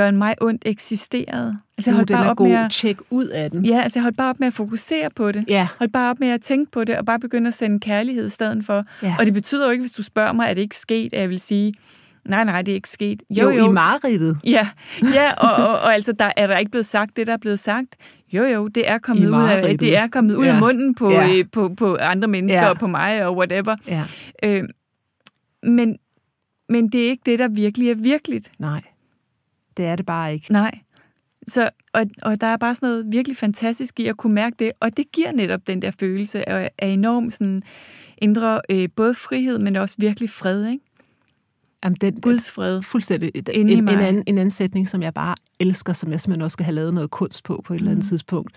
gør 0.01 0.09
en 0.09 0.17
mig 0.17 0.35
ondt 0.41 0.63
eksisterede. 0.67 1.59
Altså, 1.79 1.91
jeg 1.91 1.95
Uh, 1.95 1.97
holdt 1.97 2.09
den 2.09 2.17
bare 2.17 2.31
op 2.31 2.37
god. 2.37 2.49
med 2.49 2.57
at, 2.57 2.71
Tjek 2.71 2.97
ud 3.11 3.27
af 3.27 3.51
den. 3.51 3.65
ja, 3.65 3.81
altså, 3.83 3.99
jeg 3.99 4.03
holdt 4.03 4.17
bare 4.17 4.31
op 4.31 4.41
med 4.41 4.47
at 4.47 4.53
fokusere 4.53 5.11
på 5.17 5.33
det. 5.33 5.45
Ja. 5.49 5.69
Hold 5.79 5.91
bare 5.91 6.11
op 6.11 6.21
med 6.21 6.29
at 6.29 6.41
tænke 6.43 6.71
på 6.73 6.85
det, 6.85 6.97
og 6.99 7.07
bare 7.07 7.19
begynde 7.21 7.49
at 7.49 7.55
sende 7.55 7.81
kærlighed 7.81 8.27
i 8.27 8.31
stedet 8.31 8.65
for. 8.65 8.85
Ja. 9.03 9.17
Og 9.19 9.27
det 9.27 9.35
betyder 9.35 9.65
jo 9.67 9.71
ikke, 9.71 9.83
hvis 9.83 9.93
du 9.93 10.03
spørger 10.03 10.33
mig, 10.33 10.49
at 10.49 10.57
det 10.57 10.63
ikke 10.63 10.77
sket, 10.77 11.13
at 11.15 11.21
jeg 11.21 11.29
vil 11.29 11.39
sige, 11.41 11.75
nej, 12.25 12.45
nej, 12.45 12.63
det 12.63 12.73
er 12.73 12.75
ikke 12.77 12.89
sket. 12.91 13.23
Jo, 13.31 13.51
jo, 13.51 13.71
i 13.71 13.73
mareridtet. 13.73 14.39
Ja, 14.45 14.69
ja 15.15 15.33
og, 15.33 15.67
og, 15.69 15.81
og 15.81 15.95
altså, 15.95 16.13
der 16.13 16.31
er 16.37 16.47
der 16.47 16.57
ikke 16.59 16.71
blevet 16.71 16.87
sagt 16.87 17.17
det, 17.17 17.27
der 17.27 17.33
er 17.33 17.37
blevet 17.37 17.59
sagt. 17.59 17.97
Jo, 18.33 18.45
jo, 18.45 18.69
det 18.69 18.91
er 18.91 18.99
kommet, 18.99 19.29
ud 19.29 19.35
af, 19.49 19.79
det 19.79 19.97
er 19.97 20.07
kommet 20.07 20.35
ud 20.35 20.45
Ja. 20.45 20.53
af 20.55 20.61
munden 20.61 20.95
på, 20.95 21.11
Ja. 21.11 21.27
ja. 21.27 21.43
på, 21.53 21.69
på 21.77 21.97
andre 22.01 22.29
mennesker 22.29 22.63
Ja. 22.63 22.69
og 22.71 22.79
på 22.79 22.87
mig 22.87 23.27
og 23.27 23.37
whatever. 23.37 23.77
Ja. 23.89 24.03
Øh, 24.45 24.65
men, 25.63 25.97
men 26.69 26.89
det 26.89 27.05
er 27.05 27.09
ikke 27.11 27.23
det, 27.27 27.39
der 27.39 27.49
virkelig 27.49 27.91
er 27.91 27.95
virkeligt. 27.95 28.53
Nej, 28.59 28.83
det 29.77 29.85
er 29.85 29.97
det 29.97 30.07
bare 30.07 30.35
ikke. 30.35 30.53
Nej. 30.53 30.79
Så, 31.49 31.71
og, 31.93 32.07
og 32.23 32.41
der 32.41 32.47
er 32.47 32.57
bare 32.57 32.75
sådan 32.75 32.89
noget 32.89 33.07
virkelig 33.13 33.37
fantastisk 33.37 34.01
i 34.01 34.07
at 34.07 34.17
kunne 34.17 34.35
mærke 34.35 34.57
det, 34.59 34.73
og 34.81 34.97
det 34.97 35.13
giver 35.13 35.33
netop 35.33 35.67
den 35.67 35.83
der 35.83 35.91
følelse 35.91 36.49
af, 36.49 36.71
af 36.79 36.89
enorm 36.89 37.31
sådan, 37.31 37.63
indre 38.19 38.61
øh, 38.71 38.89
både 38.97 39.15
frihed, 39.15 39.59
men 39.59 39.77
også 39.77 39.95
virkelig 39.99 40.31
fred, 40.31 40.67
ikke? 40.67 40.85
Jamen, 41.85 41.97
den, 42.01 42.21
Guds 42.21 42.51
fred. 42.51 42.83
Fuldstændig. 42.83 43.31
En, 43.55 43.69
en, 43.69 43.89
anden, 43.89 44.23
en 44.27 44.39
anden 44.39 44.51
sætning, 44.51 44.89
som 44.89 45.03
jeg 45.03 45.15
bare 45.15 45.35
elsker, 45.61 45.93
som 45.93 46.11
jeg 46.11 46.21
simpelthen 46.21 46.43
også 46.43 46.53
skal 46.53 46.65
have 46.65 46.75
lavet 46.75 46.95
noget 46.95 47.11
kunst 47.11 47.45
på 47.45 47.63
på 47.65 47.75
et 47.75 47.79
eller 47.79 47.91
andet 47.91 48.05
tidspunkt. 48.05 48.53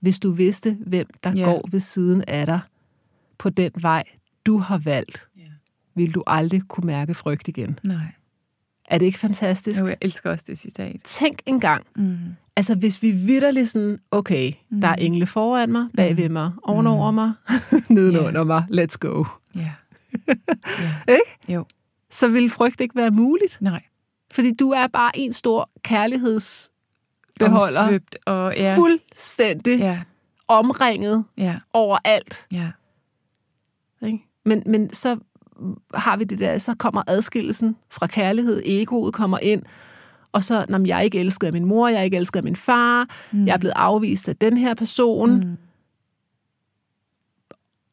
Hvis 0.00 0.18
du 0.18 0.30
vidste, 0.30 0.76
hvem 0.86 1.06
der 1.24 1.32
Ja. 1.36 1.44
går 1.44 1.68
ved 1.70 1.80
siden 1.80 2.24
af 2.28 2.46
dig 2.46 2.60
på 3.38 3.50
den 3.50 3.70
vej, 3.80 4.04
du 4.46 4.58
har 4.58 4.78
valgt, 4.78 5.26
Ja. 5.36 5.42
vil 5.94 6.14
du 6.14 6.22
aldrig 6.26 6.62
kunne 6.68 6.86
mærke 6.86 7.14
frygt 7.14 7.48
igen. 7.48 7.78
Nej. 7.84 8.12
Er 8.88 8.98
det 8.98 9.06
ikke 9.06 9.18
fantastisk? 9.18 9.80
Jo, 9.80 9.86
jeg 9.86 9.96
elsker 10.00 10.30
også 10.30 10.44
det 10.46 10.58
citat. 10.58 10.96
Tænk 11.04 11.38
engang, 11.46 11.86
Mm. 11.96 12.16
altså 12.56 12.74
hvis 12.74 13.02
vi 13.02 13.10
vidderligt 13.10 13.68
sådan, 13.70 13.98
okay, 14.10 14.52
mm. 14.70 14.80
der 14.80 14.88
er 14.88 14.94
engle 14.94 15.26
foran 15.26 15.72
mig, 15.72 15.86
bagved 15.96 16.28
mig, 16.28 16.52
ovenover 16.62 17.10
mig, 17.10 17.32
nedenunder 17.88 18.44
mig, 18.44 18.64
let's 18.70 18.96
go. 19.00 19.24
Ja. 19.56 19.72
Ikke? 21.08 21.38
Jo. 21.48 21.64
Så 22.10 22.28
vil 22.28 22.50
frygt 22.50 22.80
ikke 22.80 22.96
være 22.96 23.10
muligt. 23.10 23.58
Nej. 23.60 23.82
Fordi 24.32 24.54
du 24.54 24.70
er 24.70 24.86
bare 24.86 25.18
en 25.18 25.32
stor 25.32 25.70
kærlighedsbeholder. 25.82 27.80
Omsvøbt 27.80 28.16
og 28.26 28.52
ja. 28.56 28.76
Fuldstændig 28.76 29.78
Ja. 29.78 30.00
omringet 30.48 31.24
Ja. 31.36 31.58
overalt. 31.72 32.46
Ja. 32.52 32.70
Ikke? 34.06 34.18
Men, 34.44 34.62
men 34.66 34.94
så 34.94 35.18
har 35.94 36.16
vi 36.16 36.24
det 36.24 36.38
der, 36.38 36.58
så 36.58 36.74
kommer 36.78 37.02
adskillelsen 37.06 37.76
fra 37.90 38.06
kærlighed, 38.06 38.62
egoet 38.64 39.14
kommer 39.14 39.38
ind, 39.38 39.62
og 40.32 40.42
så, 40.44 40.66
når 40.68 40.86
jeg 40.86 40.96
er 40.96 41.00
ikke 41.02 41.18
elsket 41.18 41.46
af 41.46 41.52
min 41.52 41.64
mor, 41.64 41.88
jeg 41.88 41.98
er 41.98 42.02
ikke 42.02 42.16
elsket 42.16 42.36
af 42.36 42.44
min 42.44 42.56
far, 42.56 43.06
mm. 43.32 43.46
jeg 43.46 43.52
er 43.54 43.58
blevet 43.58 43.74
afvist 43.76 44.28
af 44.28 44.36
den 44.36 44.56
her 44.56 44.74
person, 44.74 45.34
mm. 45.40 45.56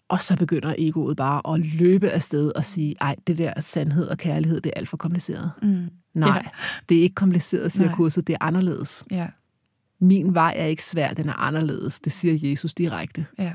og 0.09 0.19
så 0.19 0.37
begynder 0.37 0.75
egoet 0.77 1.17
bare 1.17 1.53
at 1.53 1.59
løbe 1.65 2.09
afsted 2.09 2.51
og 2.55 2.63
sige, 2.65 2.95
ej, 3.01 3.15
det 3.27 3.37
der 3.37 3.61
sandhed 3.61 4.07
og 4.07 4.17
kærlighed, 4.17 4.61
det 4.61 4.69
er 4.75 4.77
alt 4.79 4.89
for 4.89 4.97
kompliceret. 4.97 5.51
Mm. 5.61 5.67
Nej, 6.13 6.29
Ja. 6.29 6.33
ja. 6.35 6.41
det 6.89 6.97
er 6.97 7.01
ikke 7.01 7.15
kompliceret, 7.15 7.71
siger 7.71 7.85
Nej. 7.87 7.95
kurset, 7.95 8.27
det 8.27 8.33
er 8.33 8.37
anderledes. 8.45 9.05
Ja. 9.11 9.27
Min 9.99 10.33
vej 10.35 10.53
er 10.57 10.65
ikke 10.65 10.85
svær, 10.85 11.13
den 11.13 11.29
er 11.29 11.33
anderledes, 11.33 11.99
det 11.99 12.11
siger 12.11 12.49
Jesus 12.49 12.73
direkte. 12.73 13.25
Ja. 13.39 13.53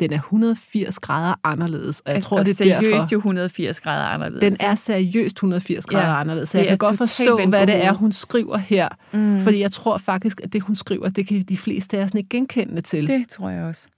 Den 0.00 0.12
er 0.12 0.16
180 0.16 0.98
grader 0.98 1.34
anderledes, 1.44 2.00
og 2.00 2.12
jeg 2.12 2.22
tror, 2.22 2.38
og 2.38 2.44
det 2.44 2.50
er 2.50 2.54
seriøst 2.54 2.92
derfor... 2.92 3.08
jo 3.12 3.18
180 3.18 3.80
grader 3.80 4.04
anderledes. 4.04 4.40
Den 4.40 4.56
er 4.60 4.74
seriøst 4.74 5.36
180 5.36 5.86
grader 5.86 6.06
Ja, 6.06 6.20
anderledes, 6.20 6.48
så 6.48 6.58
jeg 6.58 6.66
kan 6.66 6.78
godt 6.78 6.96
forstå, 6.96 7.46
hvad 7.48 7.66
det 7.66 7.84
er, 7.84 7.92
hun 7.92 8.12
skriver 8.12 8.56
her. 8.56 8.88
Mm. 9.12 9.40
Fordi 9.40 9.60
jeg 9.60 9.72
tror 9.72 9.98
faktisk, 9.98 10.40
at 10.40 10.52
det, 10.52 10.62
hun 10.62 10.76
skriver, 10.76 11.08
det 11.08 11.26
kan 11.28 11.42
de 11.42 11.58
fleste 11.58 11.98
af 11.98 12.02
os 12.02 12.10
ikke 12.14 12.28
genkende 12.28 12.80
til. 12.80 13.06
Det. 13.06 13.18
Det 13.18 13.28
tror 13.28 13.50
jeg 13.50 13.64
også. 13.64 13.88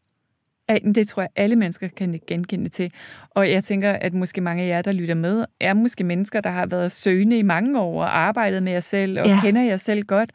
Det 0.95 1.09
tror 1.09 1.23
jeg, 1.23 1.29
alle 1.37 1.57
mennesker 1.57 1.89
kan 1.89 2.21
genkende 2.27 2.69
til. 2.69 2.93
Og 3.31 3.51
jeg 3.51 3.65
tænker, 3.65 3.93
at 3.93 4.15
måske 4.15 4.41
mange 4.41 4.63
af 4.63 4.69
jer, 4.69 4.83
der 4.83 4.93
lytter 4.93 5.15
med, 5.15 5.45
er 5.61 5.75
måske 5.75 6.05
mennesker, 6.05 6.41
der 6.41 6.51
har 6.51 6.67
været 6.67 6.93
søgende 6.93 7.39
i 7.39 7.43
mange 7.43 7.81
år 7.81 8.03
og 8.03 8.19
arbejdet 8.19 8.63
med 8.63 8.73
jer 8.73 8.81
selv 8.81 9.21
og 9.21 9.27
ja. 9.27 9.41
kender 9.43 9.63
jer 9.63 9.77
selv 9.77 10.03
godt. 10.03 10.31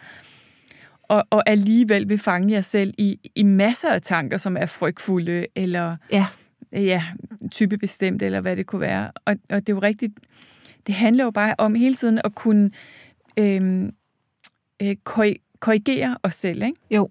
Og, 1.13 1.23
og 1.30 1.43
alligevel 1.45 2.10
vil 2.10 2.17
fange 2.17 2.54
jer 2.54 2.62
selv 2.62 2.93
i, 2.97 3.32
i 3.36 3.43
masser 3.43 3.89
af 3.89 4.02
tanker, 4.02 4.38
som 4.38 4.58
er 4.58 4.65
frygtfulde 4.65 5.45
eller 5.56 5.95
ja. 6.12 6.26
Ja, 6.71 7.04
typebestemt, 7.52 8.21
eller 8.21 8.41
hvad 8.41 8.56
det 8.56 8.65
kunne 8.65 8.82
være. 8.82 9.12
Og, 9.26 9.36
og 9.49 9.60
det 9.60 9.69
er 9.69 9.73
jo 9.73 9.80
rigtigt, 9.80 10.13
det 10.88 10.95
handler 10.95 11.23
jo 11.23 11.32
bare 11.32 11.56
om 11.58 11.76
hele 11.76 11.95
tiden 11.95 12.21
at 12.23 12.36
kunne 12.36 12.71
øhm, 13.38 13.91
øh, 14.82 14.95
korrigere 15.60 16.17
os 16.23 16.34
selv, 16.34 16.63
ikke? 16.63 16.78
Jo. 16.91 17.10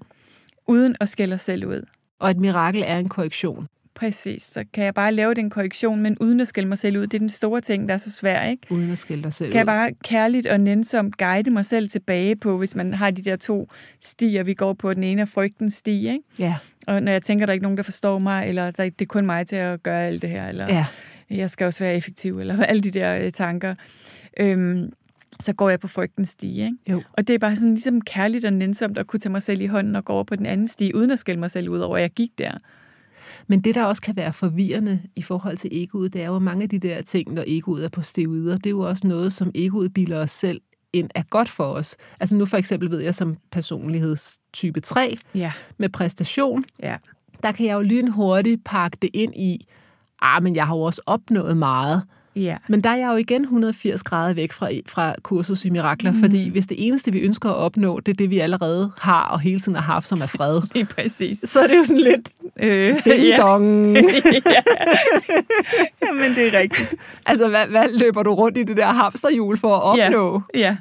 Uden 0.66 0.96
at 1.00 1.08
skælde 1.08 1.34
os 1.34 1.40
selv 1.40 1.66
ud. 1.66 1.86
Og 2.18 2.30
et 2.30 2.36
mirakel 2.36 2.82
er 2.86 2.98
en 2.98 3.08
korrektion. 3.08 3.66
Præcis, 3.94 4.42
så 4.42 4.64
kan 4.72 4.84
jeg 4.84 4.94
bare 4.94 5.12
lave 5.12 5.34
den 5.34 5.50
korrektion, 5.50 6.00
men 6.00 6.18
uden 6.18 6.40
at 6.40 6.48
skælde 6.48 6.68
mig 6.68 6.78
selv 6.78 6.98
ud. 6.98 7.02
Det 7.02 7.14
er 7.14 7.18
den 7.18 7.28
store 7.28 7.60
ting, 7.60 7.88
der 7.88 7.94
er 7.94 7.98
så 7.98 8.10
svær, 8.10 8.44
ikke? 8.44 8.66
Uden 8.70 8.90
at 8.90 8.98
skælde 8.98 9.22
dig 9.22 9.32
selv 9.32 9.52
Kan 9.52 9.58
jeg 9.58 9.66
bare 9.66 9.90
kærligt 10.04 10.46
og 10.46 10.60
nænsomt 10.60 11.18
guide 11.18 11.50
mig 11.50 11.64
selv 11.64 11.88
tilbage 11.88 12.36
på, 12.36 12.58
hvis 12.58 12.74
man 12.74 12.94
har 12.94 13.10
de 13.10 13.22
der 13.22 13.36
to 13.36 13.68
stier, 14.00 14.42
vi 14.42 14.54
går 14.54 14.72
på. 14.72 14.94
Den 14.94 15.04
ene 15.04 15.20
er 15.20 15.26
frygtens 15.26 15.74
sti, 15.74 16.08
ikke? 16.08 16.20
Ja. 16.38 16.56
Og 16.86 17.02
når 17.02 17.12
jeg 17.12 17.22
tænker, 17.22 17.46
der 17.46 17.50
er 17.50 17.54
ikke 17.54 17.62
nogen, 17.62 17.76
der 17.76 17.82
forstår 17.82 18.18
mig, 18.18 18.48
eller 18.48 18.70
der, 18.70 18.84
det 18.84 19.00
er 19.00 19.06
kun 19.06 19.26
mig 19.26 19.46
til 19.46 19.56
at 19.56 19.82
gøre 19.82 20.06
alt 20.06 20.22
det 20.22 20.30
her, 20.30 20.48
eller 20.48 20.66
ja. 20.68 20.86
jeg 21.30 21.50
skal 21.50 21.64
også 21.64 21.84
være 21.84 21.94
effektiv, 21.94 22.38
eller 22.38 22.64
alle 22.64 22.82
de 22.82 22.90
der 22.90 23.24
øh, 23.24 23.32
tanker. 23.32 23.74
Øhm, 24.40 24.92
så 25.40 25.52
går 25.52 25.70
jeg 25.70 25.80
på 25.80 25.88
frygtens 25.88 26.28
stige. 26.28 26.64
Ikke? 26.64 26.76
Jo. 26.88 27.02
Og 27.12 27.28
det 27.28 27.34
er 27.34 27.38
bare 27.38 27.56
sådan 27.56 27.70
ligesom 27.70 28.00
kærligt 28.00 28.44
og 28.44 28.52
nænsomt 28.52 28.98
at 28.98 29.06
kunne 29.06 29.20
tage 29.20 29.32
mig 29.32 29.42
selv 29.42 29.60
i 29.60 29.66
hånden 29.66 29.96
og 29.96 30.04
gå 30.04 30.12
over 30.12 30.24
på 30.24 30.36
den 30.36 30.46
anden 30.46 30.68
stige, 30.68 30.96
uden 30.96 31.10
at 31.10 31.18
skælde 31.18 31.40
mig 31.40 31.50
selv 31.50 31.68
ud 31.68 31.78
over, 31.78 31.96
at 31.96 32.02
jeg 32.02 32.10
gik 32.10 32.30
der. 32.38 32.52
Men 33.46 33.60
det, 33.60 33.74
der 33.74 33.84
også 33.84 34.02
kan 34.02 34.16
være 34.16 34.32
forvirrende 34.32 35.02
i 35.16 35.22
forhold 35.22 35.56
til 35.56 35.70
egoet, 35.72 36.12
det 36.12 36.22
er 36.22 36.26
jo 36.26 36.38
mange 36.38 36.62
af 36.62 36.68
de 36.68 36.78
der 36.78 37.02
ting, 37.02 37.34
når 37.34 37.44
egoet 37.46 37.84
er 37.84 37.88
på 37.88 38.02
steroider. 38.02 38.56
Det 38.56 38.66
er 38.66 38.70
jo 38.70 38.80
også 38.80 39.06
noget, 39.06 39.32
som 39.32 39.50
egoet 39.54 39.94
bilder 39.94 40.18
os 40.18 40.30
selv 40.30 40.60
ind 40.92 41.10
er 41.14 41.22
godt 41.22 41.48
for 41.48 41.64
os. 41.64 41.96
Altså 42.20 42.36
nu 42.36 42.46
for 42.46 42.56
eksempel 42.56 42.90
ved 42.90 43.00
jeg 43.00 43.14
som 43.14 43.36
personlighedstype 43.50 44.80
3 44.80 45.16
ja. 45.34 45.52
med 45.78 45.88
præstation, 45.88 46.64
ja. 46.82 46.96
der 47.42 47.52
kan 47.52 47.66
jeg 47.66 47.74
jo 47.74 47.80
lynhurtigt 47.80 48.64
pakke 48.64 48.98
det 49.02 49.10
ind 49.14 49.34
i, 49.36 49.66
ah, 50.22 50.42
men 50.42 50.56
jeg 50.56 50.66
har 50.66 50.76
jo 50.76 50.82
også 50.82 51.02
opnået 51.06 51.56
meget. 51.56 52.02
Ja. 52.36 52.56
Men 52.68 52.80
der 52.80 52.90
er 52.90 52.96
jeg 52.96 53.08
jo 53.12 53.16
igen 53.16 53.42
180 53.42 54.02
grader 54.02 54.34
væk 54.34 54.52
fra, 54.52 54.70
fra 54.86 55.14
kursus 55.22 55.64
i 55.64 55.70
mirakler, 55.70 56.12
mm. 56.12 56.20
fordi 56.20 56.48
hvis 56.48 56.66
det 56.66 56.86
eneste, 56.86 57.12
vi 57.12 57.18
ønsker 57.18 57.48
at 57.50 57.56
opnå, 57.56 58.00
det 58.00 58.12
er 58.12 58.16
det, 58.16 58.30
vi 58.30 58.38
allerede 58.38 58.92
har 58.98 59.24
og 59.24 59.40
hele 59.40 59.60
tiden 59.60 59.74
har 59.74 59.92
haft, 59.92 60.08
som 60.08 60.20
er 60.20 60.26
fred, 60.26 60.60
ja, 60.76 60.84
præcis. 60.84 61.38
så 61.44 61.60
er 61.60 61.66
det 61.66 61.76
jo 61.76 61.84
sådan 61.84 62.02
lidt 62.02 62.30
øh, 62.62 62.88
ding-dong. 63.04 63.86
ja. 63.96 64.62
Jamen, 66.06 66.30
det 66.36 66.54
er 66.54 66.58
rigtigt. 66.58 66.94
altså, 67.26 67.48
hvad, 67.48 67.66
hvad 67.66 67.98
løber 67.98 68.22
du 68.22 68.34
rundt 68.34 68.58
i 68.58 68.62
det 68.62 68.76
der 68.76 68.86
hamsterhjul 68.86 69.58
for 69.58 69.76
at 69.76 69.82
opnå? 69.82 70.42
Ja. 70.54 70.60
ja. 70.60 70.76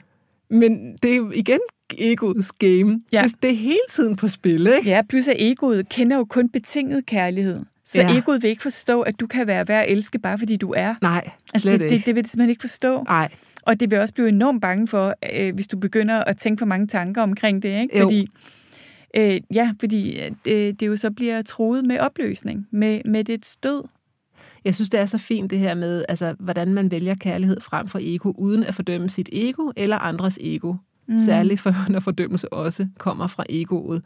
Men 0.50 0.96
det 1.04 1.16
er 1.16 1.32
igen 1.34 1.60
egoets 1.98 2.52
game. 2.52 3.02
Ja. 3.14 3.24
Det, 3.24 3.44
det 3.44 3.50
er 3.50 3.56
hele 3.56 3.80
tiden 3.90 4.16
på 4.16 4.28
spil, 4.28 4.68
ikke? 4.68 4.90
Ja, 4.90 5.02
plus 5.10 5.28
at 5.28 5.36
egoet 5.40 5.90
kender 5.90 6.18
jo 6.18 6.26
kun 6.26 6.50
betinget 6.50 7.06
kærlighed. 7.06 7.64
Så 7.86 8.02
ja. 8.02 8.18
egoet 8.18 8.44
vil 8.44 8.50
ikke 8.50 8.62
forstå, 8.62 9.02
at 9.02 9.20
du 9.20 9.28
kan 9.28 9.48
være 9.48 9.68
værd 9.68 9.84
at 9.84 9.92
elske, 9.92 10.20
bare 10.20 10.38
fordi 10.38 10.58
du 10.58 10.74
er. 10.78 10.96
Nej, 11.02 11.30
altså, 11.54 11.70
det, 11.70 11.80
det, 11.80 12.06
det 12.06 12.16
vil 12.16 12.24
det 12.24 12.32
simpelthen 12.32 12.50
ikke 12.50 12.62
forstå. 12.62 13.04
Nej. 13.04 13.30
Og 13.66 13.80
det 13.80 13.92
vil 13.92 14.00
også 14.00 14.14
blive 14.14 14.30
enormt 14.30 14.62
bange 14.62 14.88
for, 14.88 15.16
øh, 15.34 15.56
hvis 15.56 15.68
du 15.68 15.78
begynder 15.78 16.24
at 16.24 16.38
tænke 16.38 16.60
for 16.60 16.66
mange 16.66 16.88
tanker 16.88 17.22
omkring 17.22 17.64
det. 17.64 17.82
Ikke? 17.82 18.00
Jo. 18.00 18.06
Fordi, 18.06 18.28
øh, 19.16 19.42
ja, 19.54 19.74
fordi 19.80 20.20
det, 20.46 20.80
det 20.80 20.88
jo 20.88 20.96
så 20.96 21.12
bliver 21.12 21.42
troet 21.42 21.86
med 21.86 22.00
opløsning, 22.00 22.68
med, 22.72 23.02
med 23.06 23.24
det 23.24 23.46
stød. 23.46 23.84
Jeg 24.66 24.76
synes, 24.76 24.90
det 24.90 25.00
er 25.00 25.06
så 25.06 25.18
fint 25.18 25.52
det 25.52 25.60
her 25.60 25.76
med, 25.76 26.06
altså, 26.10 26.36
hvordan 26.40 26.74
man 26.74 26.92
vælger 26.92 27.16
kærlighed 27.16 27.62
frem 27.62 27.88
for 27.88 28.00
ego, 28.02 28.34
uden 28.38 28.64
at 28.64 28.76
fordømme 28.76 29.10
sit 29.10 29.30
ego 29.32 29.72
eller 29.76 29.98
andres 29.98 30.38
ego. 30.42 30.74
Mm. 31.08 31.18
Særligt 31.18 31.62
for, 31.62 31.74
når 31.92 32.00
fordømmelse 32.00 32.54
også 32.54 32.88
kommer 32.98 33.28
fra 33.28 33.44
egoet. 33.50 34.04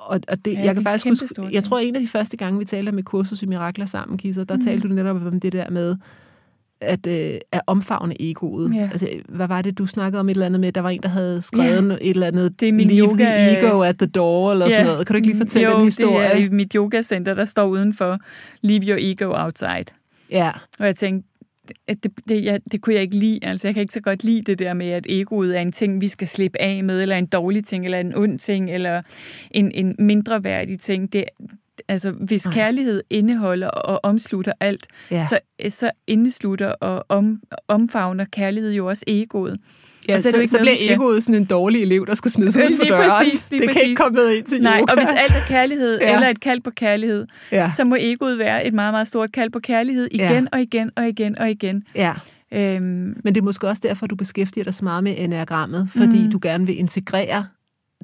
Og, 0.00 0.20
og 0.28 0.44
det, 0.44 0.52
Ja, 0.52 0.60
jeg 0.64 0.74
kan 0.74 0.82
faktisk 0.84 1.06
huske, 1.22 1.48
jeg 1.52 1.64
tror, 1.64 1.78
en 1.78 1.94
af 1.94 2.00
de 2.00 2.08
første 2.08 2.36
gange, 2.36 2.58
vi 2.58 2.64
talte 2.64 2.92
med 2.92 3.02
kursus 3.02 3.42
i 3.42 3.46
Mirakler 3.46 3.86
sammen, 3.86 4.18
Kisser, 4.18 4.44
der 4.44 4.56
mm. 4.56 4.64
talte 4.64 4.88
du 4.88 4.94
netop 4.94 5.26
om 5.26 5.40
det 5.40 5.52
der 5.52 5.70
med, 5.70 5.96
at, 6.80 7.06
øh, 7.06 7.38
at 7.52 7.60
omfavne 7.66 8.22
egoet. 8.22 8.74
Ja. 8.74 8.88
Altså, 8.92 9.08
hvad 9.28 9.48
var 9.48 9.62
det, 9.62 9.78
du 9.78 9.86
snakkede 9.86 10.20
om 10.20 10.28
et 10.28 10.34
eller 10.34 10.46
andet 10.46 10.60
med? 10.60 10.72
Der 10.72 10.80
var 10.80 10.90
en, 10.90 11.02
der 11.02 11.08
havde 11.08 11.42
skrevet 11.42 11.98
et 12.00 12.10
eller 12.10 12.26
andet, 12.26 12.60
Det 12.60 12.68
er 12.68 12.72
min 12.72 12.88
leave 12.88 13.08
yoga- 13.08 13.14
the 13.24 13.58
ego 13.58 13.80
at 13.82 13.98
the 13.98 14.06
door, 14.06 14.52
eller 14.52 14.70
sådan 14.70 14.86
noget. 14.86 15.06
Kan 15.06 15.14
du 15.14 15.16
ikke 15.16 15.28
lige 15.28 15.38
fortælle 15.38 15.68
jo, 15.70 15.76
den 15.76 15.84
historie? 15.84 16.28
det 16.28 16.32
er 16.32 16.36
i 16.36 16.48
mit 16.48 16.72
yogacenter, 16.72 17.34
der 17.34 17.44
står 17.44 17.66
udenfor, 17.66 18.18
leave 18.62 18.82
your 18.88 18.98
ego 19.00 19.32
outside. 19.44 19.84
Ja, 20.30 20.50
Og 20.80 20.86
jeg 20.86 20.96
tænkte, 20.96 21.28
at 21.88 22.02
det, 22.02 22.12
det, 22.28 22.44
jeg, 22.44 22.60
det 22.72 22.80
kunne 22.80 22.94
jeg 22.94 23.02
ikke 23.02 23.16
lide. 23.16 23.38
Altså, 23.42 23.68
jeg 23.68 23.74
kan 23.74 23.80
ikke 23.80 23.94
så 23.94 24.00
godt 24.00 24.24
lide 24.24 24.42
det 24.42 24.58
der 24.58 24.74
med, 24.74 24.90
at 24.90 25.06
egoet 25.08 25.56
er 25.56 25.60
en 25.60 25.72
ting, 25.72 26.00
vi 26.00 26.08
skal 26.08 26.28
slippe 26.28 26.60
af 26.60 26.84
med, 26.84 27.02
eller 27.02 27.16
en 27.16 27.26
dårlig 27.26 27.64
ting, 27.64 27.84
eller 27.84 28.00
en 28.00 28.14
ond 28.14 28.38
ting, 28.38 28.70
eller 28.70 29.02
en, 29.50 29.72
en 29.72 29.96
mindre 29.98 30.44
værdig 30.44 30.80
ting. 30.80 31.12
Det, 31.12 31.24
altså, 31.88 32.10
hvis 32.10 32.46
Nej. 32.46 32.54
kærlighed 32.54 33.02
indeholder 33.10 33.68
og 33.68 34.00
omslutter 34.02 34.52
alt, 34.60 34.86
ja. 35.10 35.24
så, 35.24 35.38
så 35.68 35.90
indeslutter 36.06 36.68
og 36.68 37.04
om, 37.08 37.42
omfavner 37.68 38.24
kærlighed 38.24 38.72
jo 38.72 38.86
også 38.86 39.04
egoet. 39.06 39.58
Ja 40.08 40.14
og 40.14 40.20
så 40.20 40.30
så, 40.30 40.36
det 40.36 40.42
ikke 40.42 40.50
så 40.50 40.56
noget, 40.58 40.78
bliver 40.80 40.94
egoet 40.94 41.24
sådan 41.24 41.34
en 41.34 41.44
dårlig 41.44 41.82
elev, 41.82 42.06
der 42.06 42.14
skal 42.14 42.30
smides 42.30 42.56
ud 42.56 42.76
for 42.76 42.84
døren. 42.84 43.10
præcis, 43.10 43.44
det 43.44 43.58
kan 43.60 43.68
præcis. 43.68 43.82
ikke 43.82 43.94
komme 43.96 44.16
med 44.16 44.30
ind 44.36 44.44
til 44.46 44.60
Nej, 44.60 44.80
yoga. 44.80 44.92
og 44.92 44.98
hvis 44.98 45.08
alt 45.08 45.32
er 45.32 45.46
kærlighed, 45.48 46.00
ja. 46.00 46.14
eller 46.14 46.28
et 46.28 46.40
kald 46.40 46.60
på 46.60 46.70
kærlighed, 46.70 47.26
ja. 47.52 47.70
så 47.76 47.84
må 47.84 47.96
egoet 48.00 48.38
være 48.38 48.66
et 48.66 48.72
meget, 48.74 48.92
meget 48.94 49.08
stort 49.08 49.32
kald 49.32 49.50
på 49.50 49.58
kærlighed 49.58 50.08
igen 50.12 50.30
Ja. 50.30 50.42
og 50.52 50.60
igen 50.60 50.90
og 50.96 51.08
igen 51.08 51.38
og 51.38 51.50
igen. 51.50 51.82
ja. 51.94 52.12
Øhm, 52.52 52.82
Men 53.24 53.34
det 53.34 53.36
er 53.36 53.42
måske 53.42 53.68
også 53.68 53.80
derfor, 53.84 54.06
du 54.06 54.16
beskæftiger 54.16 54.64
dig 54.64 54.74
så 54.74 54.84
meget 54.84 55.04
med 55.04 55.14
enagrammet, 55.18 55.88
fordi 55.96 56.24
Mm. 56.24 56.30
du 56.30 56.38
gerne 56.42 56.66
vil 56.66 56.78
integrere 56.78 57.46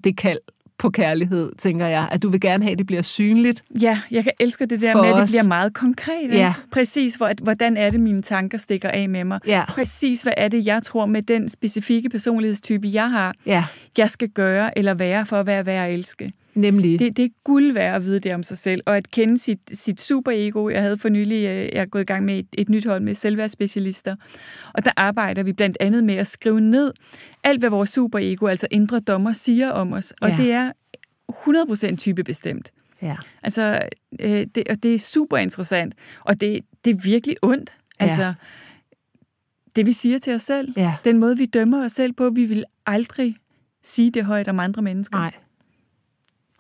det 0.04 0.16
kald 0.18 0.38
på 0.78 0.90
kærlighed, 0.90 1.52
tænker 1.58 1.86
jeg. 1.86 2.08
At 2.10 2.22
du 2.22 2.28
vil 2.28 2.40
gerne 2.40 2.64
have, 2.64 2.72
at 2.72 2.78
det 2.78 2.86
bliver 2.86 3.02
synligt. 3.02 3.64
Ja, 3.80 4.00
jeg 4.10 4.22
kan 4.22 4.32
elske 4.40 4.66
det 4.66 4.80
der 4.80 5.02
med, 5.02 5.10
at 5.10 5.16
det 5.16 5.28
bliver 5.28 5.48
meget 5.48 5.74
konkret. 5.74 6.22
ikke? 6.22 6.36
Ja. 6.36 6.54
Præcis, 6.72 7.14
hvor, 7.14 7.30
hvordan 7.42 7.76
er 7.76 7.90
det, 7.90 8.00
mine 8.00 8.22
tanker 8.22 8.58
stikker 8.58 8.88
af 8.88 9.08
med 9.08 9.24
mig. 9.24 9.40
Ja, 9.46 9.64
Præcis, 9.68 10.22
hvad 10.22 10.32
er 10.36 10.48
det, 10.48 10.66
jeg 10.66 10.82
tror 10.82 11.06
med 11.06 11.22
den 11.22 11.48
specifikke 11.48 12.08
personlighedstype, 12.08 12.88
jeg 12.92 13.10
har, 13.10 13.34
ja. 13.46 13.64
jeg 13.98 14.10
skal 14.10 14.28
gøre 14.28 14.78
eller 14.78 14.94
være 14.94 15.26
for 15.26 15.40
at 15.40 15.46
være 15.46 15.66
værd 15.66 15.88
at 15.88 15.94
elske. 15.94 16.32
Nemlig. 16.56 16.98
Det, 16.98 17.16
det 17.16 17.24
er 17.24 17.28
guld 17.44 17.72
værd 17.72 17.96
at 17.96 18.04
vide 18.04 18.20
det 18.20 18.34
om 18.34 18.42
sig 18.42 18.58
selv, 18.58 18.80
og 18.86 18.96
at 18.96 19.10
kende 19.10 19.38
sit, 19.38 19.58
sit 19.72 20.00
superego. 20.00 20.68
Jeg 20.68 20.82
havde 20.82 20.98
for 20.98 21.08
nylig, 21.08 21.36
øh, 21.36 21.62
jeg 21.62 21.70
er 21.72 21.84
gået 21.86 22.02
i 22.02 22.04
gang 22.04 22.24
med 22.24 22.38
et, 22.38 22.46
et 22.58 22.68
nyt 22.68 22.86
hold 22.86 23.00
med 23.02 23.14
selvværdsspecialister, 23.14 24.14
og 24.74 24.84
der 24.84 24.90
arbejder 24.96 25.42
vi 25.42 25.52
blandt 25.52 25.76
andet 25.80 26.04
med 26.04 26.14
at 26.14 26.26
skrive 26.26 26.60
ned 26.60 26.92
alt, 27.44 27.58
hvad 27.60 27.70
vores 27.70 27.90
superego, 27.90 28.46
altså 28.46 28.66
indre 28.70 29.00
dommer, 29.00 29.32
siger 29.32 29.70
om 29.70 29.92
os. 29.92 30.14
Og 30.20 30.30
Ja. 30.30 30.36
det 30.36 30.52
er 30.52 30.72
100% 31.32 31.96
typebestemt. 31.96 32.70
ja. 33.02 33.16
Altså, 33.42 33.80
øh, 34.20 34.46
det, 34.54 34.62
og 34.70 34.82
det 34.82 34.94
er 34.94 34.98
super 34.98 35.36
interessant, 35.36 35.94
og 36.24 36.40
det, 36.40 36.60
det 36.84 36.90
er 36.96 37.00
virkelig 37.04 37.36
ondt. 37.42 37.74
Altså, 37.98 38.34
det 39.76 39.86
vi 39.86 39.92
siger 39.92 40.18
til 40.18 40.34
os 40.34 40.42
selv, 40.42 40.72
Ja. 40.76 40.94
den 41.04 41.18
måde, 41.18 41.36
vi 41.38 41.46
dømmer 41.46 41.84
os 41.84 41.92
selv 41.92 42.12
på, 42.12 42.30
vi 42.30 42.44
vil 42.44 42.64
aldrig 42.86 43.36
sige 43.82 44.10
det 44.10 44.24
højt 44.24 44.48
om 44.48 44.60
andre 44.60 44.82
mennesker. 44.82 45.18
Nej. 45.18 45.32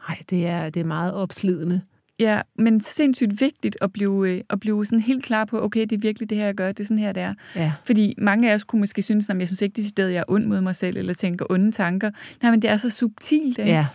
Nej, 0.08 0.18
det 0.30 0.46
er, 0.46 0.70
det 0.70 0.80
er 0.80 0.84
meget 0.84 1.12
opslidende. 1.14 1.80
Ja, 2.18 2.40
men 2.58 2.80
sindssygt 2.80 3.40
vigtigt 3.40 3.76
at 3.80 3.92
blive, 3.92 4.30
øh, 4.30 4.40
at 4.50 4.60
blive 4.60 4.86
sådan 4.86 5.00
helt 5.00 5.24
klar 5.24 5.44
på, 5.44 5.62
okay, 5.64 5.80
det 5.80 5.92
er 5.92 5.98
virkelig 5.98 6.30
det 6.30 6.38
her, 6.38 6.44
jeg 6.44 6.54
gør, 6.54 6.72
det 6.72 6.80
er 6.80 6.84
sådan 6.84 6.98
her, 6.98 7.12
det 7.12 7.22
er. 7.22 7.34
Ja. 7.56 7.72
Fordi 7.84 8.14
mange 8.18 8.50
af 8.50 8.54
os 8.54 8.64
kunne 8.64 8.80
måske 8.80 9.02
synes, 9.02 9.30
at 9.30 9.38
jeg 9.38 9.48
synes 9.48 9.62
ikke, 9.62 9.76
det 9.76 9.84
sted, 9.84 10.08
jeg 10.08 10.18
er 10.18 10.24
ond 10.28 10.44
mod 10.44 10.60
mig 10.60 10.76
selv, 10.76 10.96
eller 10.96 11.14
tænker 11.14 11.46
onde 11.50 11.72
tanker. 11.72 12.10
Nej, 12.42 12.50
men 12.50 12.62
det 12.62 12.70
er 12.70 12.76
så 12.76 12.90
subtilt, 12.90 13.58
ikke? 13.58 13.70
Ja, 13.70 13.86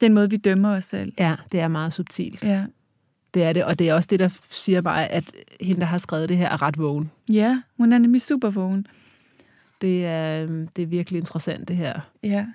den 0.00 0.14
måde, 0.14 0.30
vi 0.30 0.36
dømmer 0.36 0.70
os 0.70 0.84
selv. 0.84 1.12
ja, 1.18 1.34
det 1.52 1.60
er 1.60 1.68
meget 1.68 1.92
subtilt. 1.92 2.44
Ja. 2.44 2.64
Det 3.34 3.42
er 3.44 3.52
det, 3.52 3.64
og 3.64 3.78
det 3.78 3.88
er 3.88 3.94
også 3.94 4.06
det, 4.06 4.18
der 4.18 4.38
siger 4.50 4.82
mig, 4.82 5.10
at 5.10 5.32
hende, 5.60 5.80
der 5.80 5.86
har 5.86 5.98
skrevet 5.98 6.28
det 6.28 6.36
her, 6.36 6.48
er 6.48 6.62
ret 6.62 6.78
vågen. 6.78 7.10
ja, 7.30 7.62
hun 7.76 7.92
er 7.92 7.98
nemlig 7.98 8.22
super 8.22 8.50
vågen. 8.50 8.86
Det 9.80 10.06
er, 10.06 10.42
øhm, 10.42 10.66
det 10.66 10.82
er 10.82 10.86
virkelig 10.86 11.18
interessant, 11.18 11.68
det 11.68 11.76
her. 11.76 12.00
Ja. 12.22 12.46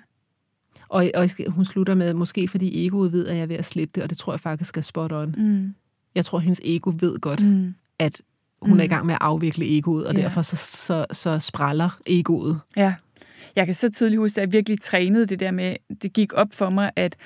Og, 0.90 1.10
og 1.14 1.28
hun 1.48 1.64
slutter 1.64 1.94
med, 1.94 2.14
måske 2.14 2.48
fordi 2.48 2.86
egoet 2.86 3.12
ved, 3.12 3.26
at 3.26 3.34
jeg 3.36 3.42
er 3.42 3.46
ved 3.46 3.56
at 3.56 3.64
slippe 3.64 3.92
det, 3.94 4.02
og 4.02 4.10
det 4.10 4.18
tror 4.18 4.32
jeg 4.32 4.40
faktisk 4.40 4.76
er 4.76 4.80
spot 4.80 5.12
on. 5.12 5.34
Mm. 5.38 5.74
Jeg 6.14 6.24
tror, 6.24 6.38
hendes 6.38 6.60
ego 6.64 6.92
ved 7.00 7.18
godt, 7.18 7.46
Mm. 7.46 7.74
at 7.98 8.22
hun 8.62 8.72
Mm. 8.74 8.80
er 8.80 8.84
i 8.84 8.86
gang 8.86 9.06
med 9.06 9.14
at 9.14 9.18
afvikle 9.20 9.76
egoet, 9.78 10.06
og 10.06 10.14
Ja. 10.16 10.22
derfor 10.22 10.42
så, 10.42 10.56
så, 10.56 11.06
så 11.12 11.38
spræller 11.38 12.00
egoet. 12.06 12.60
Ja. 12.76 12.94
Jeg 13.56 13.66
kan 13.66 13.74
så 13.74 13.90
tydeligt 13.90 14.18
huske, 14.20 14.40
at 14.40 14.46
jeg 14.46 14.52
virkelig 14.52 14.80
trænede 14.80 15.26
det 15.26 15.40
der 15.40 15.50
med, 15.50 15.76
det 16.02 16.12
gik 16.12 16.32
op 16.32 16.48
for 16.52 16.70
mig, 16.70 16.90
at 16.96 17.16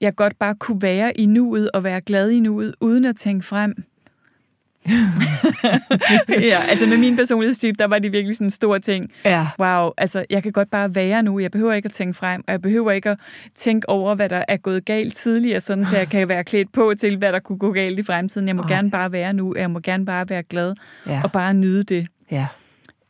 jeg 0.00 0.14
godt 0.16 0.38
bare 0.38 0.54
kunne 0.54 0.82
være 0.82 1.20
i 1.20 1.26
nuet 1.26 1.70
og 1.70 1.84
være 1.84 2.00
glad 2.00 2.30
i 2.30 2.40
nuet, 2.40 2.74
uden 2.80 3.04
at 3.04 3.16
tænke 3.16 3.46
frem. 3.46 3.74
ja, 6.50 6.60
altså 6.68 6.86
med 6.86 6.96
min 6.96 7.16
personlighedstype, 7.16 7.76
der 7.78 7.86
var 7.86 7.98
det 7.98 8.12
virkelig 8.12 8.36
sådan 8.36 8.46
en 8.46 8.50
stor 8.50 8.78
ting. 8.78 9.10
Ja. 9.24 9.46
Wow, 9.58 9.90
altså 9.98 10.24
jeg 10.30 10.42
kan 10.42 10.52
godt 10.52 10.70
bare 10.70 10.94
være 10.94 11.22
nu. 11.22 11.38
Jeg 11.38 11.50
behøver 11.50 11.72
ikke 11.72 11.86
at 11.86 11.92
tænke 11.92 12.14
frem, 12.14 12.44
og 12.46 12.52
jeg 12.52 12.62
behøver 12.62 12.90
ikke 12.90 13.10
at 13.10 13.18
tænke 13.54 13.88
over, 13.88 14.14
hvad 14.14 14.28
der 14.28 14.44
er 14.48 14.56
gået 14.56 14.84
galt 14.84 15.16
tidligere, 15.16 15.60
sådan 15.60 15.86
så 15.86 15.96
jeg 15.96 16.08
kan 16.08 16.28
være 16.28 16.44
klædt 16.44 16.72
på 16.72 16.92
til, 16.98 17.16
hvad 17.16 17.32
der 17.32 17.38
kunne 17.38 17.58
gå 17.58 17.72
galt 17.72 17.98
i 17.98 18.02
fremtiden. 18.02 18.48
Jeg 18.48 18.56
må 18.56 18.62
Ej. 18.62 18.68
gerne 18.68 18.90
bare 18.90 19.12
være 19.12 19.32
nu, 19.32 19.54
jeg 19.56 19.70
må 19.70 19.80
gerne 19.80 20.06
bare 20.06 20.28
være 20.28 20.42
glad, 20.42 20.74
ja. 21.06 21.20
og 21.24 21.32
bare 21.32 21.54
nyde 21.54 21.82
det. 21.82 22.06
Ja. 22.30 22.46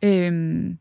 Øhm, 0.03 0.79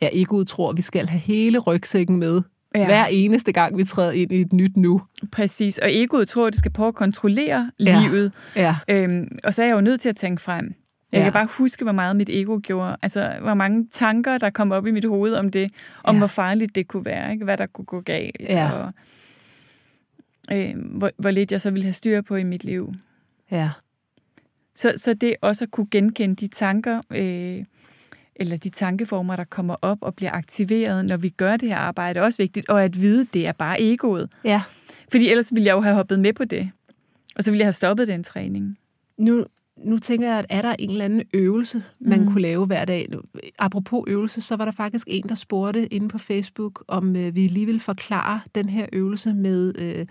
ja, 0.00 0.08
egoet 0.12 0.48
tror, 0.48 0.70
at 0.70 0.76
vi 0.76 0.82
skal 0.82 1.06
have 1.06 1.20
hele 1.20 1.58
rygsækken 1.58 2.16
med. 2.16 2.42
Ja. 2.74 2.84
Hver 2.84 3.04
eneste 3.04 3.52
gang, 3.52 3.78
vi 3.78 3.84
træder 3.84 4.12
ind 4.12 4.32
i 4.32 4.40
et 4.40 4.52
nyt 4.52 4.76
nu. 4.76 5.02
Præcis, 5.32 5.78
og 5.78 5.88
egoet 5.92 6.28
tror, 6.28 6.46
at 6.46 6.52
det 6.52 6.58
skal 6.58 6.72
prøve 6.72 6.88
at 6.88 6.94
kontrollere 6.94 7.70
ja. 7.80 8.02
livet. 8.02 8.32
Ja. 8.56 8.76
Øhm, 8.88 9.28
og 9.44 9.54
så 9.54 9.62
er 9.62 9.66
jeg 9.66 9.74
jo 9.74 9.80
nødt 9.80 10.00
til 10.00 10.08
at 10.08 10.16
tænke 10.16 10.42
frem. 10.42 10.74
Jeg 11.12 11.18
ja. 11.18 11.24
kan 11.24 11.32
bare 11.32 11.48
huske, 11.50 11.84
hvor 11.84 11.92
meget 11.92 12.16
mit 12.16 12.28
ego 12.32 12.60
gjorde. 12.62 12.96
Altså, 13.02 13.32
hvor 13.40 13.54
mange 13.54 13.86
tanker, 13.90 14.38
der 14.38 14.50
kom 14.50 14.72
op 14.72 14.86
i 14.86 14.90
mit 14.90 15.04
hoved 15.04 15.34
om 15.34 15.50
det. 15.50 15.70
Om 16.04 16.14
ja. 16.14 16.18
hvor 16.18 16.26
farligt 16.26 16.74
det 16.74 16.88
kunne 16.88 17.04
være. 17.04 17.32
Ikke? 17.32 17.44
Hvad 17.44 17.56
der 17.56 17.66
kunne 17.66 17.84
gå 17.84 18.00
galt. 18.00 18.36
Ja. 18.40 18.70
Og, 18.72 18.92
øh, 20.52 20.74
hvor, 20.76 21.10
hvor 21.18 21.30
lidt 21.30 21.52
jeg 21.52 21.60
så 21.60 21.70
ville 21.70 21.84
have 21.84 21.92
styr 21.92 22.20
på 22.20 22.36
i 22.36 22.44
mit 22.44 22.64
liv. 22.64 22.94
Ja. 23.50 23.70
Så, 24.74 24.92
så 24.96 25.14
det 25.14 25.34
også 25.40 25.64
at 25.64 25.70
kunne 25.70 25.86
genkende 25.90 26.36
de 26.36 26.48
tanker, 26.48 27.00
øh, 27.10 27.64
eller 28.42 28.56
de 28.56 28.70
tankeformer, 28.70 29.36
der 29.36 29.44
kommer 29.44 29.76
op 29.82 29.98
og 30.00 30.14
bliver 30.14 30.32
aktiveret, 30.32 31.04
når 31.04 31.16
vi 31.16 31.28
gør 31.28 31.56
det 31.56 31.68
her 31.68 31.76
arbejde, 31.76 32.20
er 32.20 32.24
også 32.24 32.38
vigtigt. 32.38 32.68
Og 32.68 32.84
at 32.84 33.00
vide, 33.00 33.26
det 33.32 33.46
er 33.46 33.52
bare 33.52 33.80
egoet. 33.80 34.28
Ja. 34.44 34.62
Fordi 35.10 35.30
ellers 35.30 35.52
ville 35.54 35.66
jeg 35.66 35.74
jo 35.74 35.80
have 35.80 35.94
hoppet 35.94 36.20
med 36.20 36.32
på 36.32 36.44
det. 36.44 36.70
Og 37.36 37.44
så 37.44 37.50
ville 37.50 37.60
jeg 37.60 37.66
have 37.66 37.72
stoppet 37.72 38.08
den 38.08 38.24
træning. 38.24 38.76
Nu, 39.18 39.44
nu 39.84 39.98
tænker 39.98 40.28
jeg, 40.28 40.38
at 40.38 40.46
er 40.48 40.62
der 40.62 40.76
en 40.78 40.90
eller 40.90 41.04
anden 41.04 41.22
øvelse, 41.34 41.82
man 42.00 42.20
mm. 42.20 42.26
kunne 42.26 42.42
lave 42.42 42.66
hver 42.66 42.84
dag? 42.84 43.08
Apropos 43.58 44.04
øvelse, 44.06 44.40
så 44.40 44.56
var 44.56 44.64
der 44.64 44.72
faktisk 44.72 45.06
en, 45.10 45.28
der 45.28 45.34
spurgte 45.34 45.86
inde 45.86 46.08
på 46.08 46.18
Facebook, 46.18 46.84
om 46.88 47.16
øh, 47.16 47.34
vi 47.34 47.46
lige 47.48 47.66
vil 47.66 47.80
forklare 47.80 48.40
den 48.54 48.68
her 48.68 48.86
øvelse 48.92 49.34
med 49.34 49.78
øh, 49.78 50.06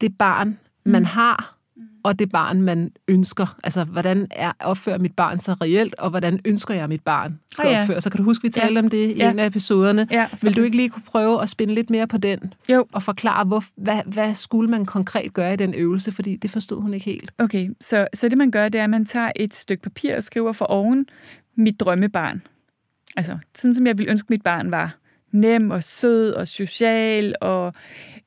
det 0.00 0.18
barn, 0.18 0.58
man 0.84 1.02
mm. 1.02 1.06
har, 1.06 1.53
og 2.04 2.18
det 2.18 2.30
barn, 2.30 2.62
man 2.62 2.90
ønsker. 3.08 3.56
Altså, 3.64 3.84
hvordan 3.84 4.26
er, 4.30 4.52
opfører 4.60 4.98
mit 4.98 5.16
barn 5.16 5.38
sig 5.38 5.60
reelt, 5.60 5.94
og 5.94 6.10
hvordan 6.10 6.40
ønsker 6.44 6.74
jeg, 6.74 6.88
mit 6.88 7.02
barn 7.02 7.40
skal 7.52 7.70
ja. 7.70 7.80
opføre 7.80 8.00
Så 8.00 8.10
kan 8.10 8.18
du 8.18 8.24
huske, 8.24 8.42
vi 8.42 8.48
talte 8.48 8.72
ja. 8.72 8.78
om 8.78 8.90
det 8.90 9.10
i 9.10 9.14
ja. 9.16 9.30
en 9.30 9.38
af 9.38 9.46
episoderne. 9.46 10.06
Ja, 10.10 10.28
Vil 10.42 10.56
du 10.56 10.62
ikke 10.62 10.76
lige 10.76 10.88
kunne 10.88 11.02
prøve 11.02 11.42
at 11.42 11.48
spænde 11.48 11.74
lidt 11.74 11.90
mere 11.90 12.06
på 12.06 12.18
den? 12.18 12.54
Jo. 12.68 12.86
Og 12.92 13.02
forklare, 13.02 13.44
hvor, 13.44 13.64
hvad, 13.76 14.00
hvad 14.06 14.34
skulle 14.34 14.70
man 14.70 14.86
konkret 14.86 15.32
gøre 15.32 15.52
i 15.52 15.56
den 15.56 15.74
øvelse? 15.74 16.12
Fordi 16.12 16.36
det 16.36 16.50
forstod 16.50 16.82
hun 16.82 16.94
ikke 16.94 17.06
helt. 17.06 17.32
Okay, 17.38 17.70
så, 17.80 18.06
så 18.14 18.28
det 18.28 18.38
man 18.38 18.50
gør, 18.50 18.68
det 18.68 18.78
er, 18.78 18.84
at 18.84 18.90
man 18.90 19.04
tager 19.04 19.30
et 19.36 19.54
stykke 19.54 19.82
papir 19.82 20.16
og 20.16 20.22
skriver 20.22 20.52
for 20.52 20.64
oven 20.64 21.06
mit 21.56 21.80
drømmebarn. 21.80 22.42
Altså, 23.16 23.38
sådan 23.54 23.74
som 23.74 23.86
jeg 23.86 23.98
ville 23.98 24.10
ønske, 24.10 24.26
mit 24.30 24.42
barn 24.42 24.70
var. 24.70 24.96
Nem 25.34 25.70
og 25.70 25.82
sød 25.82 26.32
og 26.32 26.48
social 26.48 27.34
og 27.40 27.72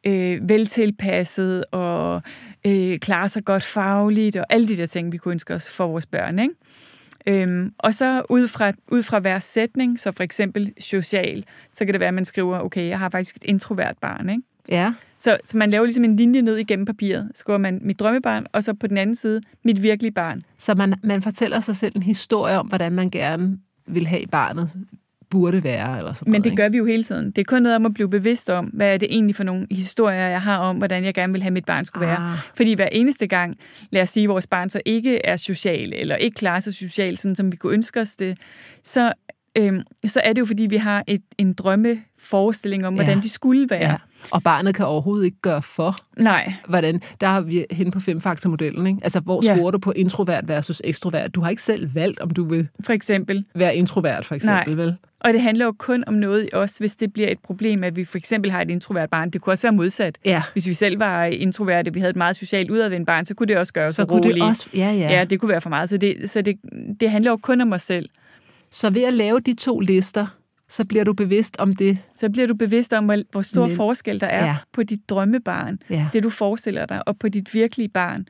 øh, 0.03 0.49
veltilpasset 0.49 1.63
og 1.71 2.21
øh, 2.65 2.99
klarer 2.99 3.27
sig 3.27 3.45
godt 3.45 3.63
fagligt, 3.63 4.35
og 4.35 4.45
alle 4.49 4.67
de 4.67 4.77
der 4.77 4.85
ting, 4.85 5.11
vi 5.11 5.17
kunne 5.17 5.31
ønske 5.31 5.53
os 5.53 5.71
for 5.71 5.87
vores 5.87 6.05
børn. 6.05 6.39
Ikke? 6.39 6.53
Øhm, 7.27 7.71
og 7.77 7.93
så 7.93 8.23
ud 8.29 8.47
fra, 8.47 8.71
ud 8.91 9.03
fra 9.03 9.19
hver 9.19 9.39
sætning, 9.39 9.99
så 9.99 10.11
for 10.11 10.23
eksempel 10.23 10.73
social, 10.79 11.43
så 11.71 11.85
kan 11.85 11.93
det 11.93 11.99
være, 11.99 12.07
at 12.07 12.13
man 12.13 12.25
skriver, 12.25 12.59
okay, 12.59 12.89
jeg 12.89 12.99
har 12.99 13.09
faktisk 13.09 13.35
et 13.35 13.43
introvert 13.43 13.95
barn. 14.01 14.29
Ikke? 14.29 14.41
Ja. 14.69 14.93
Så, 15.17 15.37
så 15.43 15.57
man 15.57 15.69
laver 15.69 15.85
ligesom 15.85 16.03
en 16.03 16.15
linje 16.15 16.41
ned 16.41 16.57
igennem 16.57 16.85
papiret. 16.85 17.31
Skriver 17.35 17.57
man 17.57 17.79
mit 17.81 17.99
drømmebarn, 17.99 18.45
og 18.53 18.63
så 18.63 18.73
på 18.73 18.87
den 18.87 18.97
anden 18.97 19.15
side 19.15 19.41
mit 19.63 19.83
virkelige 19.83 20.11
barn. 20.11 20.43
Så 20.57 20.75
man, 20.75 20.93
man 21.03 21.21
fortæller 21.21 21.59
sig 21.59 21.75
selv 21.75 21.95
en 21.95 22.03
historie 22.03 22.59
om, 22.59 22.67
hvordan 22.67 22.91
man 22.91 23.09
gerne 23.09 23.57
vil 23.87 24.07
have 24.07 24.27
barnet 24.31 24.75
burde 25.29 25.63
være. 25.63 25.97
Eller 25.97 26.13
sådan 26.13 26.31
Men 26.31 26.31
noget, 26.31 26.43
det 26.43 26.49
ikke? 26.51 26.61
gør 26.61 26.69
vi 26.69 26.77
jo 26.77 26.85
hele 26.85 27.03
tiden. 27.03 27.25
Det 27.31 27.37
er 27.37 27.43
kun 27.43 27.61
noget 27.61 27.75
om 27.75 27.85
at 27.85 27.93
blive 27.93 28.09
bevidst 28.09 28.49
om, 28.49 28.65
hvad 28.65 28.93
er 28.93 28.97
det 28.97 29.07
egentlig 29.11 29.35
for 29.35 29.43
nogle 29.43 29.67
historier, 29.71 30.27
jeg 30.27 30.41
har 30.41 30.57
om, 30.57 30.77
hvordan 30.77 31.03
jeg 31.03 31.13
gerne 31.13 31.33
vil 31.33 31.41
have, 31.41 31.51
mit 31.51 31.65
barn 31.65 31.85
skulle 31.85 32.07
ah. 32.07 32.21
være. 32.21 32.37
Fordi 32.55 32.73
hver 32.73 32.89
eneste 32.91 33.27
gang, 33.27 33.57
lad 33.91 34.01
os 34.01 34.09
sige, 34.09 34.23
at 34.23 34.29
vores 34.29 34.47
barn 34.47 34.69
så 34.69 34.81
ikke 34.85 35.25
er 35.25 35.37
social, 35.37 35.93
eller 35.95 36.15
ikke 36.15 36.35
klarer 36.35 36.59
sig 36.59 36.73
socialt, 36.73 37.19
sådan 37.19 37.35
som 37.35 37.51
vi 37.51 37.57
kunne 37.57 37.73
ønske 37.73 38.01
os 38.01 38.15
det, 38.15 38.37
så, 38.83 39.11
øhm, 39.57 39.81
så 40.05 40.21
er 40.23 40.33
det 40.33 40.39
jo, 40.41 40.45
fordi 40.45 40.63
vi 40.63 40.77
har 40.77 41.03
et, 41.07 41.21
en 41.37 41.53
drømme 41.53 42.01
forestilling 42.19 42.87
om, 42.87 42.95
ja. 42.95 43.03
hvordan 43.03 43.23
de 43.23 43.29
skulle 43.29 43.67
være. 43.69 43.89
Ja. 43.89 43.95
Og 44.31 44.43
barnet 44.43 44.75
kan 44.75 44.85
overhovedet 44.85 45.25
ikke 45.25 45.41
gøre 45.41 45.61
for. 45.61 45.97
Nej. 46.17 46.53
Hvordan, 46.67 47.01
der 47.21 47.27
har 47.27 47.41
vi 47.41 47.65
hen 47.71 47.91
på 47.91 47.99
femfaktormodellen, 47.99 48.87
ikke? 48.87 48.99
Altså, 49.03 49.19
hvor 49.19 49.41
ja. 49.45 49.55
scorer 49.55 49.71
du 49.71 49.77
på 49.77 49.91
introvert 49.91 50.47
versus 50.47 50.81
ekstrovert? 50.83 51.35
Du 51.35 51.41
har 51.41 51.49
ikke 51.49 51.61
selv 51.61 51.95
valgt, 51.95 52.19
om 52.19 52.29
du 52.29 52.43
vil 52.43 52.67
for 52.79 52.93
eksempel. 52.93 53.45
være 53.55 53.75
introvert, 53.75 54.25
for 54.25 54.35
eksempel, 54.35 54.75
Nej. 54.75 54.83
vel? 54.83 54.95
Og 55.19 55.33
det 55.33 55.41
handler 55.41 55.65
jo 55.65 55.75
kun 55.77 56.03
om 56.07 56.13
noget 56.13 56.45
i 56.45 56.49
os, 56.53 56.77
hvis 56.77 56.95
det 56.95 57.13
bliver 57.13 57.29
et 57.29 57.39
problem, 57.39 57.83
at 57.83 57.95
vi 57.95 58.05
for 58.05 58.17
eksempel 58.17 58.51
har 58.51 58.61
et 58.61 58.69
introvert 58.69 59.09
barn. 59.09 59.29
Det 59.29 59.41
kunne 59.41 59.53
også 59.53 59.67
være 59.67 59.73
modsat. 59.73 60.17
Ja. 60.25 60.41
Hvis 60.53 60.67
vi 60.67 60.73
selv 60.73 60.99
var 60.99 61.25
introverte, 61.25 61.93
vi 61.93 61.99
havde 61.99 62.09
et 62.09 62.15
meget 62.15 62.35
socialt 62.35 62.71
udadvendt 62.71 63.07
barn, 63.07 63.25
så 63.25 63.33
kunne 63.33 63.47
det 63.47 63.57
også 63.57 63.73
gøre 63.73 63.87
os 63.87 63.95
så 63.95 64.05
kunne 64.05 64.23
det 64.23 64.41
også, 64.41 64.67
ja, 64.73 64.91
ja. 64.91 65.09
ja, 65.09 65.23
det 65.23 65.39
kunne 65.39 65.49
være 65.49 65.61
for 65.61 65.69
meget. 65.69 65.89
Så, 65.89 65.97
det, 65.97 66.29
så 66.29 66.41
det, 66.41 66.55
det 66.99 67.11
handler 67.11 67.31
jo 67.31 67.37
kun 67.37 67.61
om 67.61 67.73
os 67.73 67.81
selv. 67.81 68.09
Så 68.71 68.89
ved 68.89 69.03
at 69.03 69.13
lave 69.13 69.39
de 69.39 69.53
to 69.53 69.79
lister, 69.79 70.27
så 70.69 70.85
bliver 70.87 71.03
du 71.03 71.13
bevidst 71.13 71.55
om 71.59 71.75
det. 71.75 71.97
Så 72.15 72.29
bliver 72.29 72.47
du 72.47 72.55
bevidst 72.55 72.93
om, 72.93 73.05
hvor 73.05 73.41
stor 73.41 73.67
Men, 73.67 73.75
forskel 73.75 74.21
der 74.21 74.27
er 74.27 74.45
ja. 74.45 74.55
på 74.73 74.83
dit 74.83 75.09
drømmebarn, 75.09 75.79
ja. 75.89 76.09
det 76.13 76.23
du 76.23 76.29
forestiller 76.29 76.85
dig, 76.85 77.07
og 77.07 77.19
på 77.19 77.29
dit 77.29 77.53
virkelige 77.53 77.89
barn. 77.89 78.27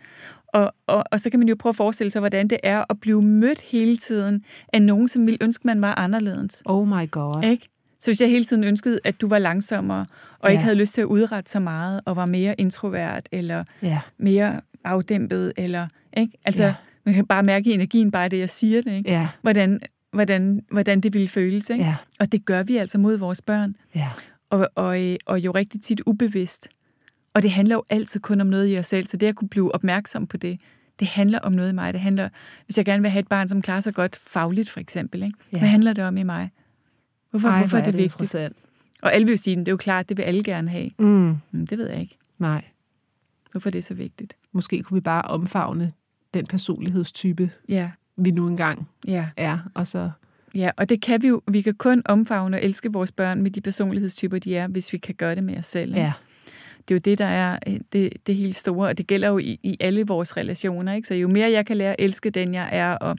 Og, 0.47 0.73
og, 0.87 1.03
og 1.11 1.19
så 1.19 1.29
kan 1.29 1.39
man 1.39 1.49
jo 1.49 1.55
prøve 1.59 1.71
at 1.71 1.75
forestille 1.75 2.11
sig, 2.11 2.19
hvordan 2.19 2.47
det 2.47 2.57
er 2.63 2.83
at 2.89 2.99
blive 2.99 3.21
mødt 3.21 3.61
hele 3.61 3.97
tiden 3.97 4.43
af 4.73 4.81
nogen, 4.81 5.07
som 5.07 5.25
ville 5.25 5.37
ønske, 5.41 5.67
man 5.67 5.81
var 5.81 5.95
anderledes. 5.95 6.63
Oh 6.65 6.87
my 6.87 7.11
god. 7.11 7.43
Ikke? 7.43 7.67
Så 7.99 8.11
hvis 8.11 8.21
jeg 8.21 8.29
hele 8.29 8.45
tiden 8.45 8.63
ønskede, 8.63 8.99
at 9.03 9.21
du 9.21 9.27
var 9.27 9.39
langsommere, 9.39 10.05
og 10.39 10.49
ja. 10.49 10.51
ikke 10.51 10.63
havde 10.63 10.75
lyst 10.75 10.93
til 10.93 11.01
at 11.01 11.05
udrette 11.05 11.51
så 11.51 11.59
meget, 11.59 12.01
og 12.05 12.15
var 12.15 12.25
mere 12.25 12.55
introvert, 12.57 13.29
eller 13.31 13.63
ja. 13.81 13.99
mere 14.17 14.61
afdæmpet, 14.83 15.53
eller 15.57 15.87
ikke? 16.17 16.37
Altså, 16.45 16.63
ja. 16.63 16.73
man 17.05 17.13
kan 17.13 17.25
bare 17.25 17.43
mærke 17.43 17.69
i 17.69 17.73
energien, 17.73 18.11
bare 18.11 18.29
det, 18.29 18.39
jeg 18.39 18.49
siger 18.49 18.81
det, 18.81 18.91
ikke? 18.91 19.11
Ja. 19.11 19.27
Hvordan, 19.41 19.79
hvordan, 20.17 20.61
hvordan 20.71 21.01
det 21.01 21.13
ville 21.13 21.27
føles. 21.27 21.69
Ikke? 21.69 21.83
Ja. 21.83 21.95
Og 22.19 22.31
det 22.31 22.45
gør 22.45 22.63
vi 22.63 22.77
altså 22.77 22.97
mod 22.97 23.17
vores 23.17 23.41
børn. 23.41 23.75
Ja. 23.95 24.09
Og, 24.49 24.69
og, 24.75 25.17
og 25.25 25.39
jo 25.39 25.51
rigtig 25.51 25.81
tit 25.81 26.01
ubevidst. 26.05 26.69
Og 27.33 27.43
det 27.43 27.51
handler 27.51 27.75
jo 27.75 27.83
altid 27.89 28.19
kun 28.19 28.41
om 28.41 28.47
noget 28.47 28.73
i 28.73 28.77
os 28.77 28.85
selv, 28.85 29.07
så 29.07 29.17
det 29.17 29.27
at 29.27 29.35
kunne 29.35 29.49
blive 29.49 29.75
opmærksom 29.75 30.27
på 30.27 30.37
det, 30.37 30.59
det 30.99 31.07
handler 31.07 31.39
om 31.39 31.51
noget 31.51 31.69
i 31.69 31.73
mig. 31.73 31.93
Det 31.93 32.01
handler, 32.01 32.29
hvis 32.65 32.77
jeg 32.77 32.85
gerne 32.85 33.01
vil 33.01 33.11
have 33.11 33.19
et 33.19 33.27
barn, 33.27 33.49
som 33.49 33.61
klarer 33.61 33.79
sig 33.79 33.93
godt 33.93 34.15
fagligt, 34.15 34.69
for 34.69 34.79
eksempel. 34.79 35.23
Ikke? 35.23 35.37
Ja. 35.53 35.57
Hvad 35.57 35.69
handler 35.69 35.93
det 35.93 36.03
om 36.03 36.17
i 36.17 36.23
mig? 36.23 36.51
Hvorfor, 37.29 37.49
Ej, 37.49 37.59
hvorfor 37.59 37.77
er 37.77 37.85
det, 37.85 37.93
det 37.93 38.01
vigtigt? 38.01 38.35
Og 39.01 39.13
alle 39.13 39.27
vil 39.27 39.37
sige, 39.37 39.55
det 39.55 39.67
er 39.67 39.71
jo 39.71 39.77
klart, 39.77 40.09
det 40.09 40.17
vil 40.17 40.23
alle 40.23 40.43
gerne 40.43 40.69
have. 40.69 40.89
Mm. 40.99 41.35
Men 41.51 41.65
det 41.65 41.77
ved 41.77 41.89
jeg 41.89 42.01
ikke. 42.01 42.17
Nej. 42.37 42.63
Hvorfor 43.51 43.69
er 43.69 43.71
det 43.71 43.83
så 43.83 43.93
vigtigt? 43.93 44.37
Måske 44.51 44.83
kunne 44.83 44.95
vi 44.95 45.01
bare 45.01 45.21
omfavne 45.21 45.93
den 46.33 46.45
personlighedstype, 46.45 47.51
Ja, 47.69 47.91
vi 48.17 48.31
nu 48.31 48.47
engang 48.47 48.89
ja. 49.07 49.25
er, 49.37 49.57
og 49.73 49.87
så... 49.87 50.09
Ja, 50.55 50.69
og 50.77 50.89
det 50.89 51.01
kan 51.01 51.23
vi 51.23 51.27
jo. 51.27 51.41
Vi 51.51 51.61
kan 51.61 51.73
kun 51.75 52.01
omfavne 52.05 52.57
og 52.57 52.63
elske 52.63 52.93
vores 52.93 53.11
børn 53.11 53.41
med 53.41 53.51
de 53.51 53.61
personlighedstyper, 53.61 54.39
de 54.39 54.55
er, 54.55 54.67
hvis 54.67 54.93
vi 54.93 54.97
kan 54.97 55.15
gøre 55.15 55.35
det 55.35 55.43
med 55.43 55.57
os 55.57 55.65
selv. 55.65 55.95
Ja. 55.95 56.13
Det 56.77 56.93
er 56.93 56.95
jo 56.95 56.99
det, 57.11 57.17
der 57.17 57.25
er 57.25 57.59
øh, 57.67 57.79
det, 57.93 58.13
det 58.27 58.35
helt 58.35 58.55
store, 58.55 58.89
og 58.89 58.97
det 58.97 59.07
gælder 59.07 59.27
jo 59.27 59.37
i, 59.37 59.59
i 59.63 59.77
alle 59.79 60.07
vores 60.07 60.37
relationer. 60.37 60.93
Ikke? 60.93 61.07
Så 61.07 61.13
jo 61.13 61.27
mere 61.27 61.51
jeg 61.51 61.65
kan 61.65 61.77
lære 61.77 61.89
at 61.89 61.95
elske 61.99 62.29
den, 62.29 62.53
jeg 62.53 62.69
er, 62.71 62.93
og 62.93 63.17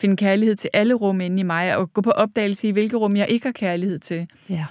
finde 0.00 0.16
kærlighed 0.16 0.56
til 0.56 0.70
alle 0.72 0.94
rum 0.94 1.20
inde 1.20 1.40
i 1.40 1.42
mig, 1.42 1.76
og 1.76 1.92
gå 1.92 2.00
på 2.00 2.10
opdagelse 2.10 2.68
i, 2.68 2.70
hvilke 2.70 2.96
rum 2.96 3.16
jeg 3.16 3.26
ikke 3.28 3.46
har 3.46 3.52
kærlighed 3.52 3.98
til, 3.98 4.26
Ja. 4.48 4.64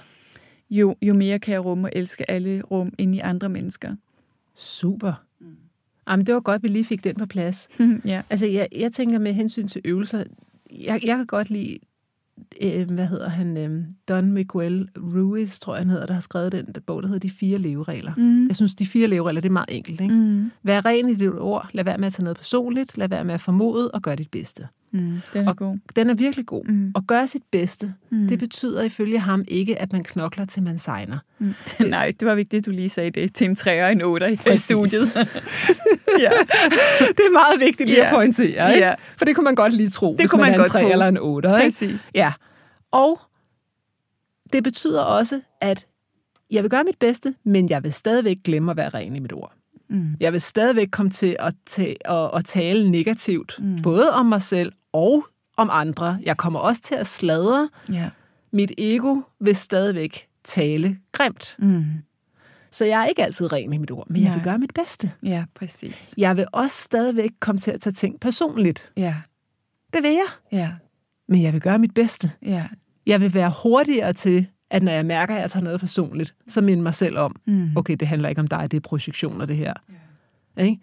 jo, 0.70 0.96
jo 1.02 1.14
mere 1.14 1.38
kan 1.38 1.52
jeg 1.52 1.64
rumme 1.64 1.86
og 1.86 1.92
elske 1.94 2.30
alle 2.30 2.62
rum 2.70 2.92
inde 2.98 3.16
i 3.16 3.20
andre 3.20 3.48
mennesker. 3.48 3.94
Super. 4.54 5.25
Jamen, 6.10 6.26
det 6.26 6.34
var 6.34 6.40
godt, 6.40 6.62
vi 6.62 6.68
lige 6.68 6.84
fik 6.84 7.04
den 7.04 7.14
på 7.14 7.26
plads. 7.26 7.68
ja. 8.04 8.22
Altså, 8.30 8.46
jeg, 8.46 8.68
jeg 8.76 8.92
tænker 8.92 9.18
med 9.18 9.32
hensyn 9.32 9.68
til 9.68 9.82
øvelser, 9.84 10.24
jeg, 10.72 11.00
jeg 11.04 11.16
kan 11.16 11.26
godt 11.26 11.50
lide, 11.50 11.78
øh, 12.62 12.90
hvad 12.90 13.06
hedder 13.06 13.28
han, 13.28 13.56
øh, 13.56 13.84
Don 14.08 14.32
Miguel 14.32 14.88
Ruiz, 14.96 15.58
tror 15.58 15.74
jeg 15.74 15.80
han 15.80 15.90
hedder, 15.90 16.06
der 16.06 16.14
har 16.14 16.20
skrevet 16.20 16.52
den 16.52 16.66
der 16.74 16.80
bog, 16.86 17.02
der 17.02 17.08
hedder 17.08 17.28
De 17.28 17.30
Fire 17.30 17.58
Leveregler. 17.58 18.12
Mm. 18.16 18.46
Jeg 18.46 18.56
synes, 18.56 18.74
de 18.74 18.86
fire 18.86 19.08
leveregler, 19.08 19.40
det 19.40 19.48
er 19.48 19.52
meget 19.52 19.70
enkelt. 19.70 20.00
Ikke? 20.00 20.14
Mm. 20.14 20.50
Vær 20.62 20.84
ren 20.84 21.08
i 21.08 21.14
dit 21.14 21.30
ord, 21.38 21.68
lad 21.72 21.84
være 21.84 21.98
med 21.98 22.06
at 22.06 22.12
tage 22.12 22.24
noget 22.24 22.36
personligt, 22.36 22.98
lad 22.98 23.08
være 23.08 23.24
med 23.24 23.34
at 23.34 23.40
formode, 23.40 23.90
og 23.90 24.02
gør 24.02 24.14
dit 24.14 24.30
bedste. 24.30 24.68
Mm. 24.92 25.20
Den 25.32 25.44
er 25.44 25.48
Og 25.48 25.56
god. 25.56 25.78
Den 25.96 26.10
er 26.10 26.14
virkelig 26.14 26.46
god. 26.46 26.64
Mm. 26.64 26.92
Og 26.94 27.04
gøre 27.06 27.26
sit 27.28 27.42
bedste, 27.52 27.94
Mm. 28.10 28.28
det 28.28 28.38
betyder 28.38 28.82
ifølge 28.82 29.18
ham 29.18 29.44
ikke, 29.48 29.78
at 29.78 29.92
man 29.92 30.04
knokler 30.04 30.44
til 30.44 30.62
man 30.62 30.78
signer. 30.78 31.18
Mm. 31.38 31.54
Nej, 31.88 32.12
det 32.20 32.28
var 32.28 32.34
vigtigt, 32.34 32.66
du 32.66 32.70
lige 32.70 32.88
sagde 32.88 33.10
det 33.10 33.34
til 33.34 33.44
en 33.44 33.56
træer 33.56 33.86
og 33.86 33.92
en 33.92 34.02
otter 34.02 34.26
i 34.26 34.36
Præcis. 34.36 34.62
studiet. 34.64 35.16
ja. 36.24 36.30
Det 37.00 37.20
er 37.20 37.32
meget 37.32 37.60
vigtigt 37.60 37.88
lige 37.88 38.00
Ja. 38.00 38.06
at 38.08 38.14
pointere, 38.14 38.74
ikke? 38.74 38.86
Ja. 38.86 38.94
For 39.16 39.24
det 39.24 39.34
kunne 39.34 39.44
man 39.44 39.54
godt 39.54 39.72
lige 39.72 39.90
tro, 39.90 40.12
Det 40.12 40.20
hvis 40.20 40.30
kunne 40.30 40.40
man, 40.42 40.50
man 40.50 40.60
er 40.60 40.64
godt 40.64 40.66
en 40.68 40.72
3 40.72 40.82
tro. 40.82 40.90
eller 40.92 41.08
en 41.08 41.18
8. 41.18 41.48
Ikke? 41.48 41.58
Præcis. 41.60 42.10
Ja. 42.14 42.32
Og 42.92 43.20
det 44.52 44.64
betyder 44.64 45.02
også, 45.02 45.40
at 45.60 45.86
jeg 46.50 46.62
vil 46.62 46.70
gøre 46.70 46.84
mit 46.84 46.98
bedste, 47.00 47.34
men 47.44 47.70
jeg 47.70 47.84
vil 47.84 47.92
stadigvæk 47.92 48.36
glemme 48.44 48.70
at 48.70 48.76
være 48.76 48.88
ren 48.88 49.16
i 49.16 49.20
mit 49.20 49.32
ord. 49.32 49.52
Mm. 49.88 50.14
Jeg 50.20 50.32
vil 50.32 50.40
stadigvæk 50.40 50.88
komme 50.90 51.10
til 51.10 51.36
at, 51.40 51.54
til 51.66 51.96
at, 52.04 52.30
at 52.34 52.44
tale 52.44 52.90
negativt, 52.90 53.56
mm. 53.58 53.82
både 53.82 54.10
om 54.12 54.26
mig 54.26 54.42
selv 54.42 54.72
og 54.92 55.26
om 55.56 55.68
andre. 55.72 56.18
Jeg 56.22 56.36
kommer 56.36 56.60
også 56.60 56.82
til 56.82 56.94
at 56.94 57.06
sladre. 57.06 57.68
Ja. 57.92 58.10
Mit 58.52 58.72
ego 58.78 59.20
vil 59.40 59.56
stadigvæk 59.56 60.26
tale 60.44 60.98
grimt. 61.12 61.56
Mm. 61.58 61.84
Så 62.70 62.84
jeg 62.84 63.02
er 63.02 63.06
ikke 63.06 63.24
altid 63.24 63.52
ren 63.52 63.72
i 63.72 63.78
mit 63.78 63.90
ord, 63.90 64.06
men 64.10 64.22
jeg 64.22 64.28
vil 64.30 64.36
Nej. 64.36 64.44
gøre 64.44 64.58
mit 64.58 64.74
bedste. 64.74 65.12
Ja, 65.22 65.44
præcis. 65.54 66.14
Jeg 66.18 66.36
vil 66.36 66.46
også 66.52 66.76
stadigvæk 66.76 67.30
komme 67.40 67.58
til 67.60 67.70
at 67.70 67.80
tage 67.80 67.92
ting 67.94 68.20
personligt. 68.20 68.92
Ja, 68.96 69.14
Det 69.92 70.02
vil 70.02 70.10
jeg. 70.12 70.26
ja, 70.52 70.70
Men 71.28 71.42
jeg 71.42 71.52
vil 71.52 71.60
gøre 71.60 71.78
mit 71.78 71.94
bedste. 71.94 72.30
ja. 72.42 72.66
Jeg 73.06 73.20
vil 73.20 73.34
være 73.34 73.52
hurtigere 73.62 74.12
til, 74.12 74.46
at 74.70 74.82
når 74.82 74.92
jeg 74.92 75.06
mærker, 75.06 75.34
at 75.34 75.40
jeg 75.42 75.50
tager 75.50 75.64
noget 75.64 75.80
personligt, 75.80 76.34
så 76.46 76.60
minde 76.60 76.82
mig 76.82 76.94
selv 76.94 77.18
om, 77.18 77.36
Mm. 77.46 77.70
okay, 77.76 77.96
det 78.00 78.08
handler 78.08 78.28
ikke 78.28 78.40
om 78.40 78.46
dig, 78.46 78.70
det 78.70 78.76
er 78.76 78.80
projektioner, 78.80 79.46
det 79.46 79.56
her. 79.56 79.74
Ikke? 80.58 80.78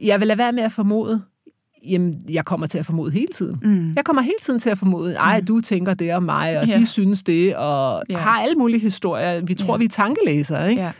Jeg 0.00 0.20
vil 0.20 0.28
lade 0.28 0.38
være 0.38 0.52
med 0.52 0.62
at 0.62 0.72
formode, 0.72 1.22
jamen, 1.86 2.20
jeg 2.28 2.44
kommer 2.44 2.66
til 2.66 2.78
at 2.78 2.86
formode 2.86 3.10
hele 3.12 3.26
tiden. 3.34 3.58
Mm. 3.62 3.92
Jeg 3.96 4.04
kommer 4.04 4.22
hele 4.22 4.34
tiden 4.42 4.60
til 4.60 4.70
at 4.70 4.78
formode, 4.78 5.14
ej, 5.14 5.40
du 5.48 5.60
tænker 5.60 5.94
det 5.94 6.14
om 6.14 6.22
mig, 6.22 6.58
og 6.60 6.66
Ja. 6.66 6.78
de 6.78 6.86
synes 6.86 7.22
det, 7.22 7.56
og 7.56 8.02
Ja. 8.08 8.16
har 8.18 8.40
alle 8.42 8.54
mulige 8.54 8.80
historier. 8.80 9.40
Vi 9.44 9.54
tror, 9.54 9.74
Ja. 9.74 9.78
vi 9.78 9.84
er 9.84 9.88
tankelæsere, 9.88 10.70
ikke? 10.70 10.82
Ja. 10.82 10.92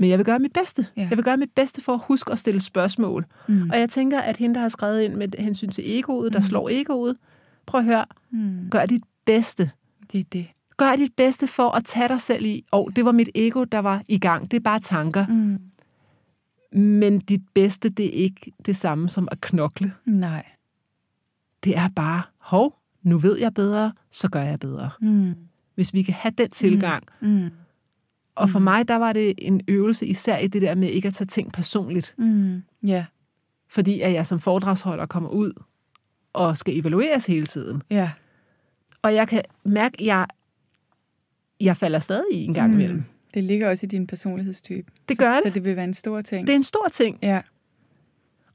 Men 0.00 0.10
jeg 0.10 0.18
vil 0.18 0.26
gøre 0.26 0.38
mit 0.38 0.52
bedste. 0.52 0.86
Ja. 0.96 1.00
Jeg 1.10 1.16
vil 1.16 1.24
gøre 1.24 1.36
mit 1.36 1.50
bedste 1.56 1.80
for 1.82 1.92
at 1.92 2.00
huske 2.08 2.32
at 2.32 2.38
stille 2.38 2.60
spørgsmål. 2.60 3.26
Mm. 3.48 3.70
Og 3.70 3.78
jeg 3.78 3.90
tænker, 3.90 4.20
at 4.20 4.36
hende, 4.36 4.54
der 4.54 4.60
har 4.60 4.68
skrevet 4.68 5.02
ind 5.02 5.14
med 5.14 5.28
hensyn 5.38 5.68
til 5.70 5.98
egoet, 5.98 6.32
der 6.32 6.40
slår 6.40 6.68
egoet, 6.72 7.16
prøv 7.66 7.78
at 7.78 7.84
høre, 7.84 8.04
Mm. 8.30 8.70
gør 8.70 8.86
dit 8.86 9.02
bedste. 9.26 9.70
Det 10.12 10.20
er 10.20 10.24
det. 10.32 10.46
Gør 10.78 10.96
dit 10.96 11.12
bedste 11.16 11.46
for 11.46 11.70
at 11.70 11.84
tage 11.84 12.08
dig 12.08 12.20
selv 12.20 12.46
i, 12.46 12.64
og 12.70 12.90
det 12.96 13.04
var 13.04 13.12
mit 13.12 13.28
ego, 13.34 13.64
der 13.64 13.78
var 13.78 14.02
i 14.08 14.18
gang. 14.18 14.50
Det 14.50 14.56
er 14.56 14.60
bare 14.60 14.80
tanker. 14.80 15.26
Mm. 15.26 15.58
Men 16.80 17.18
dit 17.18 17.42
bedste, 17.54 17.88
det 17.88 18.06
er 18.06 18.22
ikke 18.22 18.52
det 18.66 18.76
samme 18.76 19.08
som 19.08 19.28
at 19.30 19.40
knokle. 19.40 19.92
Nej. 20.04 20.46
Det 21.64 21.76
er 21.76 21.88
bare, 21.96 22.22
hov, 22.38 22.78
nu 23.02 23.18
ved 23.18 23.38
jeg 23.38 23.54
bedre, 23.54 23.92
så 24.10 24.30
gør 24.30 24.42
jeg 24.42 24.60
bedre. 24.60 24.90
Mm. 25.00 25.34
Hvis 25.74 25.94
vi 25.94 26.02
kan 26.02 26.14
have 26.14 26.32
den 26.38 26.50
tilgang. 26.50 27.04
Mm. 27.20 27.50
Og 28.34 28.50
for 28.50 28.58
mig, 28.58 28.88
der 28.88 28.96
var 28.96 29.12
det 29.12 29.34
en 29.38 29.60
øvelse, 29.68 30.06
især 30.06 30.38
i 30.38 30.46
det 30.46 30.62
der 30.62 30.74
med 30.74 30.88
ikke 30.88 31.08
at 31.08 31.14
tage 31.14 31.26
ting 31.26 31.52
personligt. 31.52 32.14
Mm. 32.18 32.62
Ja. 32.82 33.06
Fordi 33.68 34.00
at 34.00 34.12
jeg 34.12 34.26
som 34.26 34.38
foredragsholder 34.38 35.06
kommer 35.06 35.30
ud 35.30 35.52
og 36.32 36.58
skal 36.58 36.78
evalueres 36.78 37.26
hele 37.26 37.46
tiden. 37.46 37.82
Ja. 37.90 38.10
Og 39.02 39.14
jeg 39.14 39.28
kan 39.28 39.42
mærke, 39.64 40.00
at 40.00 40.06
jeg, 40.06 40.26
jeg 41.60 41.76
falder 41.76 41.98
stadig 41.98 42.24
i 42.32 42.44
en 42.44 42.54
gang 42.54 42.72
imellem. 42.74 43.04
Det 43.34 43.44
ligger 43.44 43.68
også 43.68 43.86
i 43.86 43.88
din 43.88 44.06
personlighedstype. 44.06 44.90
Det 45.08 45.18
gør 45.18 45.34
Så 45.42 45.48
det. 45.48 45.54
det 45.54 45.64
vil 45.64 45.76
være 45.76 45.84
en 45.84 45.94
stor 45.94 46.20
ting. 46.20 46.46
Det 46.46 46.52
er 46.52 46.56
en 46.56 46.62
stor 46.62 46.88
ting. 46.92 47.18
Ja. 47.22 47.40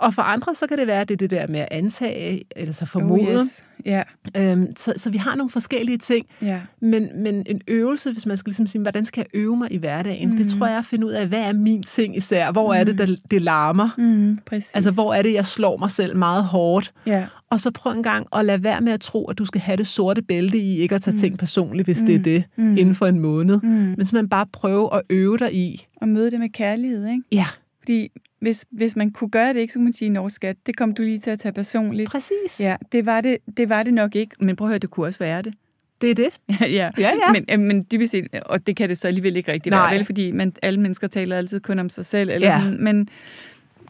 Og 0.03 0.13
for 0.13 0.21
andre, 0.21 0.55
så 0.55 0.67
kan 0.67 0.77
det 0.77 0.87
være, 0.87 1.01
at 1.01 1.07
det 1.09 1.13
er 1.13 1.17
det 1.17 1.29
der 1.29 1.47
med 1.47 1.59
at 1.59 1.67
antage, 1.71 2.43
eller 2.55 2.73
så 2.73 2.85
formode. 2.85 3.21
Oh, 3.21 3.41
yes. 3.41 3.65
Ja. 3.85 4.03
øhm, 4.37 4.75
så, 4.75 4.93
så 4.95 5.09
vi 5.09 5.17
har 5.17 5.35
nogle 5.35 5.49
forskellige 5.49 5.97
ting. 5.97 6.25
Ja. 6.41 6.59
Men, 6.79 7.07
men 7.15 7.43
en 7.45 7.61
øvelse, 7.67 8.11
hvis 8.11 8.25
man 8.25 8.37
skal 8.37 8.49
ligesom 8.49 8.67
sige, 8.67 8.81
hvordan 8.81 9.05
skal 9.05 9.19
jeg 9.21 9.41
øve 9.41 9.57
mig 9.57 9.71
i 9.71 9.77
hverdagen? 9.77 10.29
Mm. 10.29 10.37
Det 10.37 10.49
tror 10.49 10.65
jeg 10.65 10.75
er 10.75 10.79
at 10.79 10.85
finde 10.85 11.07
ud 11.07 11.11
af, 11.11 11.27
hvad 11.27 11.39
er 11.39 11.53
min 11.53 11.83
ting 11.83 12.17
især? 12.17 12.51
Hvor 12.51 12.73
er 12.73 12.83
det, 12.83 12.97
der, 12.97 13.15
det 13.31 13.41
larmer? 13.41 13.89
Mm. 13.97 14.39
Præcis. 14.45 14.75
Altså, 14.75 14.91
hvor 14.91 15.13
er 15.13 15.21
det, 15.21 15.33
jeg 15.33 15.45
slår 15.45 15.77
mig 15.77 15.91
selv 15.91 16.17
meget 16.17 16.43
hårdt? 16.43 16.93
Ja. 17.05 17.25
Og 17.49 17.59
så 17.59 17.71
prøv 17.71 17.91
en 17.91 18.03
gang 18.03 18.27
at 18.35 18.45
lade 18.45 18.63
være 18.63 18.81
med 18.81 18.93
at 18.93 19.01
tro, 19.01 19.25
at 19.25 19.37
du 19.37 19.45
skal 19.45 19.61
have 19.61 19.77
det 19.77 19.87
sorte 19.87 20.21
bælte 20.21 20.57
i, 20.57 20.77
ikke 20.77 20.95
at 20.95 21.01
tage 21.01 21.13
mm. 21.13 21.19
ting 21.19 21.37
personligt, 21.37 21.87
hvis 21.87 21.99
mm. 21.99 22.05
det 22.05 22.15
er 22.15 22.19
det, 22.19 22.43
mm. 22.57 22.77
inden 22.77 22.95
for 22.95 23.05
en 23.05 23.19
måned. 23.19 23.59
Mm. 23.63 23.69
Men 23.69 24.05
simpelthen 24.05 24.29
bare 24.29 24.45
prøve 24.53 24.95
at 24.95 25.01
øve 25.09 25.37
dig 25.37 25.55
i. 25.55 25.87
Og 26.01 26.07
møde 26.07 26.31
det 26.31 26.39
med 26.39 26.49
kærlighed, 26.49 27.07
ikke? 27.07 27.23
Ja, 27.31 27.45
Fordi 27.83 28.11
hvis, 28.39 28.65
hvis 28.71 28.95
man 28.95 29.11
kunne 29.11 29.29
gøre 29.29 29.53
det, 29.53 29.59
ikke, 29.59 29.73
så 29.73 29.79
kunne 29.79 29.83
man 29.83 29.93
sige, 29.93 30.09
Norsk 30.09 30.35
skat, 30.35 30.55
det 30.65 30.77
kom 30.77 30.93
du 30.93 31.01
lige 31.01 31.17
til 31.17 31.31
at 31.31 31.39
tage 31.39 31.53
personligt. 31.53 32.09
præcis. 32.11 32.59
Ja, 32.59 32.75
det 32.91 33.05
var 33.05 33.21
det, 33.21 33.37
det 33.57 33.69
var 33.69 33.83
det 33.83 33.93
nok 33.93 34.15
ikke. 34.15 34.35
Men 34.39 34.55
prøv 34.55 34.67
at 34.67 34.69
høre, 34.69 34.79
det 34.79 34.89
kunne 34.89 35.05
også 35.07 35.19
være 35.19 35.41
det. 35.41 35.53
Det 36.01 36.11
er 36.11 36.15
det. 36.15 36.29
ja, 36.61 36.65
Ja, 36.67 36.89
ja. 36.97 37.11
Men, 37.33 37.45
øh, 37.51 37.59
men 37.59 37.85
dybest 37.91 38.11
set, 38.11 38.27
og 38.45 38.67
det 38.67 38.75
kan 38.75 38.89
det 38.89 38.97
så 38.97 39.07
alligevel 39.07 39.35
ikke 39.37 39.51
rigtig 39.51 39.69
Nej. 39.69 39.89
være, 39.89 39.97
vel? 39.97 40.05
Fordi 40.05 40.31
man, 40.31 40.53
alle 40.61 40.79
mennesker 40.79 41.07
taler 41.07 41.37
altid 41.37 41.59
kun 41.59 41.79
om 41.79 41.89
sig 41.89 42.05
selv. 42.05 42.29
Eller 42.29 42.47
Ja. 42.47 42.59
sådan, 42.59 42.83
men, 42.83 43.09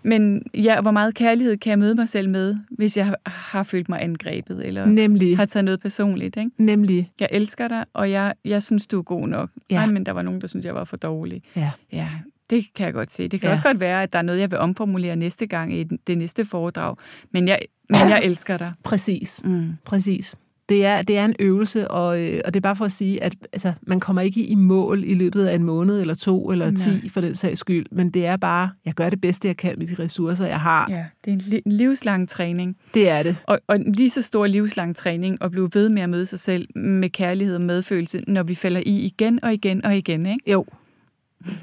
men 0.03 0.43
ja, 0.53 0.81
hvor 0.81 0.91
meget 0.91 1.15
kærlighed 1.15 1.57
kan 1.57 1.69
jeg 1.69 1.79
møde 1.79 1.95
mig 1.95 2.09
selv 2.09 2.29
med, 2.29 2.55
hvis 2.69 2.97
jeg 2.97 3.15
har, 3.25 3.63
følt 3.63 3.89
mig 3.89 4.01
angrebet, 4.03 4.67
eller 4.67 4.85
Nemlig. 4.85 5.37
har 5.37 5.45
taget 5.45 5.65
noget 5.65 5.79
personligt, 5.79 6.37
ikke? 6.37 6.51
Nemlig. 6.57 7.11
Jeg 7.19 7.27
elsker 7.31 7.67
dig, 7.67 7.85
og 7.93 8.11
jeg, 8.11 8.33
jeg 8.45 8.63
synes, 8.63 8.87
du 8.87 8.97
er 8.99 9.03
god 9.03 9.27
nok. 9.27 9.49
Ja. 9.69 9.75
Ja. 9.75 9.81
Ej, 9.81 9.85
men 9.91 10.05
der 10.05 10.11
var 10.11 10.21
nogen, 10.21 10.41
der 10.41 10.47
synes 10.47 10.65
jeg 10.65 10.75
var 10.75 10.83
for 10.83 10.97
dårlig. 10.97 11.41
Ja. 11.55 11.71
Ja, 11.91 12.07
det 12.49 12.65
kan 12.75 12.85
jeg 12.85 12.93
godt 12.93 13.11
se. 13.11 13.27
Det 13.27 13.41
kan 13.41 13.47
Ja. 13.47 13.51
også 13.51 13.63
godt 13.63 13.79
være, 13.79 14.03
at 14.03 14.13
der 14.13 14.19
er 14.19 14.23
noget, 14.23 14.39
jeg 14.39 14.51
vil 14.51 14.59
omformulere 14.59 15.15
næste 15.15 15.47
gang 15.47 15.73
i 15.73 15.83
det 16.07 16.17
næste 16.17 16.45
foredrag. 16.45 16.95
Men 17.31 17.47
jeg, 17.47 17.59
men 17.89 17.99
jeg 18.09 18.21
elsker 18.23 18.57
dig. 18.57 18.71
Præcis. 18.83 19.41
Mm. 19.45 19.69
Præcis. 19.85 20.35
Det 20.69 20.85
er, 20.85 21.01
det 21.01 21.17
er 21.17 21.25
en 21.25 21.35
øvelse, 21.39 21.87
og, 21.91 22.21
øh, 22.21 22.41
og 22.45 22.53
det 22.53 22.59
er 22.59 22.61
bare 22.61 22.75
for 22.75 22.85
at 22.85 22.91
sige, 22.91 23.23
at 23.23 23.35
altså, 23.53 23.73
man 23.81 23.99
kommer 23.99 24.21
ikke 24.21 24.45
i 24.45 24.55
mål 24.55 25.03
i 25.03 25.13
løbet 25.13 25.45
af 25.45 25.55
en 25.55 25.63
måned, 25.63 26.01
eller 26.01 26.13
to, 26.13 26.51
eller 26.51 26.65
Nej. 26.71 26.75
ti 27.01 27.09
for 27.09 27.21
den 27.21 27.35
sags 27.35 27.59
skyld, 27.59 27.85
men 27.91 28.09
det 28.09 28.25
er 28.25 28.37
bare, 28.37 28.69
jeg 28.85 28.93
gør 28.93 29.09
det 29.09 29.21
bedste, 29.21 29.47
jeg 29.47 29.57
kan 29.57 29.75
med 29.77 29.87
de 29.87 30.03
ressourcer, 30.03 30.45
jeg 30.45 30.59
har. 30.59 30.87
Ja, 30.89 31.05
det 31.25 31.31
er 31.31 31.35
en, 31.35 31.41
li- 31.41 31.61
en 31.65 31.71
livslang 31.71 32.29
træning. 32.29 32.77
Det 32.93 33.09
er 33.09 33.23
det. 33.23 33.35
Og, 33.47 33.59
og 33.67 33.75
en 33.75 33.91
lige 33.91 34.09
så 34.09 34.21
stor 34.21 34.47
livslang 34.47 34.95
træning 34.95 35.37
at 35.41 35.51
blive 35.51 35.69
ved 35.73 35.89
med 35.89 36.01
at 36.01 36.09
møde 36.09 36.25
sig 36.25 36.39
selv 36.39 36.67
med 36.75 37.09
kærlighed 37.09 37.55
og 37.55 37.61
medfølelse, 37.61 38.21
når 38.27 38.43
vi 38.43 38.55
falder 38.55 38.81
i 38.85 38.99
igen 39.05 39.43
og 39.43 39.53
igen 39.53 39.85
og 39.85 39.97
igen. 39.97 40.25
Ikke? 40.25 40.51
Jo. 40.51 40.65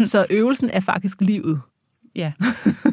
Så 0.05 0.27
øvelsen 0.31 0.71
er 0.71 0.81
faktisk 0.81 1.21
livet. 1.21 1.61
Ja, 2.17 2.33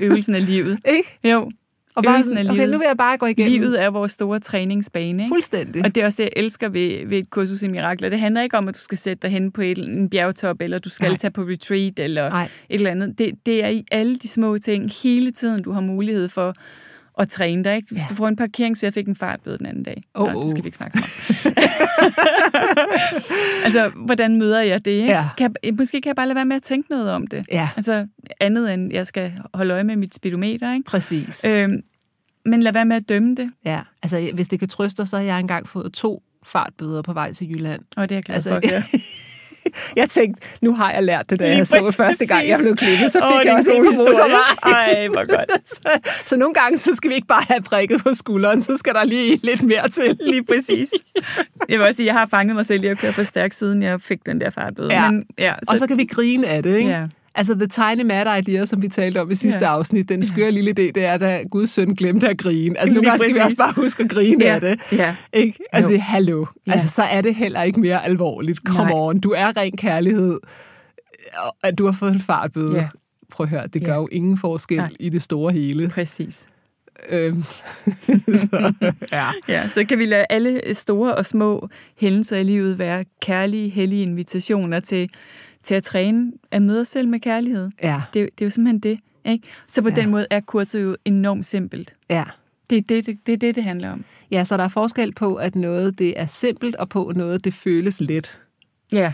øvelsen 0.01 0.35
af 0.35 0.45
livet. 0.45 0.79
Ikke? 0.97 1.19
Jo, 1.23 1.51
Og 1.95 2.03
bare 2.03 2.13
Øvelsen 2.13 2.37
af 2.37 2.43
sådan, 2.43 2.51
okay, 2.51 2.59
livet. 2.59 2.71
nu 2.71 2.77
vil 2.77 2.85
jeg 2.87 2.97
bare 2.97 3.17
gå 3.17 3.25
igennem. 3.25 3.51
livet 3.61 3.81
er 3.81 3.89
vores 3.89 4.11
store 4.11 4.39
træningsbane. 4.39 5.23
Ikke? 5.23 5.29
Fuldstændig. 5.29 5.85
Og 5.85 5.95
det 5.95 6.01
er 6.01 6.05
også 6.05 6.15
det, 6.17 6.23
jeg 6.23 6.43
elsker 6.43 6.69
ved, 6.69 7.07
ved 7.07 7.17
et 7.17 7.29
kursus 7.29 7.63
i 7.63 7.67
mirakler. 7.67 8.09
Det 8.09 8.19
handler 8.19 8.41
ikke 8.41 8.57
om, 8.57 8.67
at 8.67 8.75
du 8.75 8.79
skal 8.79 8.97
sætte 8.97 9.21
dig 9.21 9.29
hen 9.31 9.51
på 9.51 9.61
et, 9.61 9.77
en 9.77 10.09
bjergtop, 10.09 10.61
eller 10.61 10.79
du 10.79 10.89
skal. 10.89 11.07
Nej. 11.09 11.17
tage 11.17 11.31
på 11.31 11.41
retreat, 11.41 11.99
eller 11.99 12.29
Nej. 12.29 12.43
et 12.69 12.75
eller 12.75 12.91
andet. 12.91 13.17
Det, 13.17 13.31
det 13.45 13.63
er 13.63 13.69
i 13.69 13.83
alle 13.91 14.15
de 14.17 14.27
små 14.27 14.57
ting, 14.57 14.91
hele 15.03 15.31
tiden, 15.31 15.63
du 15.63 15.71
har 15.71 15.81
mulighed 15.81 16.29
for 16.29 16.55
at 17.19 17.29
træne 17.29 17.63
dig. 17.63 17.75
Ikke? 17.75 17.87
Hvis 17.91 17.99
Ja. 18.01 18.05
du 18.09 18.15
får 18.15 18.27
en 18.27 18.35
parkering, 18.35 18.77
så 18.77 18.85
jeg 18.85 18.93
fik 18.93 19.07
en 19.07 19.15
fartbøde 19.15 19.57
den 19.57 19.65
anden 19.65 19.83
dag. 19.83 20.01
Oh, 20.13 20.33
Nå, 20.33 20.41
det 20.41 20.49
skal 20.51 20.63
vi 20.63 20.67
ikke 20.67 20.77
snakke 20.77 20.97
om. 20.97 21.03
altså, 23.65 23.91
hvordan 23.95 24.35
møder 24.37 24.61
jeg 24.61 24.85
det? 24.85 24.91
Ikke? 24.91 25.11
Ja. 25.13 25.25
Kan 25.37 25.55
jeg, 25.63 25.73
måske 25.73 26.01
kan 26.01 26.09
jeg 26.09 26.15
bare 26.15 26.27
lade 26.27 26.35
være 26.35 26.45
med 26.45 26.55
at 26.55 26.63
tænke 26.63 26.89
noget 26.91 27.11
om 27.11 27.27
det. 27.27 27.45
Ja, 27.51 27.69
Altså, 27.75 28.07
andet 28.41 28.73
end, 28.73 28.93
jeg 28.93 29.07
skal 29.07 29.33
holde 29.53 29.73
øje 29.73 29.83
med 29.83 29.95
mit 29.95 30.15
speedometer. 30.15 30.73
Ikke? 30.73 30.85
præcis. 30.85 31.45
Øhm, 31.49 31.81
men 32.45 32.63
lad 32.63 32.73
være 32.73 32.85
med 32.85 32.95
at 32.95 33.09
dømme 33.09 33.35
det. 33.35 33.49
Ja, 33.65 33.81
altså 34.03 34.29
hvis 34.33 34.47
det 34.47 34.59
kan 34.59 34.67
trøste 34.67 35.05
så 35.05 35.17
har 35.17 35.23
jeg 35.23 35.39
engang 35.39 35.67
fået 35.67 35.93
to 35.93 36.23
fartbøder 36.45 37.01
på 37.01 37.13
vej 37.13 37.33
til 37.33 37.49
Jylland. 37.49 37.81
Og 37.95 38.09
det 38.09 38.15
er 38.15 38.17
jeg 38.17 38.23
glad 38.23 38.35
Altså, 38.35 38.49
for 38.49 38.55
at 38.57 38.69
høre. 38.69 38.81
Jeg 39.95 40.09
tænkte, 40.09 40.47
nu 40.61 40.75
har 40.75 40.91
jeg 40.91 41.03
lært 41.03 41.29
det, 41.29 41.39
da 41.39 41.57
jeg 41.57 41.67
så 41.67 41.91
første 41.91 42.25
gang, 42.25 42.47
jeg 42.47 42.59
blev 42.61 42.75
klippet. 42.75 43.11
Så 43.11 43.19
fik 43.19 43.47
er 43.47 43.51
jeg 43.51 43.57
også 43.57 43.71
en 43.71 43.85
på 43.85 43.91
motorvejen. 43.91 44.33
Ej, 44.63 45.07
hvor 45.07 45.25
godt. 45.37 45.51
Så, 45.67 45.99
så 46.25 46.37
nogle 46.37 46.53
gange, 46.53 46.77
så 46.77 46.95
skal 46.95 47.09
vi 47.09 47.15
ikke 47.15 47.27
bare 47.27 47.43
have 47.47 47.61
prikket 47.61 48.03
på 48.03 48.13
skulderen, 48.13 48.61
så 48.61 48.77
skal 48.77 48.93
der 48.93 49.03
lige 49.03 49.39
lidt 49.43 49.63
mere 49.63 49.89
til. 49.89 50.17
Lige 50.31 50.43
præcis. 50.43 50.89
Jeg 51.69 51.79
vil 51.79 51.87
også 51.87 51.97
sige, 51.97 52.05
jeg 52.07 52.13
har 52.13 52.25
fanget 52.31 52.55
mig 52.55 52.65
selv 52.65 52.83
i 52.83 52.87
at 52.87 52.97
køre 52.97 53.13
for 53.13 53.23
stærkt, 53.23 53.55
siden 53.55 53.83
jeg 53.83 54.01
fik 54.01 54.25
den 54.25 54.41
der 54.41 54.49
fartbøde. 54.49 54.93
Ja. 54.93 55.11
Men, 55.11 55.25
ja, 55.37 55.53
så, 55.63 55.71
Og 55.71 55.79
så 55.79 55.87
kan 55.87 55.97
vi 55.97 56.05
grine 56.05 56.47
af 56.47 56.63
det, 56.63 56.77
ikke? 56.77 56.89
Ja. 56.89 57.03
Altså, 57.37 57.55
the 57.55 57.67
tiny 57.67 58.01
matter 58.05 58.35
idea, 58.35 58.65
som 58.65 58.81
vi 58.81 58.87
talte 58.87 59.21
om 59.21 59.31
i 59.31 59.35
sidste 59.35 59.59
Ja. 59.65 59.71
afsnit, 59.71 60.09
den 60.09 60.25
skøre 60.25 60.51
lille 60.51 60.69
idé, 60.71 60.73
det 60.91 60.97
er, 60.97 61.13
at 61.13 61.49
Guds 61.51 61.69
søn 61.69 61.95
glemte 61.95 62.29
at 62.29 62.37
grine. 62.37 62.79
Altså, 62.79 63.01
gange 63.01 63.17
skal 63.19 63.29
vi 63.29 63.33
præcis. 63.33 63.43
også 63.43 63.57
bare 63.57 63.73
huske 63.83 64.03
at 64.03 64.09
grine 64.09 64.45
Ja. 64.45 64.53
af 64.55 64.61
det. 64.61 64.79
Ja. 64.91 65.15
Ikke? 65.33 65.59
Altså, 65.73 65.93
Jo. 65.93 65.99
hallo. 65.99 66.45
Ja. 66.67 66.71
Altså, 66.71 66.87
så 66.89 67.03
er 67.03 67.21
det 67.21 67.35
heller 67.35 67.63
ikke 67.63 67.79
mere 67.79 68.05
alvorligt. 68.05 68.59
Come 68.65 68.83
Nej. 68.83 68.91
on, 68.93 69.19
du 69.19 69.29
er 69.31 69.57
ren 69.57 69.77
kærlighed. 69.77 70.39
At 71.63 71.77
du 71.77 71.85
har 71.85 71.91
fået 71.93 72.13
en 72.13 72.19
fartbøde. 72.19 72.77
Ja. 72.77 72.87
Prøv 73.31 73.43
at 73.43 73.49
høre, 73.49 73.67
det 73.67 73.81
Ja. 73.81 73.85
gør 73.85 73.95
jo 73.95 74.07
ingen 74.11 74.37
forskel 74.37 74.77
Nej. 74.77 74.89
i 74.99 75.09
det 75.09 75.21
store 75.21 75.53
hele. 75.53 75.89
Præcis. 75.89 76.47
Øhm. 77.09 77.43
så, 78.43 78.73
ja. 79.11 79.25
Ja, 79.47 79.67
så 79.67 79.85
kan 79.89 79.99
vi 79.99 80.05
lade 80.05 80.25
alle 80.29 80.61
store 80.73 81.15
og 81.15 81.25
små 81.25 81.69
hændelser 81.97 82.37
i 82.37 82.43
livet 82.43 82.79
være 82.79 83.03
kærlige, 83.21 83.69
hellige 83.69 84.01
invitationer 84.01 84.79
til, 84.79 85.09
til 85.67 85.75
at 85.75 85.83
træne 85.83 86.31
at 86.51 86.61
møde 86.61 86.81
os 86.81 86.87
selv 86.87 87.07
med 87.07 87.19
kærlighed. 87.19 87.69
Ja. 87.83 88.01
Det, 88.13 88.29
det 88.39 88.41
er 88.41 88.45
jo 88.45 88.49
simpelthen 88.49 88.79
det. 88.79 88.99
Ikke? 89.31 89.47
Så 89.67 89.81
på 89.81 89.89
Ja. 89.89 89.95
den 89.95 90.09
måde 90.09 90.27
er 90.29 90.39
kurset 90.39 90.83
jo 90.83 90.95
enormt 91.05 91.45
simpelt. 91.45 91.95
ja. 92.09 92.23
Det 92.69 92.77
er 92.77 92.81
det, 92.81 93.05
det, 93.05 93.17
det, 93.27 93.41
det, 93.41 93.55
det 93.55 93.63
handler 93.63 93.91
om. 93.91 94.03
Ja, 94.31 94.43
så 94.43 94.57
der 94.57 94.63
er 94.63 94.67
forskel 94.67 95.13
på, 95.13 95.35
at 95.35 95.55
noget 95.55 95.99
det 95.99 96.19
er 96.19 96.25
simpelt, 96.25 96.75
og 96.75 96.89
på 96.89 97.11
noget 97.15 97.43
det 97.45 97.53
føles 97.53 98.01
let. 98.01 98.39
Ja, 98.91 99.13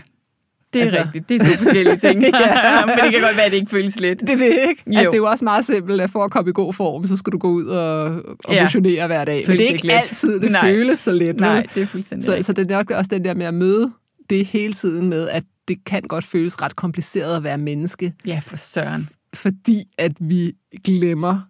det 0.72 0.78
er 0.78 0.82
Altså- 0.82 0.98
rigtigt. 1.04 1.28
Det 1.28 1.40
er 1.40 1.44
to 1.44 1.56
forskellige 1.58 1.96
ting. 1.96 2.22
Ja. 2.24 2.80
For 2.82 2.88
det 3.04 3.12
kan 3.12 3.20
godt 3.22 3.36
være, 3.36 3.44
at 3.44 3.50
det 3.52 3.56
ikke 3.58 3.70
føles 3.70 4.00
let. 4.00 4.20
Det 4.20 4.30
er 4.30 4.36
det, 4.36 4.44
ikke? 4.68 4.82
Jo. 4.86 4.98
Altså, 4.98 5.10
det 5.10 5.16
er 5.16 5.16
jo 5.16 5.26
også 5.26 5.44
meget 5.44 5.64
simpelt, 5.64 6.00
at 6.00 6.10
for 6.10 6.24
at 6.24 6.30
komme 6.30 6.50
i 6.50 6.52
god 6.52 6.72
form, 6.72 7.06
så 7.06 7.16
skal 7.16 7.32
du 7.32 7.38
gå 7.38 7.48
ud 7.50 7.64
og, 7.66 8.04
og 8.44 8.54
Ja. 8.54 8.62
motionere 8.62 9.06
hver 9.06 9.24
dag. 9.24 9.44
Men 9.48 9.58
det 9.58 9.66
er 9.66 9.72
ikke 9.74 9.86
let. 9.86 9.94
altid, 9.94 10.40
det 10.40 10.52
Nej. 10.52 10.60
føles 10.70 10.98
så 10.98 11.12
let. 11.12 11.40
Nej, 11.40 11.66
det 11.74 11.82
er 11.82 11.86
fuldstændig 11.86 12.24
Så, 12.24 12.42
så 12.42 12.52
det 12.52 12.70
er 12.70 12.76
nok 12.76 12.90
også 12.90 13.08
den 13.08 13.24
der 13.24 13.34
med 13.34 13.46
at 13.46 13.54
møde 13.54 13.92
det 14.30 14.46
hele 14.46 14.72
tiden 14.72 15.08
med, 15.08 15.28
at 15.28 15.44
det 15.68 15.84
kan 15.84 16.02
godt 16.02 16.24
føles 16.24 16.62
ret 16.62 16.76
kompliceret 16.76 17.36
at 17.36 17.44
være 17.44 17.58
menneske. 17.58 18.12
Ja, 18.26 18.40
for 18.46 18.56
søren. 18.56 19.08
fordi 19.34 19.82
at 19.98 20.12
vi 20.20 20.52
glemmer, 20.84 21.40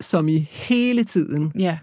som 0.00 0.28
i 0.28 0.38
hele 0.50 1.04
tiden, 1.04 1.52
Ja. 1.58 1.78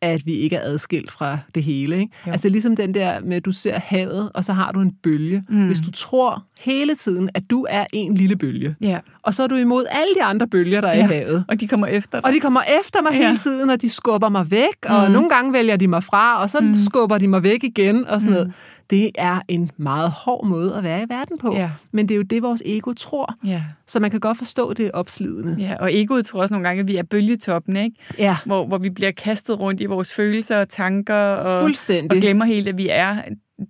at 0.00 0.26
vi 0.26 0.32
ikke 0.32 0.56
er 0.56 0.60
adskilt 0.62 1.10
fra 1.10 1.38
det 1.54 1.62
hele. 1.62 1.98
Ikke? 2.00 2.12
Jo. 2.26 2.32
Altså 2.32 2.48
ligesom 2.48 2.76
den 2.76 2.94
der 2.94 3.20
med, 3.20 3.36
at 3.36 3.44
du 3.44 3.52
ser 3.52 3.78
havet, 3.78 4.30
og 4.34 4.44
så 4.44 4.52
har 4.52 4.72
du 4.72 4.80
en 4.80 4.92
bølge. 5.02 5.44
Mm. 5.48 5.66
Hvis 5.66 5.80
du 5.80 5.90
tror 5.90 6.44
hele 6.58 6.94
tiden, 6.94 7.30
at 7.34 7.42
du 7.50 7.66
er 7.70 7.86
en 7.92 8.14
lille 8.14 8.36
bølge, 8.36 8.76
Ja. 8.80 8.98
og 9.22 9.34
så 9.34 9.42
er 9.42 9.46
du 9.46 9.54
imod 9.54 9.84
alle 9.90 10.14
de 10.14 10.22
andre 10.24 10.46
bølger, 10.48 10.80
der 10.80 10.88
er 10.88 10.98
ja. 10.98 11.04
i 11.04 11.08
havet. 11.08 11.44
Og 11.48 11.60
de 11.60 11.68
kommer 11.68 11.86
efter 11.86 12.18
dig. 12.20 12.26
Og 12.26 12.32
de 12.32 12.40
kommer 12.40 12.60
efter 12.80 13.02
mig 13.02 13.12
Ja. 13.12 13.26
hele 13.26 13.38
tiden, 13.38 13.70
og 13.70 13.82
de 13.82 13.90
skubber 13.90 14.28
mig 14.28 14.50
væk, 14.50 14.76
og 14.88 15.10
nogle 15.10 15.28
gange 15.28 15.52
vælger 15.52 15.76
de 15.76 15.88
mig 15.88 16.04
fra, 16.04 16.42
og 16.42 16.50
så 16.50 16.60
mm. 16.60 16.74
skubber 16.80 17.18
de 17.18 17.28
mig 17.28 17.42
væk 17.42 17.64
igen, 17.64 18.06
og 18.06 18.20
sådan 18.20 18.30
mm. 18.30 18.34
noget. 18.34 18.52
Det 18.90 19.10
er 19.14 19.40
en 19.48 19.70
meget 19.76 20.10
hård 20.10 20.46
måde 20.46 20.74
at 20.74 20.84
være 20.84 21.02
i 21.02 21.06
verden 21.08 21.38
på. 21.38 21.54
Ja. 21.54 21.70
Men 21.92 22.08
det 22.08 22.14
er 22.14 22.16
jo 22.16 22.22
det, 22.22 22.42
vores 22.42 22.62
ego 22.66 22.92
tror. 22.92 23.34
Ja. 23.46 23.62
Så 23.86 24.00
man 24.00 24.10
kan 24.10 24.20
godt 24.20 24.38
forstå, 24.38 24.72
det 24.72 24.86
er 24.86 24.90
opslidende. 24.94 25.56
ja. 25.58 25.74
Og 25.80 25.94
egoet 25.94 26.26
tror 26.26 26.40
også 26.40 26.54
nogle 26.54 26.68
gange, 26.68 26.80
at 26.80 26.88
vi 26.88 26.96
er 26.96 27.02
bølgetoppen, 27.02 27.76
ikke? 27.76 27.96
Ja, 28.18 28.36
Hvor, 28.46 28.66
hvor 28.66 28.78
vi 28.78 28.90
bliver 28.90 29.10
kastet 29.10 29.60
rundt 29.60 29.80
i 29.80 29.84
vores 29.84 30.12
følelser 30.14 30.56
og 30.58 30.68
tanker, 30.68 31.14
og, 31.14 31.62
fuldstændig. 31.62 32.10
og 32.16 32.16
glemmer 32.22 32.44
helt, 32.44 32.68
at 32.68 32.78
vi 32.78 32.88
er 32.90 33.16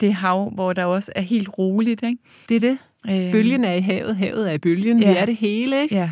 det 0.00 0.14
hav, 0.14 0.50
hvor 0.54 0.72
der 0.72 0.84
også 0.84 1.12
er 1.16 1.20
helt 1.22 1.48
roligt, 1.58 2.02
ikke? 2.02 2.18
Det 2.48 2.56
er 2.56 2.60
det. 2.60 2.78
Øhm, 3.10 3.32
Bølgen 3.32 3.64
er 3.64 3.72
i 3.72 3.80
havet, 3.80 4.16
havet 4.16 4.48
er 4.50 4.54
i 4.54 4.58
bølgen. 4.58 5.02
Ja. 5.02 5.10
Vi 5.10 5.16
er 5.16 5.26
det 5.26 5.36
hele, 5.36 5.82
ikke? 5.82 5.94
Ja, 5.94 6.10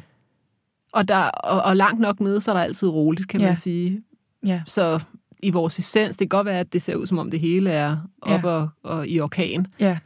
Og, 0.92 1.08
der, 1.08 1.16
og, 1.18 1.62
og 1.62 1.76
langt 1.76 2.00
nok 2.00 2.20
nede, 2.20 2.40
så 2.40 2.50
er 2.50 2.56
der 2.56 2.62
altid 2.62 2.88
roligt, 2.88 3.28
kan 3.28 3.40
Ja. 3.40 3.46
man 3.46 3.56
sige. 3.56 4.02
ja, 4.46 4.62
Så 4.66 5.00
i 5.44 5.50
vores 5.50 5.78
essens, 5.78 6.16
det 6.16 6.30
kan 6.30 6.38
godt 6.38 6.44
være, 6.46 6.60
at 6.60 6.72
det 6.72 6.82
ser 6.82 6.94
ud, 6.94 7.06
som 7.06 7.18
om 7.18 7.30
det 7.30 7.40
hele 7.40 7.70
er 7.70 7.96
op 8.22 8.44
Ja. 8.44 8.48
og, 8.48 8.68
og 8.82 9.08
i 9.08 9.20
orkan. 9.20 9.66
ja, 9.80 9.98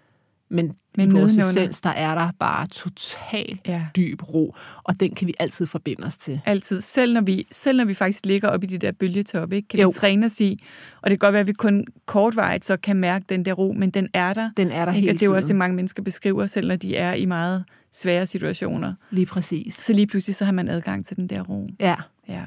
Men, 0.51 0.75
Men 0.97 1.09
i 1.11 1.13
vores 1.13 1.37
nedenunder. 1.37 1.61
essens, 1.63 1.81
der 1.81 1.91
er 1.91 2.15
der 2.15 2.31
bare 2.39 2.67
total 2.67 3.59
ja. 3.67 3.87
dyb 3.97 4.23
ro, 4.35 4.55
og 4.85 5.01
den 5.01 5.15
kan 5.15 5.27
vi 5.29 5.35
altid 5.39 5.67
forbinde 5.67 6.05
os 6.05 6.17
til. 6.17 6.41
Altid. 6.47 6.81
Selv 6.81 7.15
når 7.15 7.21
vi, 7.21 7.47
selv 7.51 7.77
når 7.79 7.85
vi 7.85 7.95
faktisk 7.95 8.27
ligger 8.27 8.49
op 8.49 8.65
i 8.65 8.67
de 8.67 8.79
der 8.79 8.93
bølgetoppe, 8.93 9.57
ikke? 9.57 9.69
kan 9.69 9.81
Jo. 9.81 9.89
vi 9.89 9.93
træne 9.93 10.27
os 10.27 10.41
i. 10.41 10.63
Og 11.03 11.11
det 11.11 11.21
kan 11.21 11.27
godt 11.27 11.33
være, 11.33 11.41
at 11.41 11.47
vi 11.47 11.53
kun 11.53 11.85
kortvarigt 12.07 12.65
så 12.65 12.77
kan 12.77 12.97
mærke 12.97 13.25
den 13.29 13.45
der 13.45 13.53
ro, 13.53 13.73
men 13.77 13.91
den 13.91 14.09
er 14.15 14.33
der. 14.33 14.51
Den 14.57 14.71
er 14.71 14.85
der 14.85 14.93
Ikke? 14.93 15.01
hele 15.01 15.11
Og 15.11 15.15
det 15.15 15.23
er 15.23 15.27
jo 15.27 15.35
også 15.37 15.49
det, 15.49 15.57
mange 15.57 15.77
mennesker 15.77 16.03
beskriver, 16.03 16.47
selv 16.47 16.69
når 16.69 16.77
de 16.77 16.97
er 16.97 17.15
i 17.15 17.25
meget 17.25 17.65
svære 17.93 18.27
situationer. 18.27 18.95
Lige 19.11 19.27
præcis. 19.27 19.75
Så 19.75 19.93
lige 19.93 20.07
pludselig 20.07 20.35
så 20.37 20.45
har 20.45 20.53
man 20.53 20.69
adgang 20.69 21.05
til 21.07 21.17
den 21.17 21.27
der 21.27 21.43
ro. 21.43 21.69
Ja, 21.81 21.97
Ja, 22.29 22.45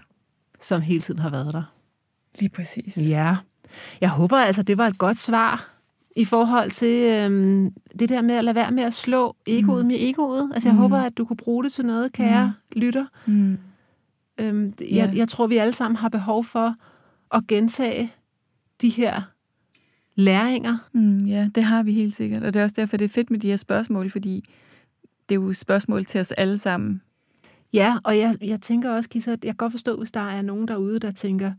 som 0.61 0.81
hele 0.81 1.01
tiden 1.01 1.19
har 1.19 1.29
været 1.29 1.53
der. 1.53 1.63
Lige 2.39 2.49
præcis. 2.49 3.09
Ja. 3.09 3.35
Jeg 4.01 4.09
håber 4.09 4.37
altså, 4.37 4.63
det 4.63 4.77
var 4.77 4.87
et 4.87 4.97
godt 4.97 5.17
svar 5.17 5.69
i 6.15 6.25
forhold 6.25 6.71
til 6.71 7.13
øhm, 7.13 7.73
det 7.99 8.09
der 8.09 8.21
med 8.21 8.35
at 8.35 8.43
lade 8.43 8.55
være 8.55 8.71
med 8.71 8.83
at 8.83 8.93
slå 8.93 9.35
egoet 9.47 9.85
mm. 9.85 9.87
med 9.87 9.95
egoet. 9.99 10.51
Altså, 10.53 10.69
jeg 10.69 10.73
mm. 10.73 10.81
håber, 10.81 10.97
at 10.97 11.17
du 11.17 11.25
kunne 11.25 11.37
bruge 11.37 11.63
det 11.63 11.71
til 11.71 11.85
noget, 11.85 12.11
kære 12.11 12.53
mm. 12.75 12.81
lytter. 12.81 13.05
Mm. 13.25 13.57
Øhm, 14.37 14.73
jeg, 14.91 15.11
jeg 15.15 15.27
tror, 15.27 15.47
vi 15.47 15.57
alle 15.57 15.73
sammen 15.73 15.95
har 15.95 16.09
behov 16.09 16.45
for 16.45 16.75
at 17.31 17.47
gentage 17.47 18.13
de 18.81 18.89
her 18.89 19.21
læringer. 20.15 20.77
Mm, 20.93 21.19
ja, 21.19 21.49
det 21.55 21.63
har 21.63 21.83
vi 21.83 21.93
helt 21.93 22.13
sikkert. 22.13 22.43
Og 22.43 22.53
det 22.53 22.59
er 22.59 22.63
også 22.63 22.75
derfor, 22.77 22.97
det 22.97 23.05
er 23.05 23.09
fedt 23.09 23.31
med 23.31 23.39
de 23.39 23.47
her 23.47 23.55
spørgsmål, 23.55 24.09
fordi 24.09 24.43
det 25.29 25.35
er 25.35 25.39
jo 25.39 25.53
spørgsmål 25.53 26.05
til 26.05 26.19
os 26.19 26.31
alle 26.31 26.57
sammen. 26.57 27.01
Ja, 27.73 27.97
og 28.03 28.17
jeg, 28.17 28.35
jeg 28.41 28.61
tænker 28.61 28.91
også, 28.91 29.09
Kisa, 29.09 29.31
at 29.31 29.43
jeg 29.43 29.49
kan 29.49 29.57
godt 29.57 29.73
forstå, 29.73 29.97
hvis 29.97 30.11
der 30.11 30.29
er 30.29 30.41
nogen 30.41 30.67
derude, 30.67 30.99
der 30.99 31.11
tænker, 31.11 31.51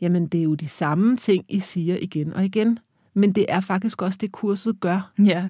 jamen 0.00 0.26
det 0.26 0.38
er 0.40 0.44
jo 0.44 0.54
de 0.54 0.68
samme 0.68 1.16
ting, 1.16 1.44
I 1.48 1.58
siger 1.58 1.96
igen 2.02 2.32
og 2.34 2.44
igen. 2.44 2.78
Men 3.14 3.32
det 3.32 3.46
er 3.48 3.60
faktisk 3.60 4.02
også 4.02 4.18
det, 4.20 4.32
kurset 4.32 4.80
gør. 4.80 5.10
Ja, 5.24 5.48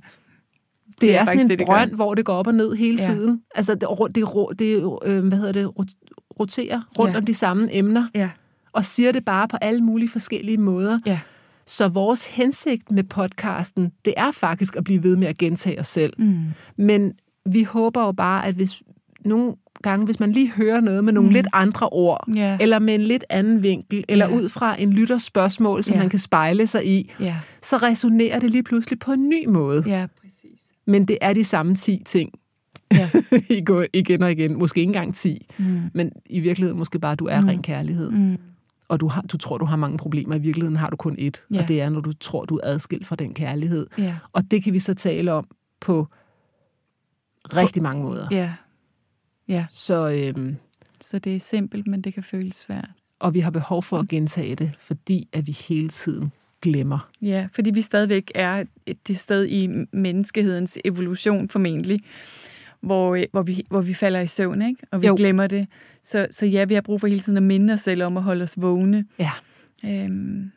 Det, 0.87 1.01
Det 1.01 1.15
er 1.17 1.21
er, 1.21 1.25
sådan 1.25 1.41
en 1.41 1.49
det, 1.51 1.59
det 1.59 1.67
gør. 1.67 1.73
brønd, 1.75 1.93
hvor 1.95 2.15
det 2.15 2.25
går 2.25 2.35
op 2.35 2.47
og 2.47 2.55
ned 2.55 2.75
hele 2.75 2.99
Ja. 3.03 3.07
tiden. 3.07 3.43
Altså 3.55 3.75
det, 3.75 3.89
det, 4.15 4.25
det 4.59 4.99
øh, 5.05 5.25
hvad 5.27 5.39
hedder 5.39 5.53
det, 5.53 5.67
rot- 5.67 6.15
roterer 6.41 6.81
rundt 6.99 7.13
Ja. 7.13 7.19
om 7.19 7.27
de 7.27 7.35
samme 7.35 7.75
emner, 7.77 8.09
ja, 8.15 8.31
og 8.73 8.85
siger 8.85 9.13
det 9.13 9.25
bare 9.25 9.49
på 9.49 9.57
alle 9.61 9.81
mulige 9.81 10.09
forskellige 10.09 10.59
måder. 10.59 10.99
ja. 11.07 11.21
Så 11.67 11.89
vores 11.89 12.27
hensigt 12.37 12.91
med 12.91 13.05
podcasten, 13.05 13.93
det 14.05 14.15
er 14.17 14.31
faktisk 14.31 14.77
at 14.77 14.85
blive 14.85 15.03
ved 15.03 15.17
med 15.17 15.27
at 15.27 15.39
gentage 15.39 15.81
os 15.81 15.89
selv. 15.89 16.13
Mm. 16.19 16.39
Men 16.77 17.13
vi 17.47 17.63
håber 17.63 18.05
jo 18.05 18.13
bare, 18.13 18.47
at 18.47 18.55
hvis 18.55 18.83
nogle 19.25 19.55
gange, 19.83 20.05
hvis 20.05 20.21
man 20.21 20.33
lige 20.33 20.53
hører 20.53 20.81
noget 20.81 21.05
med 21.05 21.13
nogle 21.13 21.29
mm. 21.29 21.33
lidt 21.35 21.47
andre 21.53 21.89
ord, 21.89 22.29
Ja. 22.35 22.57
eller 22.61 22.79
med 22.79 22.95
en 22.95 23.01
lidt 23.03 23.25
anden 23.31 23.63
vinkel, 23.63 24.05
eller 24.09 24.29
Ja. 24.29 24.35
ud 24.37 24.49
fra 24.49 24.81
en 24.81 24.93
lytters 24.93 25.23
spørgsmål, 25.23 25.85
som 25.85 25.95
Ja. 25.95 26.01
man 26.01 26.09
kan 26.11 26.19
spejle 26.19 26.67
sig 26.67 26.87
i, 26.87 27.13
Ja, 27.21 27.37
så 27.63 27.77
resonerer 27.77 28.41
det 28.41 28.51
lige 28.51 28.63
pludselig 28.63 28.99
på 28.99 29.13
en 29.13 29.29
ny 29.29 29.47
måde. 29.49 29.83
ja, 29.87 30.07
præcis. 30.23 30.73
Men 30.87 31.05
det 31.05 31.19
er 31.21 31.33
de 31.33 31.45
samme 31.45 31.75
10 31.75 32.03
ting. 32.07 32.31
Ja. 32.93 33.09
I 33.59 33.61
går 33.65 33.85
igen 33.93 34.23
og 34.23 34.33
igen. 34.33 34.59
Måske 34.59 34.81
ikke 34.81 34.89
engang 34.89 35.15
10. 35.15 35.47
Mm. 35.59 35.81
Men 35.95 36.13
i 36.27 36.41
virkeligheden 36.41 36.79
måske 36.79 36.99
bare, 36.99 37.15
du 37.15 37.25
er 37.27 37.41
mm. 37.41 37.47
ren 37.47 37.63
kærlighed. 37.63 38.11
Mm. 38.11 38.37
Og 38.89 39.01
du, 39.01 39.09
har, 39.09 39.23
du 39.23 39.37
tror, 39.37 39.59
du 39.59 39.65
har 39.65 39.77
mange 39.77 39.99
problemer. 39.99 40.35
I 40.35 40.39
virkeligheden 40.39 40.77
har 40.77 40.91
du 40.91 40.97
kun 40.97 41.17
ét. 41.19 41.47
Ja. 41.55 41.63
Og 41.63 41.69
det 41.69 41.81
er, 41.81 41.89
når 41.89 42.01
du 42.01 42.13
tror, 42.13 42.45
du 42.45 42.57
er 42.57 42.61
adskilt 42.65 43.07
fra 43.07 43.17
den 43.17 43.35
kærlighed. 43.35 43.87
Ja, 43.99 44.17
Og 44.33 44.51
det 44.51 44.65
kan 44.65 44.73
vi 44.73 44.79
så 44.79 44.95
tale 44.95 45.33
om 45.33 45.47
på 45.81 46.07
rigtig 47.57 47.83
mange 47.83 48.03
måder. 48.03 48.27
ja, 48.31 48.53
ja. 49.49 49.67
Så, 49.71 50.09
øhm, 50.37 50.57
Så 51.01 51.19
det 51.19 51.37
er 51.37 51.41
simpelt, 51.41 51.87
men 51.87 52.01
det 52.01 52.15
kan 52.15 52.23
føles 52.23 52.57
svært. 52.57 52.89
og 53.21 53.35
vi 53.35 53.41
har 53.41 53.51
behov 53.51 53.83
for 53.83 53.99
at 53.99 54.09
gentage 54.09 54.55
det, 54.55 54.73
fordi 54.79 55.29
at 55.33 55.47
vi 55.47 55.53
hele 55.53 55.89
tiden 55.89 56.33
glemmer. 56.63 57.11
Ja, 57.23 57.49
fordi 57.55 57.71
vi 57.71 57.81
stadigvæk 57.81 58.33
er 58.35 58.65
et 58.87 59.09
det 59.09 59.19
sted 59.19 59.47
i 59.47 59.69
menneskehedens 59.93 60.79
evolution 60.85 61.49
formentlig, 61.49 62.01
hvor, 62.81 63.15
øh, 63.15 63.25
hvor, 63.33 63.43
vi, 63.43 63.63
hvor 63.69 63.81
vi 63.81 63.95
falder 63.95 64.21
i 64.21 64.27
søvn, 64.27 64.63
ikke? 64.63 64.81
og 64.93 65.03
vi 65.03 65.07
Jo. 65.07 65.15
glemmer 65.17 65.47
det. 65.47 65.67
Så, 66.03 66.27
så 66.31 66.47
ja, 66.47 66.65
vi 66.65 66.75
har 66.75 66.81
brug 66.81 67.01
for 67.01 67.07
hele 67.07 67.21
tiden 67.21 67.37
at 67.37 67.43
minde 67.43 67.75
os 67.75 67.81
selv 67.81 68.03
om 68.03 68.17
at 68.17 68.23
holde 68.23 68.43
os 68.43 68.55
vågne. 68.61 69.05
Ja. 69.19 69.31
Øhm, 69.85 70.51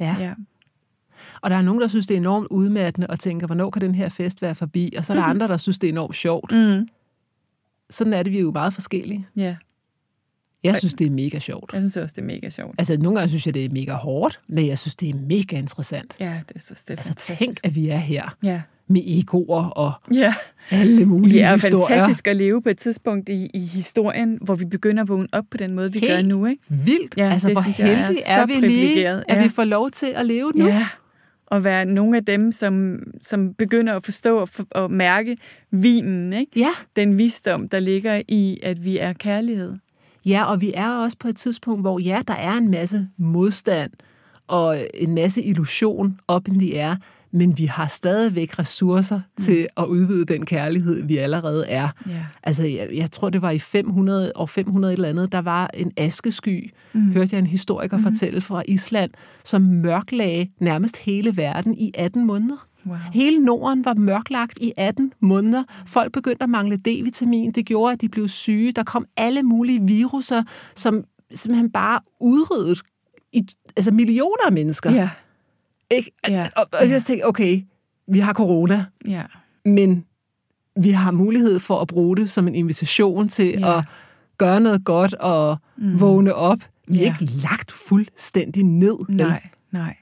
ja. 0.00 0.16
ja. 0.20 0.34
Og 1.40 1.50
der 1.50 1.56
er 1.56 1.62
nogen, 1.62 1.80
der 1.80 1.88
synes, 1.88 2.06
det 2.06 2.14
er 2.14 2.18
enormt 2.18 2.46
udmattende 2.50 3.06
og 3.06 3.20
tænker, 3.20 3.46
hvornår 3.46 3.70
kan 3.70 3.82
den 3.82 3.94
her 3.94 4.08
fest 4.08 4.42
være 4.42 4.54
forbi? 4.54 4.92
Og 4.98 5.04
så 5.06 5.12
er 5.12 5.16
der 5.16 5.24
andre, 5.24 5.48
der 5.48 5.56
synes, 5.56 5.78
det 5.78 5.86
er 5.88 5.92
enormt 5.92 6.16
sjovt. 6.16 6.52
Mm. 6.52 6.88
Sådan 7.90 8.12
er 8.12 8.22
det, 8.22 8.32
vi 8.32 8.36
er 8.38 8.42
jo 8.42 8.50
meget 8.52 8.74
forskellige. 8.74 9.26
ja, 9.36 9.56
Jeg 10.62 10.76
synes, 10.76 10.94
det 10.94 11.06
er 11.06 11.10
mega 11.10 11.38
sjovt. 11.38 11.70
jeg 11.72 11.80
synes 11.80 11.96
også, 11.96 12.12
det 12.16 12.22
er 12.22 12.26
mega 12.26 12.48
sjovt. 12.48 12.74
Altså, 12.78 12.96
nogle 12.96 13.18
gange 13.18 13.28
synes 13.28 13.46
jeg, 13.46 13.54
det 13.54 13.64
er 13.64 13.68
mega 13.70 13.92
hårdt, 13.92 14.40
men 14.48 14.66
jeg 14.66 14.78
synes, 14.78 14.94
det 14.94 15.08
er 15.10 15.14
mega 15.14 15.56
interessant. 15.58 16.16
Ja, 16.20 16.40
det 16.54 16.62
synes 16.62 16.84
det 16.84 16.90
er 16.94 16.96
Altså, 16.98 17.08
fantastisk. 17.10 17.38
tænk, 17.38 17.56
at 17.64 17.74
vi 17.74 17.88
er 17.88 17.96
her 17.96 18.36
Ja, 18.42 18.60
med 18.88 19.02
egoer 19.06 19.64
og 19.64 19.92
ja. 20.14 20.34
alle 20.70 21.04
mulige 21.06 21.34
Det 21.34 21.42
er 21.42 21.52
historier. 21.52 21.86
fantastisk 21.88 22.26
at 22.28 22.36
leve 22.36 22.62
på 22.62 22.68
et 22.68 22.78
tidspunkt 22.78 23.28
i, 23.28 23.50
i 23.54 23.58
historien, 23.60 24.38
hvor 24.42 24.54
vi 24.54 24.64
begynder 24.64 25.02
at 25.02 25.08
vågne 25.08 25.28
op 25.32 25.44
på 25.50 25.56
den 25.56 25.74
måde, 25.74 25.92
vi 25.92 25.98
Helt 25.98 26.12
gør 26.12 26.22
nu. 26.22 26.46
Ikke? 26.46 26.62
Vildt. 26.68 27.14
Ja, 27.16 27.32
altså, 27.32 27.48
det 27.48 27.54
hvor 27.54 27.60
er 27.60 27.64
heldige 27.96 28.16
så 28.22 28.30
er, 28.32 28.46
vi 28.46 28.52
lige, 28.52 28.60
privilegeret. 28.60 29.24
at 29.28 29.36
Ja. 29.36 29.42
vi 29.42 29.48
får 29.48 29.64
lov 29.64 29.90
til 29.90 30.06
at 30.14 30.26
leve 30.26 30.52
nu. 30.54 30.66
Ja, 30.66 30.86
og 31.50 31.64
være 31.64 31.84
nogle 31.84 32.16
af 32.16 32.24
dem, 32.24 32.52
som, 32.52 33.02
som 33.20 33.54
begynder 33.54 33.96
at 33.96 34.04
forstå 34.04 34.38
og, 34.38 34.48
for, 34.48 34.66
og 34.70 34.90
mærke 34.90 35.36
vinen, 35.70 36.32
ikke? 36.32 36.52
ja. 36.56 36.70
den 36.96 37.18
visdom, 37.18 37.68
der 37.68 37.80
ligger 37.80 38.22
i, 38.28 38.58
at 38.62 38.84
vi 38.84 38.98
er 38.98 39.12
kærlighed. 39.12 39.74
Ja, 40.26 40.44
og 40.44 40.60
vi 40.60 40.72
er 40.74 40.90
også 40.90 41.18
på 41.18 41.28
et 41.28 41.36
tidspunkt, 41.36 41.80
hvor 41.80 41.98
ja, 41.98 42.22
der 42.28 42.34
er 42.34 42.52
en 42.52 42.70
masse 42.70 43.08
modstand 43.16 43.90
og 44.46 44.86
en 44.94 45.14
masse 45.14 45.42
illusion 45.42 46.20
op 46.28 46.48
i 46.48 46.50
the 46.50 46.82
air, 46.82 46.96
men 47.32 47.58
vi 47.58 47.64
har 47.64 47.86
stadigvæk 47.86 48.58
ressourcer 48.58 49.20
mm. 49.38 49.44
til 49.44 49.66
at 49.76 49.84
udvide 49.84 50.24
den 50.24 50.46
kærlighed, 50.46 51.02
vi 51.04 51.16
allerede 51.16 51.66
er. 51.66 51.88
Ja. 52.06 52.24
Altså, 52.42 52.66
jeg, 52.66 52.88
jeg 52.94 53.10
tror, 53.10 53.30
det 53.30 53.42
var 53.42 53.50
i 53.50 53.58
500 53.58 54.32
og 54.32 54.48
500 54.48 54.92
et 54.92 54.96
eller 54.96 55.08
andet, 55.08 55.32
der 55.32 55.40
var 55.40 55.70
en 55.74 55.92
askesky, 55.96 56.70
mm. 56.92 57.12
hørte 57.12 57.28
jeg 57.32 57.38
en 57.38 57.46
historiker 57.46 57.96
mm. 57.96 58.02
fortælle 58.02 58.40
fra 58.40 58.62
Island, 58.68 59.10
som 59.44 59.62
mørklagde 59.62 60.48
nærmest 60.60 60.96
hele 60.96 61.36
verden 61.36 61.74
i 61.74 61.92
18 61.94 62.26
måneder. 62.26 62.66
Wow. 62.86 62.96
Hele 63.12 63.38
Norden 63.38 63.84
var 63.84 63.94
mørklagt 63.94 64.58
i 64.60 64.72
18 64.76 65.12
måneder. 65.20 65.64
Folk 65.86 66.12
begyndte 66.12 66.42
at 66.42 66.50
mangle 66.50 66.76
D-vitamin. 66.76 67.50
Det 67.50 67.66
gjorde, 67.66 67.92
at 67.92 68.00
de 68.00 68.08
blev 68.08 68.28
syge. 68.28 68.72
Der 68.72 68.82
kom 68.82 69.04
alle 69.16 69.42
mulige 69.42 69.82
viruser, 69.82 70.42
som 70.76 71.04
simpelthen 71.34 71.70
bare 71.70 72.00
udryddede 72.20 72.76
i, 73.32 73.42
altså 73.76 73.90
millioner 73.90 74.46
af 74.46 74.52
mennesker. 74.52 74.92
Ja, 74.92 75.10
Ikke? 75.90 76.10
Ja. 76.28 76.48
Og, 76.56 76.66
og 76.72 76.90
jeg 76.90 77.02
tænkte, 77.02 77.24
okay, 77.24 77.62
vi 78.08 78.18
har 78.18 78.32
corona, 78.32 78.84
ja, 79.08 79.22
men 79.64 80.04
vi 80.82 80.90
har 80.90 81.10
mulighed 81.10 81.58
for 81.58 81.80
at 81.80 81.88
bruge 81.88 82.16
det 82.16 82.30
som 82.30 82.48
en 82.48 82.54
invitation 82.54 83.28
til 83.28 83.46
Ja. 83.58 83.78
at 83.78 83.84
gøre 84.38 84.60
noget 84.60 84.84
godt 84.84 85.14
og 85.14 85.56
mm. 85.78 86.00
vågne 86.00 86.34
op. 86.34 86.58
Vi 86.88 86.98
er 86.98 87.02
Ja. 87.02 87.14
ikke 87.20 87.32
lagt 87.34 87.72
fuldstændig 87.72 88.64
ned. 88.64 88.96
nej, 89.08 89.42
nej. 89.70 89.96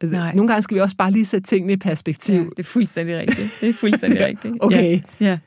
Altså, 0.00 0.16
nej. 0.16 0.34
Nogle 0.34 0.48
gange 0.48 0.62
skal 0.62 0.74
vi 0.74 0.80
også 0.80 0.96
bare 0.96 1.10
lige 1.10 1.24
sætte 1.24 1.48
tingene 1.48 1.72
i 1.72 1.76
perspektiv. 1.76 2.34
Ja, 2.34 2.40
det 2.44 2.58
er 2.58 2.62
fuldstændig 2.62 3.16
rigtigt. 3.18 3.58
Det 3.60 3.68
er 3.68 3.72
fuldstændig 3.72 4.24
rigtigt. 4.26 4.54
Okay. 4.60 5.00
Ja, 5.20 5.26
ja. 5.26 5.38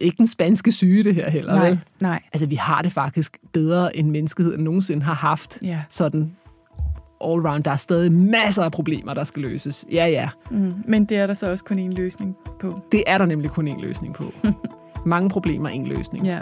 Ikke 0.00 0.16
den 0.18 0.26
spanske 0.26 0.72
syge, 0.72 1.04
det 1.04 1.14
her 1.14 1.30
heller, 1.30 1.54
Nej, 1.54 1.68
vel? 1.68 1.80
nej. 2.00 2.22
Altså, 2.32 2.48
vi 2.48 2.54
har 2.54 2.82
det 2.82 2.92
faktisk 2.92 3.38
bedre, 3.52 3.96
end 3.96 4.10
menneskeheden 4.10 4.64
nogensinde 4.64 5.02
har 5.02 5.14
haft. 5.14 5.58
Ja. 5.62 5.82
Sådan 5.88 6.32
all 7.24 7.46
round. 7.46 7.64
Der 7.64 7.70
er 7.70 7.76
stadig 7.76 8.12
masser 8.12 8.62
af 8.62 8.72
problemer, 8.72 9.14
der 9.14 9.24
skal 9.24 9.42
løses. 9.42 9.86
Ja, 9.92 10.06
ja. 10.06 10.28
Mm. 10.50 10.74
Men 10.84 11.04
det 11.04 11.16
er 11.16 11.26
der 11.26 11.34
så 11.34 11.50
også 11.50 11.64
kun 11.64 11.78
en 11.78 11.92
løsning 11.92 12.36
på. 12.60 12.80
Det 12.92 13.04
er 13.06 13.18
der 13.18 13.26
nemlig 13.26 13.50
kun 13.50 13.68
en 13.68 13.80
løsning 13.80 14.14
på. 14.14 14.24
mange 15.04 15.28
problemer, 15.30 15.68
ingen 15.68 15.88
løsning. 15.88 16.26
Ja. 16.26 16.40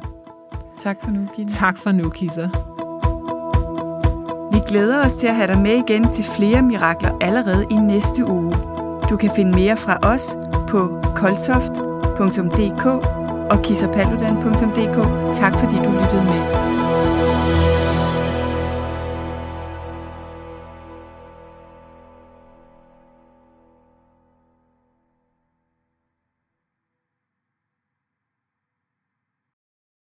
Tak 0.78 0.96
for 1.04 1.10
nu, 1.10 1.28
Gitte. 1.36 1.52
Tak 1.52 1.78
for 1.78 1.92
nu, 1.92 2.10
Kisser. 2.10 2.48
Vi 4.52 4.60
glæder 4.68 5.04
os 5.04 5.14
til 5.14 5.26
at 5.26 5.34
have 5.34 5.46
dig 5.46 5.58
med 5.58 5.82
igen 5.88 6.12
til 6.12 6.24
flere 6.24 6.62
mirakler 6.62 7.18
allerede 7.20 7.66
i 7.70 7.74
næste 7.74 8.26
uge. 8.26 8.54
Du 9.10 9.16
kan 9.16 9.30
finde 9.36 9.50
mere 9.50 9.76
fra 9.76 9.98
os 10.02 10.38
på 10.68 11.02
koltoft.dk 11.16 12.86
og 13.50 13.62
kissapaludan.dk. 13.62 14.96
Tak 15.34 15.52
fordi 15.52 15.76
du 15.76 15.90
lyttede 15.90 16.24
med. 16.24 16.87